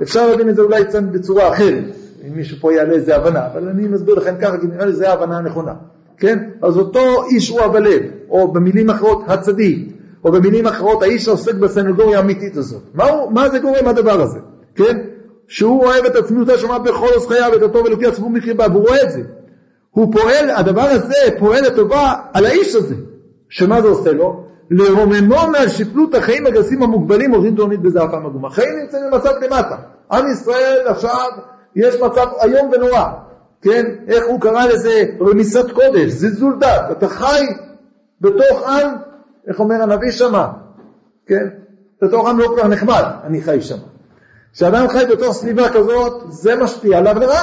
אפשר 0.02 0.28
להבין 0.28 0.50
את 0.50 0.56
זה 0.56 0.62
אולי 0.62 0.86
קצת 0.86 1.04
בצורה 1.04 1.54
אחרת, 1.54 1.84
אם 2.28 2.36
מישהו 2.36 2.58
פה 2.62 2.74
יעלה 2.74 2.94
איזה 2.94 3.16
הבנה, 3.16 3.48
אבל 3.48 3.70
אני 3.70 3.88
מסביר 3.88 4.16
לכם 4.16 4.36
ככה, 4.42 4.58
כי 4.58 4.68
נראה 4.68 4.86
לי 4.86 4.94
זו 4.94 5.06
ההבנה 5.06 5.38
הנכונה, 5.38 5.74
כן? 6.18 6.50
אז 6.62 6.78
אותו 6.78 7.24
איש 7.32 7.52
רוע 7.52 7.68
בלב, 7.68 8.02
או 8.30 8.54
במילים 8.54 8.90
אחרות 8.90 9.24
הצדיק, 9.28 9.94
או 10.24 10.32
במילים 10.32 10.68
אחרות 10.68 11.04
האיש 11.04 11.26
שעוסק 11.26 11.56
בסנגוריה 11.56 12.18
האמיתית 12.18 12.58
הזאת. 12.58 12.82
מה, 12.94 13.04
הוא, 13.04 13.32
מה 13.32 13.50
זה 13.50 13.60
גורם 13.60 13.88
הדבר 13.88 14.22
הזה, 14.22 14.40
כן? 14.76 14.98
שהוא 15.52 15.86
אוהב 15.86 16.06
את 16.06 16.16
עצמיותו 16.16 16.58
שמע 16.58 16.78
בכל 16.78 17.08
עוז 17.16 17.28
חייו, 17.28 17.56
את 17.56 17.62
הטוב 17.62 17.86
אלוקי 17.86 18.08
הציבור 18.08 18.30
מקריבה, 18.30 18.66
והוא 18.72 18.88
רואה 18.88 19.04
את 19.04 19.12
זה. 19.12 19.22
הוא 19.92 20.14
פועל, 20.14 20.50
הדבר 20.50 20.82
הזה 20.82 21.38
פועל 21.40 21.64
לטובה 21.64 22.14
על 22.34 22.46
האיש 22.46 22.76
הזה. 22.76 22.96
שמה 23.50 23.82
זה 23.82 23.88
עושה 23.88 24.12
לו? 24.12 24.44
לרוממו 24.70 25.48
מעל 25.52 25.70
שפלות 25.70 26.16
החיים 26.16 26.46
הגסים 26.46 26.84
המוגבלים 26.84 27.32
עושים 27.32 27.56
תורנית 27.56 27.80
בזעפם 27.80 28.26
עגום. 28.26 28.46
החיים 28.46 28.80
נמצאים 28.82 29.04
במצב 29.12 29.30
למטה. 29.42 29.76
עם 30.12 30.32
ישראל 30.32 30.88
עכשיו, 30.88 31.28
יש 31.76 31.96
מצב 31.96 32.26
איום 32.44 32.72
ונורא. 32.74 33.04
כן? 33.62 33.86
איך 34.08 34.24
הוא 34.28 34.42
קרא 34.42 34.66
לזה? 34.66 35.04
רמיסת 35.22 35.72
קודש, 35.72 36.12
זלזול 36.12 36.58
דת. 36.60 36.92
אתה 36.92 37.08
חי 37.08 37.46
בתוך 38.22 38.68
עם, 38.68 38.92
איך 39.48 39.60
אומר 39.60 39.82
הנביא 39.82 40.12
שמה? 40.12 40.52
כן? 41.26 41.48
בתוך 42.02 42.30
עם 42.30 42.40
לא 42.40 42.48
כל 42.48 42.56
כך 42.58 42.66
נחמד, 42.66 43.04
אני 43.24 43.42
חי 43.42 43.62
שם. 43.62 43.78
כשאדם 44.54 44.88
חי 44.88 45.06
בתוך 45.06 45.34
סביבה 45.36 45.70
כזאת, 45.70 46.24
זה 46.30 46.56
משפיע 46.56 46.98
עליו 46.98 47.20
לרע. 47.20 47.42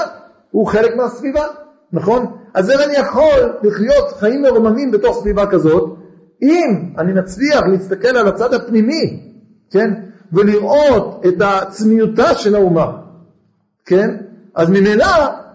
הוא 0.51 0.67
חלק 0.67 0.97
מהסביבה, 0.97 1.47
נכון? 1.93 2.27
אז 2.55 2.71
איך 2.71 2.81
אני 2.81 2.95
יכול 2.95 3.53
לחיות 3.63 4.13
חיים 4.19 4.43
מרוממים 4.43 4.91
בתוך 4.91 5.21
סביבה 5.21 5.47
כזאת, 5.47 5.97
אם 6.43 6.95
אני 6.99 7.13
מצליח 7.13 7.61
להסתכל 7.73 8.17
על 8.17 8.29
הצד 8.29 8.55
הפנימי, 8.55 9.21
כן, 9.71 9.91
ולראות 10.33 11.27
את 11.29 11.41
עצמיותה 11.41 12.35
של 12.35 12.55
האומה, 12.55 12.93
כן, 13.87 14.17
אז 14.55 14.71
ממילא 14.71 15.07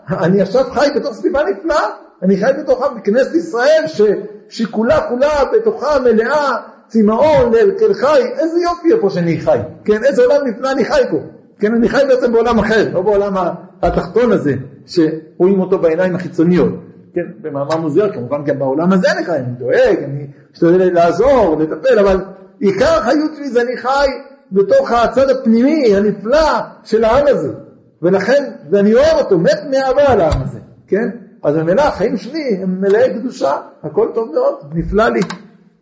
אני 0.10 0.42
עכשיו 0.42 0.64
חי 0.72 0.88
בתוך 0.96 1.14
סביבה 1.14 1.40
נפלאה, 1.44 1.86
אני 2.22 2.38
חי 2.38 2.52
בתוך 2.60 2.84
כנסת 3.04 3.36
ישראל 3.36 3.84
ש, 3.88 4.02
שכולה 4.50 5.02
כולה 5.10 5.44
בתוכה 5.54 6.00
מלאה 6.00 6.58
צמאון 6.88 7.54
לאל 7.54 7.94
חי, 7.94 8.22
איזה 8.40 8.60
יופי 8.60 8.94
איפה 8.94 9.10
שאני 9.10 9.40
חי, 9.40 9.58
כן, 9.86 10.04
איזה 10.04 10.24
עולם 10.24 10.48
נפלא 10.48 10.72
אני 10.72 10.86
חי 10.86 11.02
פה, 11.12 11.18
כן, 11.60 11.76
אני 11.76 11.90
חי 11.90 12.02
בעצם 12.08 12.32
בעולם 12.32 12.60
אחר, 12.60 12.90
לא 12.94 13.02
בעולם 13.02 13.34
התחתון 13.82 14.32
הזה, 14.32 14.54
שרואים 14.86 15.60
אותו 15.60 15.80
בעיניים 15.80 16.16
החיצוניות. 16.16 16.74
כן, 17.14 17.26
במאמר 17.42 17.78
מוזר, 17.78 18.14
כמובן 18.14 18.44
גם 18.44 18.60
בעולם 18.60 18.94
הזה 18.94 19.12
אני 19.12 19.26
חי, 19.26 19.36
אני 19.36 19.54
דואג, 19.60 20.04
אני 20.04 20.28
משתדל 20.52 20.94
לעזור, 20.94 21.58
לטפל, 21.60 22.00
אבל 22.00 22.18
עיקר 22.60 22.98
החיות 23.00 23.32
שלי 23.36 23.50
זה 23.50 23.62
אני 23.62 23.78
חי 23.78 24.08
בתוך 24.52 24.92
הצד 24.92 25.30
הפנימי 25.30 25.96
הנפלא 25.96 26.60
של 26.84 27.04
העם 27.04 27.28
הזה, 27.28 27.54
ולכן, 28.02 28.52
ואני 28.70 28.94
אוהב 28.94 29.18
אותו, 29.18 29.40
מת 29.40 29.60
מאהבה 29.72 30.12
על 30.12 30.22
העם 30.22 30.42
הזה, 30.42 30.60
כן? 30.88 31.10
אז 31.44 31.56
ממילא 31.56 31.82
החיים 31.82 32.18
שלי 32.18 32.60
הם 32.62 32.82
מלאי 32.82 33.14
קדושה, 33.20 33.58
הכל 33.84 34.08
טוב 34.14 34.32
מאוד, 34.34 34.56
נפלא 34.74 35.10
לי, 35.10 35.22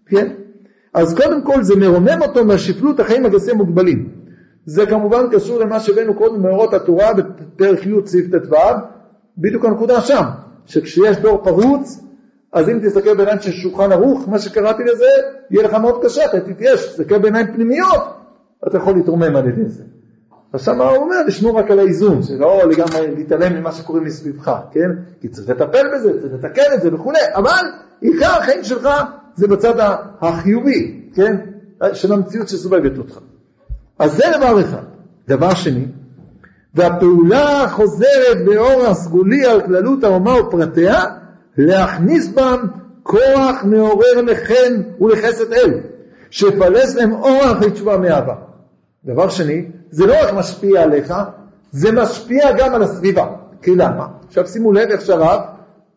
כן? 0.05 0.27
אז 0.93 1.15
קודם 1.15 1.41
כל 1.43 1.63
זה 1.63 1.75
מרומם 1.75 2.21
אותו 2.21 2.45
מהשפלות 2.45 2.99
החיים 2.99 3.25
הגסים 3.25 3.57
מוגבלים. 3.57 4.20
זה 4.65 4.85
כמובן 4.85 5.25
קשור 5.31 5.59
למה 5.59 5.79
שהבאנו 5.79 6.13
קודם 6.13 6.41
מאורות 6.41 6.73
התורה 6.73 7.13
בפרק 7.13 7.85
י' 7.85 8.07
סעיף 8.07 8.25
ט"ו, 8.35 8.55
בדיוק 9.37 9.65
הנקודה 9.65 10.01
שם. 10.01 10.23
שכשיש 10.65 11.17
דור 11.17 11.43
פרוץ, 11.43 11.99
אז 12.53 12.69
אם 12.69 12.79
תסתכל 12.83 13.15
בעיניים 13.15 13.39
של 13.39 13.51
שולחן 13.51 13.91
ערוך, 13.91 14.29
מה 14.29 14.39
שקראתי 14.39 14.83
לזה, 14.83 15.05
יהיה 15.51 15.67
לך 15.67 15.73
מאוד 15.73 16.05
קשה, 16.05 16.25
אתה 16.25 16.39
תתייש, 16.39 16.85
תסתכל 16.85 17.17
בעיניים 17.17 17.47
פנימיות, 17.53 18.03
אתה 18.67 18.77
יכול 18.77 18.95
להתרומם 18.95 19.35
על 19.35 19.47
ידי 19.47 19.65
זה. 19.65 19.83
אז 20.53 20.61
שם 20.61 20.81
הוא 20.81 20.97
אומר, 20.97 21.15
לשמור 21.27 21.59
רק 21.59 21.71
על 21.71 21.79
האיזון, 21.79 22.23
שלא 22.23 22.61
לגמרי 22.69 23.15
להתעלם 23.15 23.59
ממה 23.59 23.71
שקורה 23.71 24.01
מסביבך, 24.01 24.51
כן? 24.71 24.89
כי 25.21 25.27
צריך 25.27 25.49
לטפל 25.49 25.87
בזה, 25.95 26.21
צריך 26.21 26.33
לתקן 26.33 26.73
את 26.73 26.81
זה 26.81 26.95
וכולי, 26.95 27.19
אבל 27.35 27.65
עיקר 28.01 28.31
החיים 28.39 28.63
שלך 28.63 28.89
זה 29.35 29.47
בצד 29.47 29.73
החיובי, 30.21 31.09
כן? 31.13 31.35
של 31.93 32.13
המציאות 32.13 32.49
שסובבת 32.49 32.97
אותך. 32.97 33.19
אז 34.01 34.11
זה 34.11 34.23
דבר 34.37 34.61
אחד. 34.61 34.83
דבר 35.27 35.53
שני, 35.53 35.85
והפעולה 36.75 37.65
חוזרת 37.69 38.45
באור 38.45 38.85
הסגולי 38.85 39.45
על 39.45 39.61
כללות 39.61 40.03
האומה 40.03 40.41
ופרטיה, 40.41 41.03
להכניס 41.57 42.27
בם 42.27 42.67
כוח 43.03 43.63
מעורר 43.63 44.21
לחן 44.21 44.81
ולחסד 45.01 45.53
אל, 45.53 45.79
שפלס 46.29 46.95
להם 46.95 47.13
אורח 47.13 47.61
לתשובה 47.61 47.97
מאהבה. 47.97 48.35
דבר 49.05 49.29
שני, 49.29 49.65
זה 49.91 50.05
לא 50.05 50.13
רק 50.23 50.33
משפיע 50.33 50.83
עליך, 50.83 51.13
זה 51.71 51.91
משפיע 51.91 52.51
גם 52.57 52.73
על 52.73 52.83
הסביבה. 52.83 53.27
כי 53.61 53.75
למה? 53.75 54.07
עכשיו 54.27 54.47
שימו 54.47 54.71
לב 54.71 54.89
איך 54.89 55.01
שהרב 55.01 55.41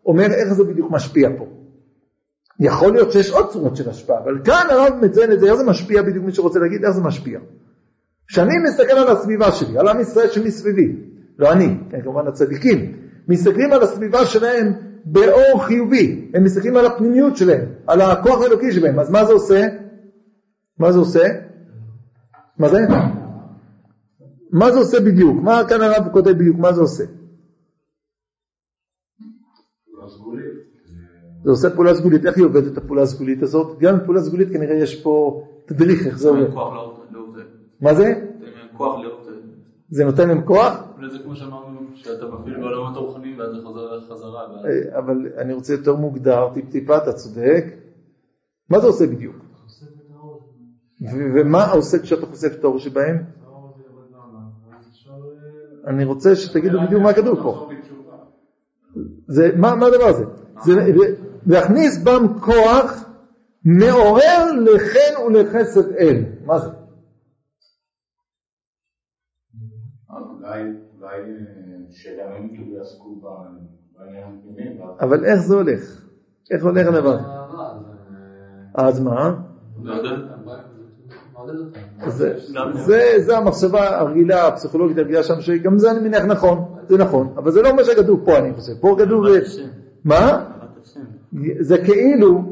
אומר 0.07 0.27
איך 0.27 0.53
זה 0.53 0.65
בדיוק 0.65 0.91
משפיע 0.91 1.29
פה. 1.39 1.47
יכול 2.61 2.93
להיות 2.93 3.13
שיש 3.13 3.31
עוד 3.31 3.51
צורות 3.53 3.77
של 3.77 3.91
השפעה, 3.91 4.19
אבל 4.19 4.39
כאן 4.45 4.67
הרב 4.71 4.93
מציין 5.03 5.33
את 5.33 5.41
זה, 5.41 5.47
איך 5.47 5.55
זה 5.55 5.65
משפיע 5.65 6.03
בדיוק 6.03 6.25
מי 6.25 6.33
שרוצה 6.33 6.59
להגיד 6.59 6.85
איך 6.85 6.93
זה 6.93 7.01
משפיע. 7.01 7.39
כשאני 8.29 8.55
מסתכל 8.69 8.93
על 8.93 9.09
הסביבה 9.09 9.53
שלי, 9.53 9.79
על 9.79 9.89
עם 9.89 10.01
ישראל 10.01 10.29
שמסביבי, 10.31 10.97
לא 11.39 11.53
אני, 11.53 11.77
כן, 11.91 12.03
כמובן 12.03 12.27
הצדיקים, 12.27 12.97
מסתכלים 13.29 13.73
על 13.73 13.83
הסביבה 13.83 14.27
שלהם 14.27 14.73
באור 15.05 15.65
חיובי, 15.65 16.31
הם 16.35 16.45
מסתכלים 16.45 16.77
על 16.77 16.87
הפנימיות 16.87 17.37
שלהם, 17.37 17.65
על 17.87 18.01
הכוח 18.01 18.43
האלוקי 18.43 18.73
שלהם, 18.73 18.99
אז 18.99 19.11
מה 19.11 19.25
זה 19.25 19.33
עושה? 19.33 19.67
מה 20.79 20.93
זה 20.93 20.99
עושה? 20.99 21.29
מה 22.59 22.69
זה? 22.69 22.79
מה 24.51 24.73
זה 24.73 24.79
עושה 24.79 25.01
בדיוק? 25.01 25.43
מה 25.43 25.63
כאן 25.69 25.81
הרב 25.81 26.09
כותב 26.13 26.31
בדיוק? 26.31 26.59
מה 26.59 26.73
זה 26.73 26.81
עושה? 26.81 27.05
זה 31.45 31.51
עושה 31.51 31.71
פעולה 31.71 31.95
סגולית, 31.95 32.27
איך 32.27 32.37
היא 32.37 32.45
עובדת 32.45 32.77
הפעולה 32.77 33.03
הסגולית 33.03 33.43
הזאת? 33.43 33.79
גם 33.79 33.99
פעולה 34.05 34.21
סגולית 34.21 34.49
כנראה 34.53 34.75
יש 34.75 35.03
פה 35.03 35.43
תדריך 35.67 36.07
איך 36.07 36.19
זה 36.19 36.29
עובד. 36.29 36.41
מה 37.85 37.95
זה? 37.95 38.13
לאות. 38.81 39.29
זה 39.89 40.05
נותן 40.05 40.29
להם 40.29 40.43
כוח? 40.47 40.73
זה 41.13 41.19
כמו 41.19 41.37
שאמרנו, 41.37 41.81
שאתה 41.95 42.27
מפעיל 42.27 42.61
בעולמות 42.61 42.97
הרוחניים 42.97 43.39
ואז 43.39 43.51
זה 43.57 43.63
חוזר 43.63 44.01
חזרה. 44.01 44.41
אה, 44.43 44.99
אבל 44.99 45.29
אני 45.39 45.53
רוצה 45.53 45.73
יותר 45.73 45.95
מוגדר, 45.97 46.49
טיפ-טיפה, 46.55 46.97
אתה 46.97 47.13
צודק. 47.13 47.65
מה 48.71 48.81
זה 48.81 48.87
עושה 48.87 49.07
בדיוק? 49.07 49.37
ו- 51.03 51.33
ומה 51.35 51.71
עושה 51.71 51.99
כשאתה 51.99 52.27
חושף 52.27 52.53
את 52.59 52.65
האור 52.65 52.79
שבהם? 52.79 53.25
אני 55.87 56.05
רוצה 56.05 56.37
שתגידו 56.37 56.79
בדיוק 56.87 57.03
מה 57.03 57.13
כתוב 57.13 57.43
פה. 57.43 57.71
זה, 59.27 59.51
מה, 59.57 59.75
מה 59.75 59.87
הדבר 59.87 60.05
הזה? 60.05 60.25
זה 60.65 60.73
להכניס 61.47 62.03
בם 62.05 62.39
כוח 62.41 63.05
מעורר 63.65 64.53
לחן 64.65 65.23
ולחסד 65.27 65.93
אל. 65.93 66.25
מה 66.45 66.59
זה? 66.59 66.71
אולי 70.55 70.63
אולי, 71.19 72.21
אה, 72.21 72.49
כאילו 72.55 72.77
יעסקו 72.77 73.21
בעניין 73.99 74.25
הפנימי, 74.25 74.81
ואז 74.81 74.97
אבל 75.01 75.25
איך 75.25 75.41
זה 75.41 75.55
הולך? 75.55 76.05
איך 76.51 76.65
הולך 76.65 76.87
הדבר? 76.87 77.19
אז 78.75 79.01
מה? 79.01 79.35
זה, 83.19 83.37
המחשבה 83.37 83.99
הרגילה, 83.99 84.47
הפסיכולוגית 84.47 84.99
הרגילה 84.99 85.23
שם, 85.23 85.41
שגם 85.41 85.79
זה 85.79 85.91
אני 85.91 86.01
מניח 86.01 86.25
נכון, 86.25 86.77
זה 86.89 86.99
נכון, 86.99 87.35
אבל 87.37 87.51
זה 87.51 87.63
לא 87.63 87.77
מה 87.77 87.85
שכתוב 87.85 88.25
פה 88.25 88.39
אני 88.39 88.55
חושב, 88.55 88.73
פה 88.81 88.97
כתוב. 88.99 89.25
מה? 90.05 90.45
זה 91.61 91.79
כאילו, 91.79 92.43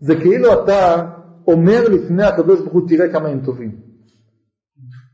זה 0.00 0.16
כאילו 0.16 0.64
אתה 0.64 1.06
אומר 1.46 1.88
לפני 1.88 2.24
הקדוש 2.24 2.60
ברוך 2.60 2.72
הוא 2.72 2.88
תראה 2.88 3.12
כמה 3.12 3.28
הם 3.28 3.40
טובים. 3.44 3.85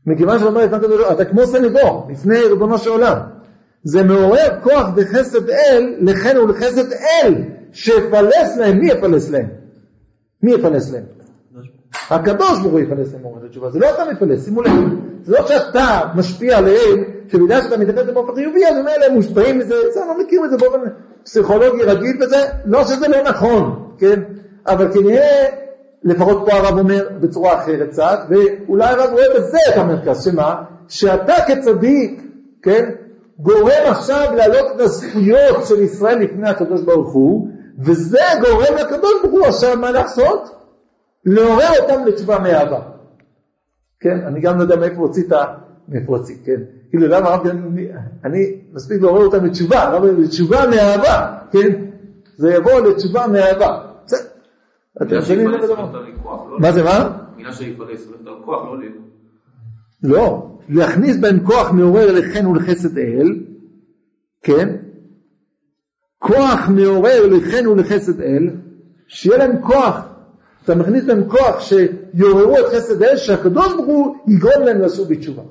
מכיוון 0.07 0.37
שאתה 0.37 0.49
אומר 0.49 0.65
לפני 0.65 0.77
הקדוש 0.77 0.97
ברוך 0.97 1.07
הוא, 1.07 1.15
אתה 1.15 1.25
כמו 1.25 1.47
סנגור, 1.47 2.07
לפני 2.11 2.39
ריבונו 2.39 2.77
של 2.77 2.89
עולם. 2.89 3.17
זה 3.83 4.03
מעורר 4.03 4.59
כוח 4.63 4.87
וחסד 4.95 5.49
אל, 5.49 5.95
לכן 5.99 6.37
ולחסד 6.37 6.91
אל, 6.91 7.33
שיפלס 7.73 8.57
להם, 8.57 8.79
מי 8.79 8.91
יפלס 8.91 9.29
להם? 9.29 9.45
מי 10.43 10.51
יפלס 10.53 10.91
להם? 10.91 11.03
הקדוש 12.09 12.59
ברוך 12.59 12.71
הוא 12.71 12.79
יפלס 12.79 13.13
להם 13.13 13.25
אומרת 13.25 13.43
התשובה, 13.43 13.71
זה 13.71 13.79
לא 13.79 13.89
אתה 13.89 14.03
מפלס, 14.11 14.45
שימו 14.45 14.61
לב, 14.61 14.71
זה 15.23 15.31
לא 15.31 15.47
שאתה 15.47 16.01
משפיע 16.15 16.57
עליהם, 16.57 17.03
שבגלל 17.27 17.61
שאתה 17.61 17.77
מתייחס 17.77 18.01
להם 18.05 18.13
באופן 18.13 18.35
חיובי, 18.35 18.65
אז 18.65 18.73
ממילא 18.77 19.05
הם 19.05 19.13
מושפעים 19.13 19.59
מזה, 19.59 19.75
זה, 19.93 19.99
לא 19.99 20.23
מכיר 20.23 20.45
את 20.45 20.49
זה 20.49 20.57
באופן 20.57 20.79
פסיכולוגי 21.23 21.83
רגיל 21.83 22.23
וזה, 22.23 22.37
לא 22.65 22.83
שזה 22.83 23.07
לא 23.07 23.23
נכון, 23.23 23.89
כן, 23.97 24.21
אבל 24.67 24.93
כנראה, 24.93 25.45
לפחות 26.03 26.43
פה 26.45 26.53
הרב 26.57 26.79
אומר 26.79 27.07
בצורה 27.19 27.63
אחרת 27.63 27.89
קצת, 27.89 28.19
ואולי 28.29 28.85
הרב 28.85 29.09
רואה 29.11 29.25
בזה 29.35 29.57
את 29.69 29.77
המרכז, 29.77 30.23
שמה? 30.23 30.63
שאתה 30.87 31.33
כצדיק, 31.47 32.21
כן, 32.61 32.89
גורם 33.39 33.83
עכשיו 33.85 34.33
להעלות 34.35 34.65
את 34.75 34.79
הזכויות 34.79 35.65
של 35.65 35.81
ישראל 35.81 36.19
לפני 36.19 36.49
הקדוש 36.49 36.81
ברוך 36.81 37.13
הוא, 37.13 37.47
וזה 37.79 38.19
גורם 38.41 38.75
לקדוש 38.79 39.13
ברוך 39.21 39.33
הוא 39.33 39.45
עכשיו 39.45 39.77
מה 39.77 39.91
לעשות? 39.91 40.49
לעורר 41.25 41.69
אותם 41.81 42.05
לתשובה 42.05 42.39
מאהבה. 42.39 42.79
כן, 43.99 44.19
אני 44.27 44.41
גם 44.41 44.57
לא 44.57 44.61
יודע 44.61 44.75
מאיפה 44.75 45.01
הוציא 45.01 45.23
את 45.27 45.31
ה... 45.31 45.43
מאיפה 45.87 46.17
הוציא, 46.17 46.35
כן. 46.45 46.61
כאילו 46.89 47.07
למה 47.07 47.29
הרב, 47.29 47.47
אני, 48.25 48.55
מספיק 48.73 49.01
לעורר 49.01 49.25
אותם 49.25 49.45
לתשובה, 49.45 49.83
הרב 49.83 50.05
לתשובה 50.05 50.67
מאהבה, 50.67 51.33
כן. 51.51 51.85
זה 52.37 52.53
יבוא 52.53 52.79
לתשובה 52.79 53.27
מאהבה. 53.27 53.92
אתם 55.07 55.17
מבינים 55.17 55.47
הולך 55.47 55.63
הדבר? 55.63 56.57
מה 56.59 56.71
זה 56.71 56.83
מה? 56.83 57.17
מילה 57.37 57.53
שיפלס 57.53 58.07
הולכת 58.07 58.27
על 58.27 58.33
כוח, 58.45 58.63
לא. 58.65 58.77
לא, 60.03 60.57
להכניס 60.69 61.17
בהם 61.17 61.45
כוח 61.45 61.71
מעורר 61.71 62.11
לחן 62.11 62.47
ולחסד 62.47 62.97
אל, 62.97 63.45
כן? 64.43 64.75
כוח 66.19 66.69
מעורר 66.69 67.27
לחן 67.27 67.67
ולחסד 67.67 68.21
אל, 68.21 68.49
שיהיה 69.07 69.37
להם 69.37 69.61
כוח, 69.61 69.99
אתה 70.63 70.75
מכניס 70.75 71.03
להם 71.03 71.29
כוח 71.29 71.59
שיעוררו 71.59 72.59
את 72.59 72.65
חסד 72.75 73.03
אל, 73.03 73.17
שהקדוש 73.17 73.73
ברוך 73.73 73.85
הוא 73.87 74.15
יגרום 74.27 74.63
להם 74.65 74.81
לשוב 74.81 75.09
בתשובה. 75.09 75.43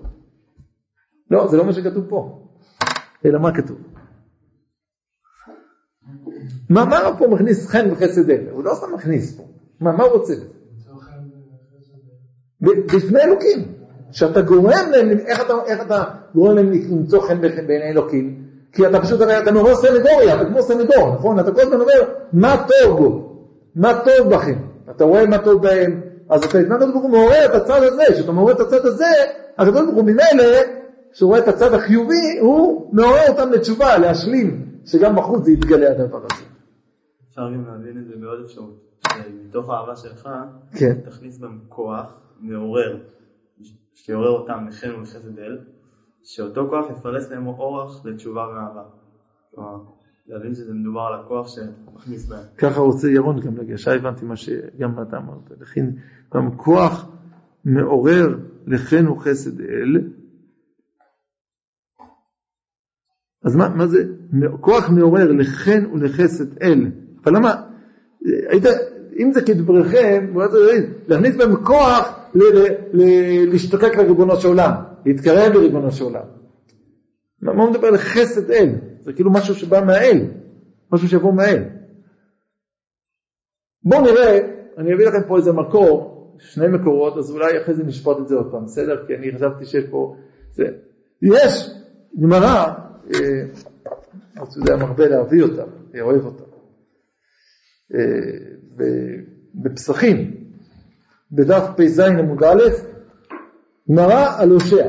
לא, 1.31 1.49
זה 1.49 1.57
לא 1.57 1.65
מה 1.65 1.73
שכתוב 1.73 2.05
פה, 2.09 2.49
אלא 3.25 3.39
מה 3.39 3.55
כתוב? 3.55 3.79
מה, 6.71 6.85
מה 6.85 6.99
הרב 6.99 7.15
פה 7.19 7.27
מכניס 7.27 7.67
חן 7.67 7.89
וחסד 7.93 8.31
אל? 8.31 8.41
הוא 8.51 8.65
לא 8.65 8.75
סתם 8.75 8.95
מכניס 8.95 9.37
פה, 9.37 9.43
מה, 9.81 9.93
מה 9.93 10.05
הוא 10.05 10.13
רוצה? 10.13 10.35
בפני 12.61 13.23
אלוקים. 13.23 13.83
שאתה 14.13 14.41
גורם 14.41 14.91
להם, 14.91 15.11
איך 15.27 15.41
אתה, 15.41 15.53
איך 15.67 15.81
אתה 15.81 16.05
גורם 16.35 16.57
להם 16.57 16.73
למצוא 16.73 17.21
חן 17.21 17.41
בעיני 17.41 17.91
אלוקים? 17.91 18.43
כי 18.73 18.87
אתה 18.87 19.01
פשוט, 19.01 19.21
אתה 19.23 19.53
מעורר 19.53 19.75
סנגוריה, 19.75 20.35
אתה 20.35 20.45
כמו 20.45 20.63
סנגור, 20.63 21.15
נכון? 21.15 21.41
אתה 21.41 21.53
כל 21.53 21.61
הזמן 21.61 21.81
אומר, 21.81 22.15
מה 22.33 22.65
טוב 22.69 22.99
בו? 22.99 23.37
מה 23.77 24.01
טוב 24.05 24.35
בכם? 24.35 24.55
אתה 24.91 25.05
רואה 25.05 25.27
מה 25.27 25.39
טוב 25.39 25.63
בהם, 25.63 26.01
אז 26.29 26.45
אתה 26.45 26.61
לפני 26.61 26.75
הקדוש 26.75 26.95
הוא 26.95 27.11
מעורר 27.11 27.45
את 27.45 27.55
הצד 27.55 27.83
הזה, 27.83 28.03
כשאתה 28.15 28.33
מעורר 28.33 28.53
את 28.53 28.61
הצד 28.61 28.87
הזה, 28.87 29.05
הקדוש 29.59 29.83
ברוך 29.83 29.95
הוא 29.95 30.05
ממילא, 30.05 30.45
כשהוא 31.13 31.29
רואה 31.29 31.39
את 31.39 31.49
הצד 31.49 31.75
החיובי, 31.75 32.39
הוא 32.41 32.89
מעורר 32.93 33.29
אותם 33.29 33.53
לתשובה, 33.53 33.99
להשלים, 33.99 34.67
שגם 34.87 35.17
בחוץ 35.17 35.45
זה 35.45 35.53
יתגלה 35.53 35.91
הדבר 35.91 36.19
הזה. 36.33 36.45
אפשר 37.29 37.53
גם 37.55 37.67
להבין 37.67 37.99
את 37.99 38.07
זה 38.07 38.17
בעוד 38.17 38.41
אפשרות. 38.45 38.93
מתוך 39.45 39.71
האהבה 39.71 39.97
שלך, 39.97 40.29
כן. 40.73 41.01
תכניס 41.05 41.39
בהם 41.39 41.59
כוח 41.69 42.21
מעורר, 42.41 42.99
שיעורר 43.95 44.31
אותם 44.31 44.67
לחן 44.69 44.95
ולחסד 44.95 45.39
אל, 45.39 45.59
שאותו 46.23 46.69
כוח 46.71 46.91
יפרס 46.91 47.31
להם 47.31 47.47
אורח 47.47 48.07
לתשובה 48.07 48.47
ואהבה. 48.49 48.83
כלומר, 49.55 49.79
להבין 50.27 50.55
שזה 50.55 50.75
מדובר 50.75 51.01
על 51.01 51.21
הכוח 51.21 51.49
שמכניס 51.49 52.27
בהם. 52.29 52.45
ככה 52.59 52.81
רוצה 52.81 53.09
ירון 53.09 53.41
גם 53.41 53.57
להגיע, 53.57 53.75
עכשיו 53.75 53.95
הבנתי 53.95 54.25
מה 54.25 54.37
שגם 54.37 55.03
אתה 55.03 55.17
אמרת, 55.17 55.61
לכן 55.61 55.87
גם 56.35 56.57
כוח 56.57 57.07
מעורר 57.65 58.39
לחן 58.67 59.09
וחסד 59.09 59.61
אל, 59.61 60.01
אז 63.45 63.57
מה, 63.57 63.69
מה 63.69 63.87
זה, 63.87 64.05
כוח 64.61 64.91
מעורר 64.91 65.33
לחן 65.33 65.87
ולחסד 65.93 66.63
אל, 66.63 66.87
אבל 67.25 67.37
למה, 67.37 67.63
היית, 68.49 68.65
אם 69.19 69.33
זה 69.33 69.43
כדבריכם, 69.43 70.35
להכניס 71.09 71.37
בהם 71.37 71.57
כוח 71.65 72.19
ל- 72.35 72.59
ל- 72.59 72.75
ל- 72.93 73.51
להשתוקק 73.51 73.97
לריבונו 73.97 74.37
של 74.37 74.49
עולם, 74.49 74.73
להתקרב 75.07 75.53
לריבונו 75.53 75.93
של 75.93 76.05
עולם. 76.05 76.25
מה 77.43 77.63
הוא 77.63 77.71
מדבר 77.71 77.87
על 77.87 77.97
חסד 77.97 78.51
אל? 78.51 78.69
זה 79.01 79.13
כאילו 79.13 79.33
משהו 79.33 79.55
שבא 79.55 79.81
מהאל, 79.87 80.21
משהו 80.93 81.09
שיבוא 81.09 81.33
מהאל. 81.33 81.63
בואו 83.85 84.01
נראה, 84.01 84.39
אני 84.79 84.95
אביא 84.95 85.07
לכם 85.07 85.29
פה 85.29 85.37
איזה 85.37 85.53
מקור, 85.53 86.13
שני 86.39 86.69
מקורות, 86.69 87.17
אז 87.17 87.31
אולי 87.31 87.63
אחרי 87.63 87.75
זה 87.75 87.85
נשפוט 87.85 88.19
את 88.21 88.29
זה 88.29 88.35
עוד 88.35 88.51
פעם, 88.51 88.65
בסדר? 88.65 89.07
כי 89.07 89.15
אני 89.15 89.37
חשבתי 89.37 89.65
שיש 89.65 89.85
פה... 89.91 90.17
זה. 90.53 90.65
יש 91.23 91.71
גמרא, 92.23 92.73
אה, 93.15 93.43
אתה 94.35 94.59
יודע, 94.59 94.77
מרבה 94.77 95.09
להביא 95.09 95.45
אני 95.93 96.01
אוהב 96.01 96.25
אותה, 96.25 96.45
אה, 97.95 98.01
בפסחים, 99.55 100.35
בדף 101.33 101.65
פ"ז 101.77 102.01
עמוד 102.01 102.45
א', 102.45 102.63
גמרא 103.91 104.35
על 104.39 104.51
הושע, 104.51 104.89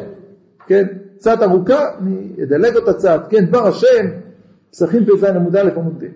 כן? 0.67 0.83
קצת 1.17 1.37
ארוכה, 1.41 1.97
אני 1.99 2.29
אדלג 2.43 2.75
אותה 2.75 2.93
קצת, 2.93 3.21
כן? 3.29 3.45
דבר 3.45 3.67
השם, 3.67 4.05
פסחים 4.71 5.05
פ"ז 5.05 5.23
עמוד 5.23 5.55
א' 5.55 5.69
עמוד 5.75 6.03
ב'. 6.03 6.07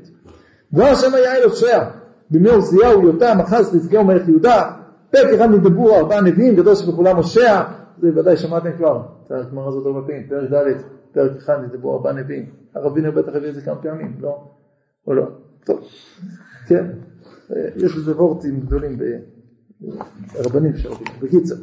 דבר 0.73 0.85
השם 0.85 1.13
היה 1.13 1.35
אל 1.35 1.43
הושע, 1.43 1.83
בימי 2.29 2.49
עוזיהו, 2.49 3.03
יותם, 3.03 3.37
אחז, 3.41 3.71
חזקיהו 3.71 4.03
מלך 4.03 4.27
יהודה, 4.27 4.71
פרק 5.11 5.33
אחד 5.35 5.51
מדברו 5.51 5.95
ארבעה 5.95 6.21
נביאים, 6.21 6.55
גדול 6.55 6.75
שבכולם 6.75 7.15
הושע, 7.15 7.61
זה 8.01 8.09
ודאי 8.15 8.37
שמעתם 8.37 8.71
כבר, 8.77 9.01
את 9.25 9.31
הגמרא 9.31 9.67
הזאת 9.67 9.85
הרבה 9.85 10.01
פעמים, 10.07 10.27
פרק 10.29 10.51
ד', 10.51 10.96
פרק 11.11 11.31
אחד 11.37 11.57
נדברו 11.63 11.93
ארבעה 11.93 12.13
נביאים, 12.13 12.45
הרב 12.75 12.93
וינר 12.93 13.11
בטח 13.11 13.31
הביא 13.35 13.49
את 13.49 13.55
זה 13.55 13.61
כמה 13.61 13.75
פעמים, 13.75 14.17
לא? 14.19 14.43
או 15.07 15.13
לא? 15.13 15.23
טוב, 15.65 15.79
כן, 16.67 16.85
יש 17.75 17.97
לזה 17.97 18.15
וורטים 18.15 18.59
גדולים 18.59 18.97
ברבנים 20.33 20.77
של 20.77 20.89
רבים, 20.89 21.07
בקיצר, 21.21 21.55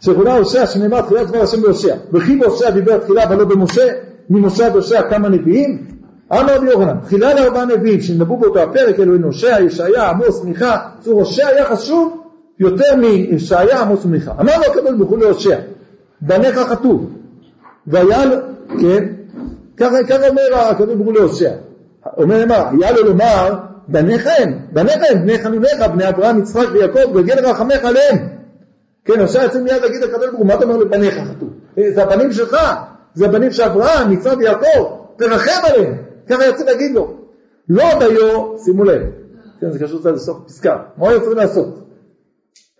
שכונה 0.00 0.34
הושע 0.34 0.66
שנאמר 0.66 1.02
תחילת 1.02 1.28
דבר 1.28 1.42
השם 1.42 1.62
בהושע. 1.62 1.96
וכי 2.12 2.36
בהושע 2.36 2.70
דיבר 2.70 2.98
תחילה 2.98 3.22
ולא 3.30 3.44
במשה? 3.44 3.86
ממשה 4.30 4.66
עד 4.66 4.74
הושע 4.74 5.10
כמה 5.10 5.28
נביאים? 5.28 5.86
אמר 6.32 6.56
רבי 6.56 6.66
יוחנן 6.66 7.00
תחילה 7.00 7.34
לארבעה 7.34 7.64
נביאים 7.64 8.00
שנבאו 8.00 8.36
באותו 8.36 8.60
הפרק 8.60 9.00
אלוהים 9.00 9.24
הושע 9.24 9.60
ישעיה 9.60 10.10
עמוס 10.10 10.44
מיכה 10.44 10.88
צור 11.00 11.20
הושע 11.20 11.46
היה 11.46 11.64
חשוב 11.64 12.22
יותר 12.58 12.96
מישעיה 12.96 13.80
עמוס 13.80 14.04
ומיכה. 14.04 14.32
אמר 14.40 14.52
לו 14.58 14.64
הקדוש 14.72 14.94
ברוך 14.98 15.10
הוא 15.10 15.18
להושע 15.18 15.58
בניך 16.20 16.58
חטאו 16.58 17.00
והיה 17.86 18.22
כן 18.80 19.04
ככה, 19.76 20.04
ככה 20.08 20.28
אומר 20.28 20.54
הקדוש 20.54 20.94
ברוך 20.94 21.06
הוא 21.06 21.14
להושע 21.14 21.50
אומר 22.16 22.46
מה 22.46 22.70
היה 22.70 22.92
לו 22.92 23.04
לומר 23.04 23.54
בניך 23.88 24.28
הם 24.38 24.58
בניך 24.72 24.98
הם 25.10 25.22
בני 25.22 25.38
חנוניך 25.38 25.80
בני 25.94 26.08
אברהם 26.08 26.38
יצחק 26.38 26.66
ויעקב 26.72 27.16
וגן 27.16 27.44
רחמך 27.44 27.84
עליהם 27.84 28.40
כן, 29.04 29.20
עכשיו 29.20 29.42
יוצא 29.42 29.60
מיד 29.60 29.82
להגיד 29.82 30.02
לקדוש 30.02 30.26
ברוך 30.26 30.38
הוא, 30.38 30.46
מה 30.46 30.54
אתה 30.54 30.64
אומר 30.64 30.76
לבניך 30.76 31.14
חטאו? 31.14 31.46
זה 31.94 32.02
הבנים 32.02 32.32
שלך, 32.32 32.56
זה 33.14 33.26
הבנים 33.26 33.50
של 33.50 33.62
אברהם, 33.62 34.12
יצחק 34.12 34.36
ויעקב, 34.38 34.96
תרחם 35.16 35.60
עליהם, 35.64 35.94
ככה 36.28 36.44
יוצא 36.44 36.64
להגיד 36.64 36.94
לו. 36.94 37.16
לא 37.68 37.84
דיו, 37.98 38.58
שימו 38.58 38.84
לב, 38.84 39.02
כן, 39.60 39.70
זה 39.70 39.78
קשור 39.78 40.00
קצת 40.00 40.10
לסוף 40.10 40.38
פסקה, 40.46 40.76
מה 40.96 41.06
הוא 41.06 41.12
יוצא 41.12 41.30
לעשות? 41.30 41.86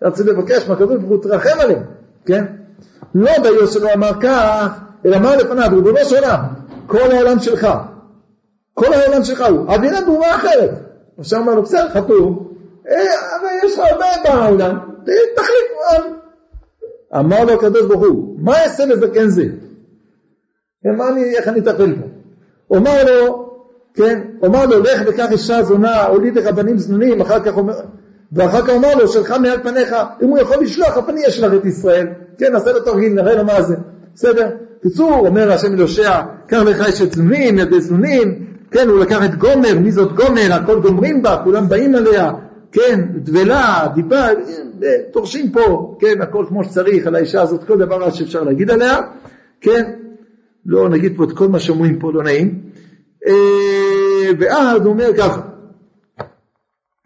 רציתי 0.01 0.29
לבקש 0.29 0.67
מהקדוש 0.67 0.97
ברוך 0.97 1.09
הוא, 1.09 1.23
תרחם 1.23 1.59
עליהם, 1.59 1.83
כן? 2.25 2.45
לא 3.15 3.31
דיו 3.43 3.67
שלא 3.67 3.93
אמר 3.93 4.11
כך, 4.21 4.79
אלא 5.05 5.15
אמר 5.15 5.37
לפניו, 5.37 5.69
ריבונו 5.71 5.97
של 6.03 6.15
עולם, 6.15 6.39
כל 6.87 7.11
העולם 7.11 7.39
שלך, 7.39 7.67
כל 8.73 8.93
העולם 8.93 9.23
שלך 9.23 9.43
הוא, 9.49 9.67
אווירה 9.67 10.01
ברורה 10.01 10.35
אחרת. 10.35 10.71
עכשיו 11.17 11.39
אמר 11.39 11.55
לו, 11.55 11.61
בסדר, 11.61 11.87
אה, 12.89 13.03
אבל 13.39 13.47
יש 13.63 13.73
לך 13.73 13.85
הרבה 13.91 14.05
בעולם, 14.23 14.77
תחליט 15.35 15.71
על. 15.89 16.01
אמר 17.19 17.43
לו 17.43 17.53
הקדוש 17.53 17.81
ברוך 17.81 18.01
הוא, 18.01 18.35
מה 18.39 18.63
אעשה 18.63 18.85
לזקן 18.85 19.27
זה? 19.27 19.43
כן, 20.83 20.95
מה 20.95 21.09
אני, 21.09 21.35
איך 21.35 21.47
אני 21.47 21.59
אטפל 21.59 21.95
פה? 21.95 22.07
אומר 22.69 23.03
לו, 23.05 23.51
כן, 23.93 24.21
אומר 24.43 24.65
לו, 24.65 24.79
לך 24.79 25.01
וקח 25.07 25.31
אישה 25.31 25.63
זונה, 25.63 26.05
הוליד 26.05 26.37
לך 26.37 26.47
בנים 26.47 26.77
זנונים, 26.77 27.21
אחר 27.21 27.39
כך 27.39 27.57
אומר, 27.57 27.73
ואחר 28.31 28.61
כך 28.61 28.69
אומר 28.69 28.95
לו, 28.95 29.07
שלך 29.07 29.31
מעל 29.31 29.63
פניך, 29.63 29.95
אם 30.21 30.27
הוא 30.27 30.37
יכול 30.37 30.63
לשלוח, 30.63 30.97
אף 30.97 31.09
אני 31.09 31.27
אשלח 31.27 31.53
את 31.53 31.65
ישראל. 31.65 32.07
כן, 32.37 32.53
נעשה 32.53 32.71
לו 32.71 32.79
תרגיל, 32.79 33.13
נראה 33.13 33.35
לו 33.35 33.43
מה 33.43 33.61
זה. 33.61 33.75
בסדר? 34.15 34.49
בקיצור, 34.81 35.27
אומר 35.27 35.51
השם 35.51 35.73
אל 35.73 35.87
קח 36.47 36.57
לך 36.57 36.81
אשת 36.81 37.13
זנונים, 37.13 37.57
ילדי 37.57 37.81
זנונים, 37.81 38.45
כן, 38.71 38.87
הוא 38.87 38.99
לקח 38.99 39.25
את 39.25 39.35
גומר, 39.35 39.79
מי 39.79 39.91
זאת 39.91 40.15
גומר, 40.15 40.53
הכל 40.53 40.79
גומרים 40.79 41.21
בה, 41.21 41.41
כולם 41.43 41.69
באים 41.69 41.95
עליה, 41.95 42.31
כן, 42.71 42.99
דבלה, 43.15 43.87
דיבה, 43.95 44.27
תורשים 45.13 45.51
פה, 45.51 45.97
כן, 45.99 46.21
הכל 46.21 46.45
כמו 46.47 46.63
שצריך 46.63 47.07
על 47.07 47.15
האישה 47.15 47.41
הזאת, 47.41 47.63
כל 47.63 47.77
דבר 47.77 48.11
שאפשר 48.11 48.43
להגיד 48.43 48.71
עליה, 48.71 48.97
כן, 49.61 49.91
לא 50.65 50.89
נגיד 50.89 51.13
פה 51.17 51.23
את 51.23 51.31
כל 51.31 51.47
מה 51.47 51.59
שאומרים 51.59 51.99
פה, 51.99 52.11
לא 52.13 52.23
נעים, 52.23 52.59
אה, 53.27 54.31
ואז 54.39 54.81
הוא 54.81 54.93
אומר 54.93 55.09
ככה, 55.17 55.41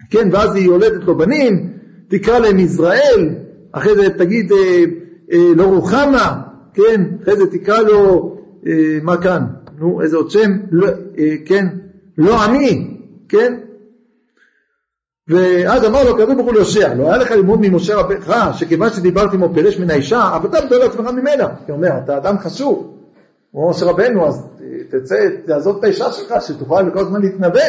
כן, 0.10 0.30
ואז 0.32 0.56
היא 0.56 0.66
יולדת 0.66 1.04
לו 1.04 1.18
בנים, 1.18 1.70
תקרא 2.08 2.40
להם 2.40 2.60
ישראל, 2.60 3.30
אחרי 3.72 3.96
זה 3.96 4.10
תגיד 4.10 4.52
אה, 4.52 4.84
אה, 5.32 5.52
לא 5.56 5.64
רוחמה, 5.64 6.42
כן, 6.76 7.02
אחרי 7.24 7.36
זה 7.36 7.52
תקרא 7.52 7.82
לו, 7.82 8.36
אה, 8.68 8.98
מה 9.04 9.18
כאן, 9.18 9.46
נו, 9.78 10.02
איזה 10.02 10.18
עוד 10.18 10.32
שם, 10.32 10.52
לא, 10.72 10.88
אה, 11.18 11.36
כן, 11.46 11.68
לא 12.18 12.46
אני, 12.46 12.98
כן, 13.30 13.54
ואז 15.28 15.86
אמר 15.86 16.04
לו 16.04 16.10
הקדוש 16.10 16.36
ברוך 16.36 16.46
הוא 16.46 16.54
ליהושע, 16.54 16.94
לא 16.94 17.08
היה 17.08 17.18
לך 17.18 17.32
ללמוד 17.32 17.60
ממשה 17.62 17.96
רבך, 17.96 18.50
שכיוון 18.54 18.90
שדיברתי 18.90 19.36
עמו 19.36 19.50
פירש 19.54 19.80
מן 19.80 19.90
האישה, 19.90 20.36
אבל 20.36 20.50
אתה 20.50 20.66
מתאר 20.66 20.78
לעצמך 20.78 21.10
ממנה. 21.12 21.44
הוא 21.44 21.76
אומר, 21.76 21.90
אתה 22.04 22.18
אדם 22.18 22.40
חשוב, 22.40 22.98
הוא 23.52 23.70
משה 23.70 23.86
רבנו, 23.86 24.28
אז 24.28 24.48
תצא, 24.90 25.16
תעזוב 25.46 25.78
את 25.78 25.84
האישה 25.84 26.12
שלך, 26.12 26.34
שתוכל 26.42 26.92
כל 26.94 27.00
הזמן 27.00 27.22
להתנבא. 27.22 27.60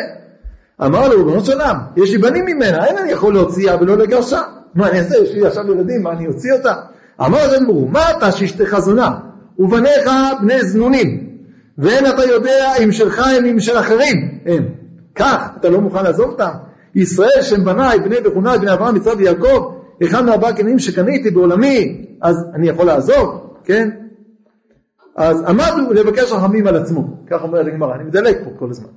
אמר 0.84 1.08
לו, 1.08 1.16
ריבונו 1.16 1.44
של 1.44 1.52
עולם, 1.52 1.76
יש 1.96 2.10
לי 2.10 2.18
בנים 2.18 2.44
ממנה, 2.44 2.86
אין 2.86 2.98
אני 2.98 3.12
יכול 3.12 3.34
להוציאה 3.34 3.76
ולא 3.80 3.96
לגרשה. 3.96 4.42
מה 4.74 4.88
אני 4.88 4.98
אעשה, 4.98 5.18
יש 5.18 5.34
לי 5.34 5.46
עכשיו 5.46 5.72
ילדים, 5.72 6.02
מה 6.02 6.12
אני 6.12 6.26
אוציא 6.26 6.52
אותה? 6.52 6.74
אמר 7.20 7.56
הוא, 7.66 7.90
מה 7.90 8.10
אתה 8.10 8.32
שאשתך 8.32 8.78
זונה, 8.78 9.18
ובניך 9.58 10.10
בני 10.40 10.64
זנונים, 10.64 11.26
ואין 11.78 12.06
אתה 12.06 12.24
יודע 12.24 12.72
אם 12.84 12.92
שלך 12.92 13.18
הם 13.18 13.44
אם 13.44 13.60
של 13.60 13.78
אחרים 13.78 14.38
הם. 14.46 14.68
כך, 15.14 15.48
אתה 15.60 15.68
לא 15.68 15.80
מוכן 15.80 16.04
לעזוב 16.04 16.30
אותם? 16.30 16.50
ישראל 16.94 17.42
שם 17.42 17.64
בניי, 17.64 17.98
בני 17.98 18.20
בחוני, 18.20 18.58
בני 18.60 18.72
אברהם, 18.72 18.94
מצווה 18.94 19.16
ויעקב, 19.16 19.72
אחד 20.02 20.24
מארבעה 20.24 20.52
קנים 20.52 20.78
שקניתי 20.78 21.30
בעולמי, 21.30 22.06
אז 22.22 22.44
אני 22.54 22.68
יכול 22.68 22.86
לעזוב, 22.86 23.56
כן? 23.64 23.90
אז 25.16 25.42
אמרנו 25.50 25.92
לבקש 25.92 26.32
רחמים 26.32 26.66
על 26.66 26.76
עצמו, 26.76 27.04
כך 27.30 27.42
אומרת 27.42 27.66
הגמרא, 27.66 27.94
אני 27.94 28.04
מדלג 28.04 28.36
פה 28.44 28.50
כל 28.58 28.70
הזמן. 28.70 28.88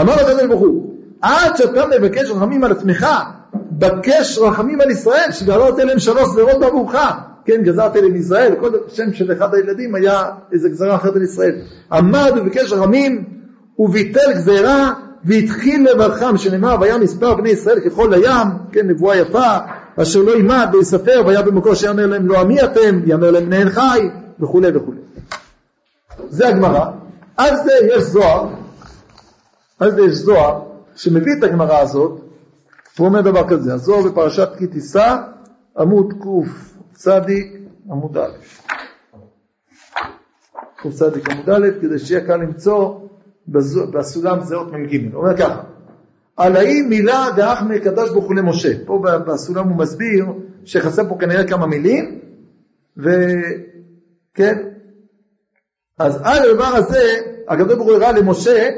אמר 0.00 0.12
הקדוש 0.12 0.46
ברוך 0.46 0.60
הוא, 0.60 0.94
עד 1.22 1.56
שאתה 1.56 1.84
מבקש 1.98 2.30
רחמים 2.30 2.64
על 2.64 2.72
עצמך, 2.72 3.06
בקש 3.54 4.38
רחמים 4.38 4.80
על 4.80 4.90
ישראל, 4.90 5.30
שגזרת 5.30 5.78
להם 5.78 5.98
שלוש 5.98 6.28
זרות 6.28 6.60
בעבורך. 6.60 6.94
כן, 7.50 7.62
גזרת 7.62 7.96
להם 7.96 8.16
ישראל, 8.16 8.54
כל 8.60 8.70
שם 8.88 9.12
של 9.12 9.32
אחד 9.32 9.54
הילדים 9.54 9.94
היה 9.94 10.24
איזה 10.52 10.68
גזרה 10.68 10.96
אחרת 10.96 11.16
על 11.16 11.22
ישראל. 11.22 11.54
עמד 11.92 12.32
וביקש 12.36 12.72
רחמים, 12.72 13.24
וביטל 13.78 14.32
גזרה 14.32 14.92
והתחיל 15.24 15.90
לברכם, 15.90 16.36
שנאמר, 16.36 16.76
והיה 16.80 16.98
מספר 16.98 17.34
בני 17.34 17.48
ישראל 17.48 17.80
ככל 17.80 18.14
הים, 18.14 18.48
כן, 18.72 18.86
נבואה 18.88 19.16
יפה, 19.16 19.56
אשר 19.96 20.22
לא 20.22 20.30
יימד 20.30 20.68
ויספר, 20.72 21.22
והיה 21.26 21.42
במקור 21.42 21.74
שיאמר 21.74 22.06
להם 22.06 22.26
לא 22.26 22.40
עמי 22.40 22.62
אתם, 22.62 23.00
יאמר 23.06 23.30
להם 23.30 23.46
בני 23.46 23.70
חי, 23.70 24.08
וכולי 24.40 24.68
וכולי. 24.76 25.00
זה 26.28 26.48
הגמרא. 26.48 26.84
על 27.36 27.56
זה 27.56 27.72
יש 27.82 28.02
זוהר, 28.02 28.48
על 29.78 29.90
זה 29.90 30.02
יש 30.02 30.12
זוהר, 30.12 30.60
שמביא 30.96 31.32
את 31.38 31.44
הגמרא 31.44 31.78
הזאת, 31.78 32.20
הוא 32.98 33.06
אומר 33.06 33.20
דבר 33.20 33.48
כזה, 33.48 33.74
הזוהר 33.74 34.02
בפרשת 34.02 34.48
כי 34.58 34.66
תישא, 34.66 35.16
עמוד 35.78 36.14
קצ 37.00 37.08
עמוד 37.90 38.16
א', 38.18 38.30
קצ 40.76 41.02
עמוד 41.02 41.50
א', 41.50 41.68
כדי 41.80 41.98
שיהיה 41.98 42.26
קל 42.26 42.36
למצוא 42.36 42.94
בסולם 43.92 44.40
זה 44.40 44.56
אות 44.56 44.72
מ"ג, 44.72 45.14
הוא 45.14 45.22
אומר 45.22 45.36
ככה, 45.36 45.62
על 46.36 46.56
האי 46.56 46.82
מילה 46.82 47.26
דאחמי 47.36 47.80
קדוש 47.80 48.10
ברוך 48.10 48.24
הוא 48.24 48.34
למשה, 48.34 48.68
פה 48.86 49.02
בסולם 49.26 49.68
הוא 49.68 49.76
מסביר 49.76 50.26
שחסר 50.64 51.08
פה 51.08 51.16
כנראה 51.20 51.48
כמה 51.48 51.66
מילים, 51.66 52.18
וכן, 52.96 54.54
אז 55.98 56.20
על 56.24 56.50
הדבר 56.50 56.64
הזה 56.64 57.20
הקדוש 57.48 57.74
ברוך 57.74 57.88
הוא 57.88 57.96
הראה 57.96 58.12
למשה 58.12 58.68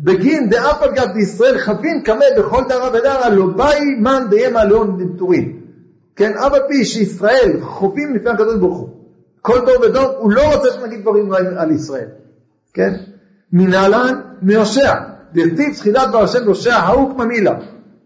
בגין 0.00 0.48
דאף 0.48 0.82
על 0.82 0.94
גב 0.94 1.12
דישראל 1.14 1.58
חבין 1.58 2.02
קמא 2.04 2.26
בכל 2.38 2.62
דרה 2.68 2.88
ודרה 2.88 3.28
לא 3.28 3.46
באי 3.46 3.80
מן 4.00 4.24
דיימה 4.30 4.64
לאון 4.64 4.98
דמטורים 4.98 5.61
כן, 6.16 6.32
אף 6.32 6.52
על 6.52 6.60
פי 6.68 6.84
שישראל 6.84 7.60
חווים 7.60 8.14
לפני 8.14 8.30
הקדוש 8.30 8.56
ברוך 8.56 8.78
הוא 8.78 8.88
כל 9.40 9.58
דור 9.66 9.80
ודור 9.82 10.14
הוא 10.18 10.32
לא 10.32 10.54
רוצה 10.54 10.68
שנגיד 10.72 11.00
דברים 11.02 11.32
על 11.32 11.70
ישראל 11.70 12.08
כן, 12.74 12.94
מנהלן 13.52 14.20
מהושע. 14.42 14.94
דכתיב 15.32 15.74
תחילת 15.74 16.08
דבר 16.08 16.22
השם 16.22 16.44
להושע 16.44 16.74
ההוא 16.74 17.10
כממילה. 17.10 17.54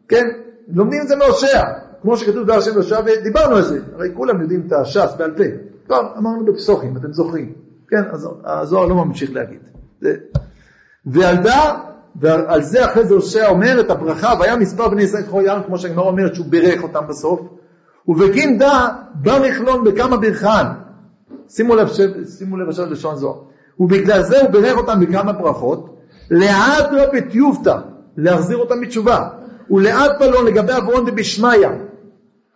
כן? 0.09 0.25
לומדים 0.69 1.03
את 1.03 1.09
זה 1.09 1.17
מהושע. 1.17 1.63
כמו 2.03 2.17
שכתוב 2.17 2.45
דבר 2.45 2.55
השם 2.55 2.75
להושע 2.75 3.01
ודיברנו 3.07 3.57
על 3.57 3.63
זה. 3.63 3.81
הרי 3.95 4.09
כולם 4.15 4.41
יודעים 4.41 4.63
את 4.67 4.73
הש"ס 4.73 5.15
בעל 5.19 5.35
פה. 5.37 5.45
טוב, 5.87 6.07
אמרנו 6.19 6.45
בפסוחים, 6.45 6.97
אתם 6.97 7.13
זוכרים. 7.13 7.53
כן, 7.89 8.03
אז 8.13 8.29
הזוהר 8.45 8.87
לא 8.87 8.95
ממשיך 8.95 9.31
להגיד. 9.33 9.61
וילדה, 11.07 11.75
ועל 12.17 12.63
זה 12.63 12.85
אחרי 12.85 13.05
זה 13.05 13.15
הושע 13.15 13.49
אומר 13.49 13.81
את 13.81 13.91
הברכה, 13.91 14.35
והיה 14.41 14.57
מספר 14.57 14.89
בני 14.89 15.03
ישראל 15.03 15.23
ככל 15.23 15.43
ים, 15.47 15.63
כמו 15.67 15.79
שהגמרא 15.79 16.07
אומרת 16.07 16.35
שהוא 16.35 16.47
בירך 16.47 16.83
אותם 16.83 17.07
בסוף. 17.09 17.41
ובגין 18.09 18.59
דא 18.59 18.89
בא 19.15 19.39
מכלון 19.49 19.85
בכמה 19.85 20.17
ברכן. 20.17 20.67
שימו 21.49 21.77
לב, 21.77 21.89
שימו 22.39 22.57
לב 22.57 22.69
עכשיו 22.69 22.91
לשון 22.91 23.17
זוהר. 23.17 23.39
ובגלל 23.81 24.23
זה 24.23 24.41
הוא 24.41 24.51
בירך 24.51 24.77
אותם 24.77 25.01
בכמה 25.01 25.33
ברכות, 25.33 25.97
לאט 26.31 26.93
לא 26.93 27.03
בטיובתא, 27.13 27.77
להחזיר 28.17 28.57
אותם 28.57 28.81
בתשובה, 28.81 29.29
ולאט 29.71 30.11
פלון 30.19 30.47
לגבי 30.47 30.73
אברון 30.77 31.07
דבשמיא, 31.07 31.69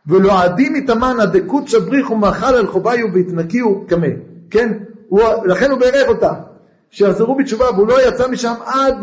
ולא 0.06 0.42
עדים 0.42 0.72
מתמנא 0.72 1.24
דקות 1.24 1.68
שבריחו 1.68 2.16
מאכל 2.16 2.54
על 2.54 2.66
חוביו 2.66 3.06
והתנקיו 3.14 3.86
קמא, 3.86 4.08
כן? 4.50 4.72
הוא, 5.08 5.22
לכן 5.44 5.70
הוא 5.70 5.78
בירך 5.78 6.08
אותם, 6.08 6.34
שיחזרו 6.90 7.36
בתשובה, 7.36 7.64
והוא 7.70 7.88
לא 7.88 8.08
יצא 8.08 8.28
משם 8.28 8.54
עד, 8.66 8.94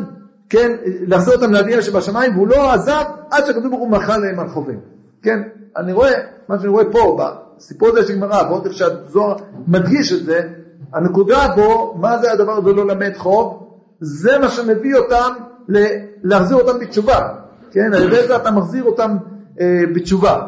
כן, 0.49 0.71
להחזיר 0.83 1.35
אותם 1.35 1.53
לאביהם 1.53 1.81
שבשמיים, 1.81 2.35
והוא 2.35 2.47
לא 2.47 2.73
עזב 2.73 3.03
עד 3.31 3.45
שהכתוב 3.45 3.67
ברוך 3.67 3.81
הוא 3.81 3.91
מחל 3.91 4.17
להם 4.17 4.39
על 4.39 4.49
חוביהם, 4.49 4.79
כן? 5.21 5.41
אני 5.77 5.93
רואה, 5.93 6.13
מה 6.49 6.59
שאני 6.59 6.69
רואה 6.69 6.91
פה, 6.91 7.19
בסיפור 7.57 7.87
הזה 7.87 8.07
של 8.07 8.15
גמרא, 8.15 8.49
ועוד 8.49 8.65
איך 8.65 8.73
שהזוהר 8.73 9.35
מדגיש 9.67 10.13
את 10.13 10.25
זה, 10.25 10.49
הנקודה 10.93 11.47
בו, 11.55 11.95
מה 11.99 12.17
זה 12.17 12.31
הדבר 12.31 12.51
הזה 12.51 12.73
לא 12.73 12.87
למד 12.87 13.13
חוב? 13.17 13.67
זה 13.99 14.37
מה 14.37 14.49
שמביא 14.49 14.95
אותם 14.95 15.33
להחזיר 16.23 16.57
אותם 16.57 16.79
בתשובה, 16.79 17.33
כן? 17.71 17.93
על 17.93 18.03
ידי 18.03 18.27
זה 18.27 18.35
אתה 18.35 18.51
מחזיר 18.51 18.83
אותם 18.83 19.17
אה, 19.61 19.83
בתשובה. 19.95 20.47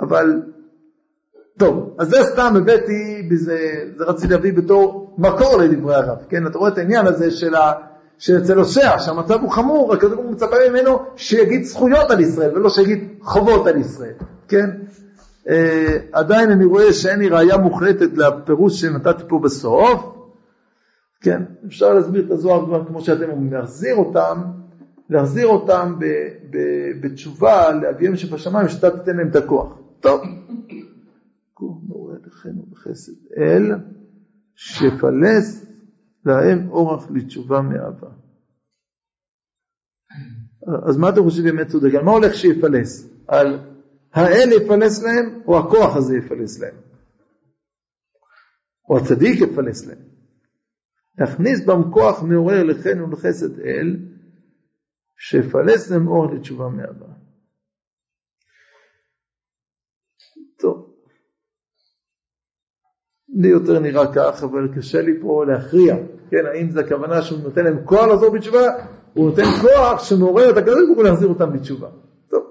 אבל 0.00 0.42
טוב, 1.58 1.96
אז 1.98 2.08
זה 2.08 2.24
סתם 2.24 2.54
הבאתי, 2.56 3.28
בזה, 3.30 3.58
זה 3.96 4.04
רציתי 4.04 4.32
להביא 4.32 4.52
בתור 4.52 5.14
מקור 5.18 5.56
לדברי 5.56 5.94
הרב, 5.94 6.18
כן? 6.28 6.46
אתה 6.46 6.58
רואה 6.58 6.70
את 6.70 6.78
העניין 6.78 7.06
הזה 7.06 7.30
של 7.30 7.54
ה... 7.54 7.72
שאצל 8.18 8.58
הושע, 8.58 8.98
שהמצב 8.98 9.40
הוא 9.40 9.50
חמור, 9.50 9.94
הקדוש 9.94 10.12
ברוך 10.12 10.26
הוא 10.26 10.32
מצפה 10.32 10.56
ממנו 10.70 10.98
שיגיד 11.16 11.64
זכויות 11.64 12.10
על 12.10 12.20
ישראל 12.20 12.56
ולא 12.56 12.70
שיגיד 12.70 13.08
חובות 13.20 13.66
על 13.66 13.76
ישראל, 13.76 14.14
כן? 14.48 14.70
אה, 15.48 15.96
עדיין 16.12 16.50
אני 16.50 16.64
רואה 16.64 16.92
שאין 16.92 17.18
לי 17.18 17.28
ראייה 17.28 17.56
מוחלטת 17.56 18.16
לפירוש 18.16 18.80
שנתתי 18.80 19.22
פה 19.28 19.40
בסוף, 19.44 20.16
כן? 21.20 21.42
אפשר 21.66 21.94
להסביר 21.94 22.26
את 22.26 22.30
הזוהר 22.30 22.66
כבר 22.66 22.84
כמו 22.86 23.00
שאתם 23.00 23.30
אומרים, 23.30 23.52
להחזיר 23.52 23.96
אותם, 23.96 24.42
להחזיר 25.10 25.46
אותם 25.46 25.94
ב, 25.98 26.04
ב, 26.50 26.58
בתשובה 27.00 27.72
לאביהם 27.72 28.16
שבשמיים, 28.16 28.68
שאתה 28.68 28.90
תיתן 28.90 29.16
להם 29.16 29.28
את 29.28 29.36
הכוח. 29.36 29.78
טוב. 30.00 30.20
קום 31.54 31.80
מורה 31.88 32.14
לכנו 32.26 32.62
בחסד 32.70 33.12
אל, 33.36 33.72
שפלס 34.54 35.66
להם 36.26 36.70
אורח 36.70 37.10
לתשובה 37.10 37.60
מאהבה. 37.60 38.08
אז 40.88 40.96
מה 40.96 41.08
אתם 41.08 41.22
חושבים 41.22 41.44
באמת 41.44 41.68
צודק? 41.68 41.94
על 41.94 42.04
מה 42.04 42.10
הולך 42.10 42.34
שיפלס? 42.34 43.08
על 43.28 43.46
האל 44.12 44.48
יפלס 44.52 45.02
להם, 45.02 45.42
או 45.46 45.58
הכוח 45.58 45.96
הזה 45.96 46.16
יפלס 46.16 46.60
להם? 46.60 46.74
או 48.90 48.98
הצדיק 48.98 49.40
יפלס 49.40 49.86
להם? 49.86 49.98
להכניס 51.18 51.66
בם 51.66 51.92
כוח 51.92 52.22
מעורר 52.22 52.62
לחן 52.62 53.02
ולחסד 53.02 53.60
אל, 53.60 53.96
שיפלס 55.18 55.90
להם 55.90 56.08
אור 56.08 56.34
לתשובה 56.34 56.68
מאהבה. 56.68 57.06
טוב, 60.58 60.96
לי 63.28 63.48
יותר 63.48 63.78
נראה 63.78 64.14
כך, 64.14 64.42
אבל 64.42 64.78
קשה 64.78 65.02
לי 65.02 65.20
פה 65.22 65.44
להכריע, 65.44 65.94
כן, 66.30 66.46
האם 66.46 66.70
זה 66.70 66.80
הכוונה 66.80 67.22
שהוא 67.22 67.38
נותן 67.42 67.64
להם 67.64 67.84
כוח 67.84 68.06
לחזור 68.06 68.30
בתשובה, 68.30 68.66
הוא 69.14 69.30
נותן 69.30 69.42
כוח 69.42 70.04
שמעורר 70.04 70.50
את 70.50 70.56
הקדוש 70.56 70.86
ברוך 70.86 70.98
הוא 70.98 71.04
להחזיר 71.04 71.28
אותם 71.28 71.52
בתשובה. 71.52 71.88
טוב, 72.28 72.42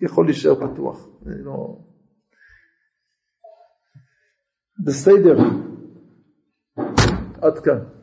יכול 0.00 0.26
להישאר 0.26 0.54
פתוח, 0.54 1.08
לא... 1.26 1.78
בסדר, 4.84 5.36
עד 7.42 7.58
כאן. 7.58 7.93